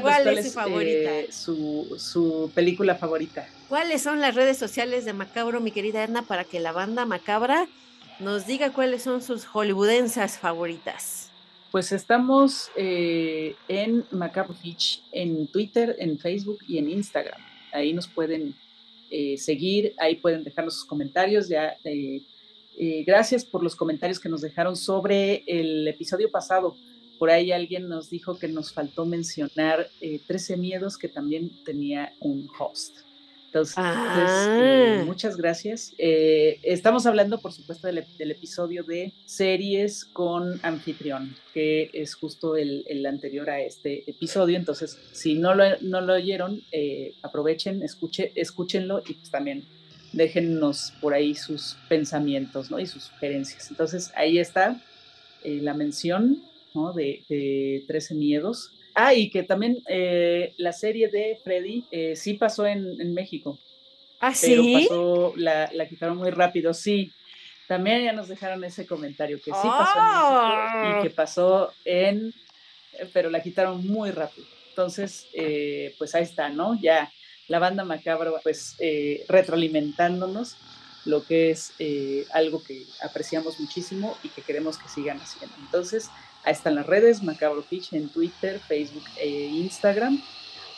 ¿Cuál, 0.00 0.38
es, 0.38 0.46
su 0.46 0.52
favorita? 0.52 1.18
Eh, 1.18 1.28
su, 1.32 2.48
película 2.54 2.94
favorita. 2.94 3.48
¿Cuáles 3.68 4.00
son 4.00 4.20
las 4.20 4.36
redes 4.36 4.56
sociales 4.56 5.04
de 5.04 5.14
Macabro, 5.14 5.60
mi 5.60 5.72
querida 5.72 6.04
Edna, 6.04 6.22
para 6.22 6.44
que 6.44 6.60
la 6.60 6.70
Banda 6.70 7.06
Macabra 7.06 7.66
nos 8.20 8.46
diga 8.46 8.72
cuáles 8.72 9.02
son 9.02 9.20
sus 9.20 9.44
hollywoodensas 9.44 10.38
favoritas? 10.38 11.32
Pues 11.72 11.90
estamos 11.90 12.70
eh, 12.76 13.56
en 13.66 14.04
Macabro 14.12 14.54
Fitch 14.54 15.02
en 15.10 15.48
Twitter, 15.48 15.96
en 15.98 16.20
Facebook 16.20 16.60
y 16.68 16.78
en 16.78 16.88
Instagram. 16.88 17.40
Ahí 17.72 17.92
nos 17.92 18.06
pueden 18.06 18.54
eh, 19.10 19.36
seguir, 19.38 19.92
ahí 19.98 20.14
pueden 20.14 20.44
dejarnos 20.44 20.74
sus 20.74 20.84
comentarios. 20.84 21.48
Ya 21.48 21.76
eh, 21.82 22.22
gracias 23.06 23.44
por 23.44 23.62
los 23.62 23.76
comentarios 23.76 24.18
que 24.18 24.28
nos 24.28 24.40
dejaron 24.40 24.76
sobre 24.76 25.44
el 25.46 25.86
episodio 25.86 26.30
pasado 26.30 26.76
Por 27.18 27.30
ahí 27.30 27.52
alguien 27.52 27.88
nos 27.88 28.08
dijo 28.08 28.38
que 28.38 28.48
nos 28.48 28.72
faltó 28.72 29.04
mencionar 29.04 29.88
13 30.26 30.56
miedos 30.56 30.96
que 30.96 31.08
también 31.08 31.50
tenía 31.64 32.12
un 32.20 32.48
host. 32.58 33.00
Entonces, 33.50 33.78
eh, 33.78 33.80
ah. 33.80 35.02
muchas 35.04 35.36
gracias. 35.36 35.92
Eh, 35.98 36.60
estamos 36.62 37.04
hablando, 37.06 37.40
por 37.40 37.52
supuesto, 37.52 37.88
del, 37.88 37.98
episodio 38.30 38.84
de 38.84 39.12
series 39.24 40.04
con 40.04 40.60
anfitrión, 40.62 41.34
que 41.52 41.90
es 41.92 42.14
justo 42.14 42.54
el, 42.54 43.04
anterior 43.06 43.50
a 43.50 43.60
este 43.60 44.08
episodio. 44.08 44.56
Entonces, 44.56 44.96
si 45.12 45.34
no 45.34 45.56
lo, 45.56 45.64
no 45.80 46.00
lo 46.00 46.14
oyeron, 46.14 46.62
eh, 46.70 47.14
aprovechen, 47.22 47.82
escuche, 47.82 48.30
escúchenlo 48.36 49.02
y 49.04 49.14
pues 49.14 49.32
también 49.32 49.64
déjennos 50.12 50.92
por 51.00 51.14
ahí 51.14 51.34
sus 51.34 51.76
pensamientos 51.88 52.70
¿no? 52.70 52.78
y 52.78 52.86
sus 52.86 53.04
sugerencias. 53.04 53.70
Entonces, 53.70 54.12
ahí 54.14 54.38
está 54.38 54.80
la 55.44 55.74
mención 55.74 56.42
¿no? 56.74 56.92
de, 56.92 57.24
de 57.28 57.84
13 57.86 58.14
miedos 58.14 58.72
Ah, 58.94 59.14
y 59.14 59.30
que 59.30 59.42
también 59.42 59.82
eh, 59.88 60.54
la 60.56 60.72
serie 60.72 61.08
de 61.08 61.38
Freddy 61.42 61.84
eh, 61.90 62.16
sí 62.16 62.34
pasó 62.34 62.66
en, 62.66 63.14
México. 63.14 63.58
Ah, 64.20 64.34
sí. 64.34 64.86
Pero 64.88 65.32
la, 65.36 65.70
quitaron 65.88 66.16
muy 66.16 66.30
rápido, 66.30 66.74
sí. 66.74 67.12
También 67.66 68.04
ya 68.04 68.12
nos 68.12 68.28
dejaron 68.28 68.64
ese 68.64 68.86
comentario 68.86 69.38
que 69.38 69.52
sí 69.52 69.68
pasó 69.68 69.98
en 69.98 70.04
México 70.04 70.82
y 70.82 70.98
ah. 70.98 71.00
que 71.02 71.10
pasó 71.10 71.72
en. 71.84 72.34
Pero 73.12 73.30
la 73.30 73.42
quitaron 73.42 73.86
muy 73.86 74.10
rápido. 74.10 74.46
Entonces, 74.70 75.28
eh, 75.32 75.94
pues 75.98 76.14
ahí 76.14 76.24
está, 76.24 76.48
¿no? 76.48 76.78
Ya 76.80 77.10
la 77.50 77.58
banda 77.58 77.84
macabra, 77.84 78.30
pues 78.42 78.76
retroalimentándonos 79.28 80.56
lo 81.04 81.24
que 81.24 81.50
es 81.50 81.72
algo 82.32 82.62
que 82.62 82.86
apreciamos 83.02 83.60
muchísimo 83.60 84.16
y 84.22 84.28
que 84.28 84.42
queremos 84.42 84.78
que 84.78 84.88
sigan 84.88 85.18
haciendo. 85.20 85.54
Entonces, 85.60 86.08
Ahí 86.44 86.52
están 86.52 86.74
las 86.74 86.86
redes, 86.86 87.22
Macabro 87.22 87.62
Pitch 87.62 87.92
en 87.92 88.08
Twitter, 88.08 88.60
Facebook 88.60 89.04
e 89.18 89.28
Instagram, 89.28 90.22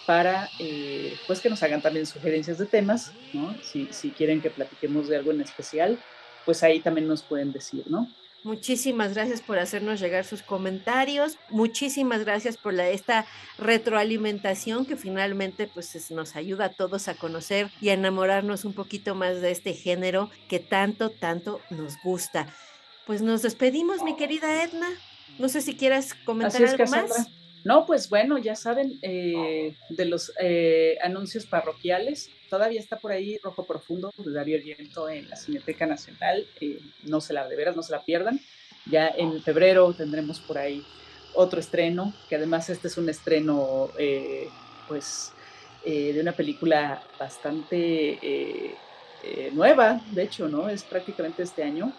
para 0.06 0.48
eh, 0.58 1.16
pues 1.26 1.40
que 1.40 1.48
nos 1.48 1.62
hagan 1.62 1.80
también 1.80 2.06
sugerencias 2.06 2.58
de 2.58 2.66
temas, 2.66 3.12
¿no? 3.32 3.54
Si, 3.62 3.88
si 3.92 4.10
quieren 4.10 4.42
que 4.42 4.50
platiquemos 4.50 5.08
de 5.08 5.16
algo 5.16 5.30
en 5.30 5.40
especial, 5.40 5.98
pues 6.44 6.64
ahí 6.64 6.80
también 6.80 7.06
nos 7.06 7.22
pueden 7.22 7.52
decir, 7.52 7.84
¿no? 7.86 8.08
Muchísimas 8.44 9.14
gracias 9.14 9.40
por 9.40 9.58
hacernos 9.58 10.00
llegar 10.00 10.24
sus 10.24 10.42
comentarios. 10.42 11.38
Muchísimas 11.48 12.24
gracias 12.24 12.56
por 12.56 12.74
la, 12.74 12.88
esta 12.88 13.24
retroalimentación 13.56 14.84
que 14.84 14.96
finalmente 14.96 15.68
pues 15.72 16.10
nos 16.10 16.34
ayuda 16.34 16.64
a 16.64 16.68
todos 16.70 17.06
a 17.06 17.14
conocer 17.14 17.70
y 17.80 17.90
a 17.90 17.92
enamorarnos 17.92 18.64
un 18.64 18.72
poquito 18.72 19.14
más 19.14 19.40
de 19.40 19.52
este 19.52 19.74
género 19.74 20.28
que 20.48 20.58
tanto, 20.58 21.10
tanto 21.10 21.60
nos 21.70 21.94
gusta. 22.02 22.52
Pues 23.06 23.22
nos 23.22 23.42
despedimos, 23.42 24.02
mi 24.02 24.16
querida 24.16 24.64
Edna. 24.64 24.88
No 25.38 25.48
sé 25.48 25.60
si 25.60 25.76
quieras 25.76 26.14
comentar 26.24 26.64
algo 26.64 26.86
más. 26.86 27.28
No, 27.64 27.86
pues 27.86 28.08
bueno, 28.08 28.38
ya 28.38 28.56
saben, 28.56 28.98
eh, 29.02 29.76
de 29.88 30.04
los 30.04 30.32
eh, 30.40 30.98
anuncios 31.02 31.46
parroquiales, 31.46 32.28
todavía 32.52 32.80
está 32.80 32.98
por 32.98 33.12
ahí 33.12 33.38
Rojo 33.42 33.64
Profundo 33.64 34.12
de 34.18 34.30
Darío 34.30 34.60
Viento 34.62 35.08
en 35.08 35.26
la 35.30 35.36
Cineteca 35.36 35.86
Nacional, 35.86 36.46
eh, 36.60 36.80
no 37.04 37.22
se 37.22 37.32
la, 37.32 37.48
de 37.48 37.56
veras, 37.56 37.74
no 37.74 37.82
se 37.82 37.92
la 37.92 38.04
pierdan. 38.04 38.38
Ya 38.84 39.08
en 39.08 39.42
febrero 39.42 39.94
tendremos 39.94 40.38
por 40.38 40.58
ahí 40.58 40.84
otro 41.32 41.60
estreno, 41.60 42.12
que 42.28 42.36
además 42.36 42.68
este 42.68 42.88
es 42.88 42.98
un 42.98 43.08
estreno, 43.08 43.88
pues, 44.86 45.32
de 45.82 46.18
una 46.20 46.32
película 46.32 47.02
bastante 47.18 48.76
nueva, 49.52 50.02
de 50.10 50.24
hecho, 50.24 50.46
¿no? 50.46 50.68
Es 50.68 50.84
prácticamente 50.84 51.44
este 51.44 51.62
año, 51.62 51.90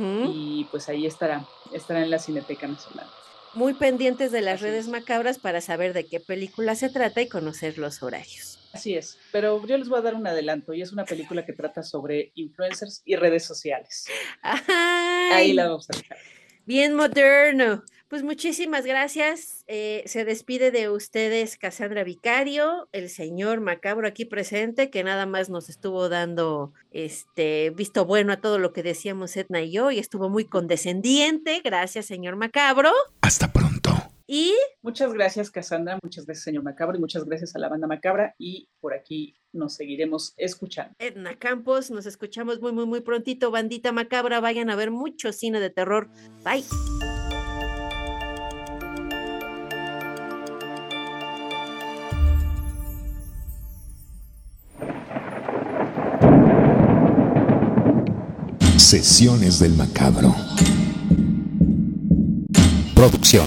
y 0.00 0.66
pues 0.72 0.88
ahí 0.88 1.06
estará, 1.06 1.46
estará 1.72 2.02
en 2.02 2.10
la 2.10 2.18
Cineteca 2.18 2.66
Nacional. 2.66 3.06
Muy 3.54 3.74
pendientes 3.74 4.32
de 4.32 4.40
las 4.40 4.62
redes 4.62 4.88
macabras 4.88 5.38
para 5.38 5.60
saber 5.60 5.92
de 5.92 6.06
qué 6.06 6.18
película 6.18 6.74
se 6.74 6.88
trata 6.88 7.20
y 7.20 7.28
conocer 7.28 7.78
los 7.78 8.02
horarios. 8.02 8.58
Así 8.72 8.94
es, 8.94 9.18
pero 9.30 9.64
yo 9.66 9.76
les 9.76 9.88
voy 9.88 9.98
a 9.98 10.02
dar 10.02 10.14
un 10.14 10.26
adelanto 10.26 10.72
y 10.72 10.82
es 10.82 10.92
una 10.92 11.04
película 11.04 11.44
que 11.44 11.52
trata 11.52 11.82
sobre 11.82 12.32
influencers 12.34 13.02
y 13.04 13.16
redes 13.16 13.44
sociales. 13.44 14.06
Ahí 14.42 15.52
la 15.52 15.68
vamos 15.68 15.88
a 15.90 15.96
dejar. 15.96 16.18
Bien 16.64 16.94
moderno. 16.94 17.82
Pues 18.12 18.22
muchísimas 18.22 18.84
gracias. 18.84 19.64
Eh, 19.68 20.02
se 20.04 20.26
despide 20.26 20.70
de 20.70 20.90
ustedes 20.90 21.56
Cassandra 21.56 22.04
Vicario, 22.04 22.90
el 22.92 23.08
señor 23.08 23.62
Macabro 23.62 24.06
aquí 24.06 24.26
presente, 24.26 24.90
que 24.90 25.02
nada 25.02 25.24
más 25.24 25.48
nos 25.48 25.70
estuvo 25.70 26.10
dando 26.10 26.74
este 26.90 27.70
visto 27.70 28.04
bueno 28.04 28.34
a 28.34 28.40
todo 28.42 28.58
lo 28.58 28.74
que 28.74 28.82
decíamos 28.82 29.34
Edna 29.38 29.62
y 29.62 29.72
yo, 29.72 29.90
y 29.90 29.98
estuvo 29.98 30.28
muy 30.28 30.44
condescendiente. 30.44 31.62
Gracias, 31.64 32.04
señor 32.04 32.36
Macabro. 32.36 32.92
Hasta 33.22 33.50
pronto. 33.50 34.11
Y 34.34 34.54
muchas 34.80 35.12
gracias, 35.12 35.50
Cassandra, 35.50 35.98
muchas 36.02 36.24
gracias, 36.24 36.44
señor 36.44 36.62
Macabro, 36.62 36.96
y 36.96 37.00
muchas 37.00 37.26
gracias 37.26 37.54
a 37.54 37.58
la 37.58 37.68
banda 37.68 37.86
Macabra. 37.86 38.34
Y 38.38 38.66
por 38.80 38.94
aquí 38.94 39.34
nos 39.52 39.74
seguiremos 39.74 40.32
escuchando. 40.38 40.94
Edna 40.98 41.38
Campos, 41.38 41.90
nos 41.90 42.06
escuchamos 42.06 42.58
muy, 42.62 42.72
muy, 42.72 42.86
muy 42.86 43.02
prontito. 43.02 43.50
Bandita 43.50 43.92
Macabra, 43.92 44.40
vayan 44.40 44.70
a 44.70 44.74
ver 44.74 44.90
mucho 44.90 45.34
cine 45.34 45.60
de 45.60 45.68
terror. 45.68 46.08
Bye. 46.44 46.64
Sesiones 58.78 59.58
del 59.58 59.74
Macabro. 59.74 60.34
Producción. 62.94 63.46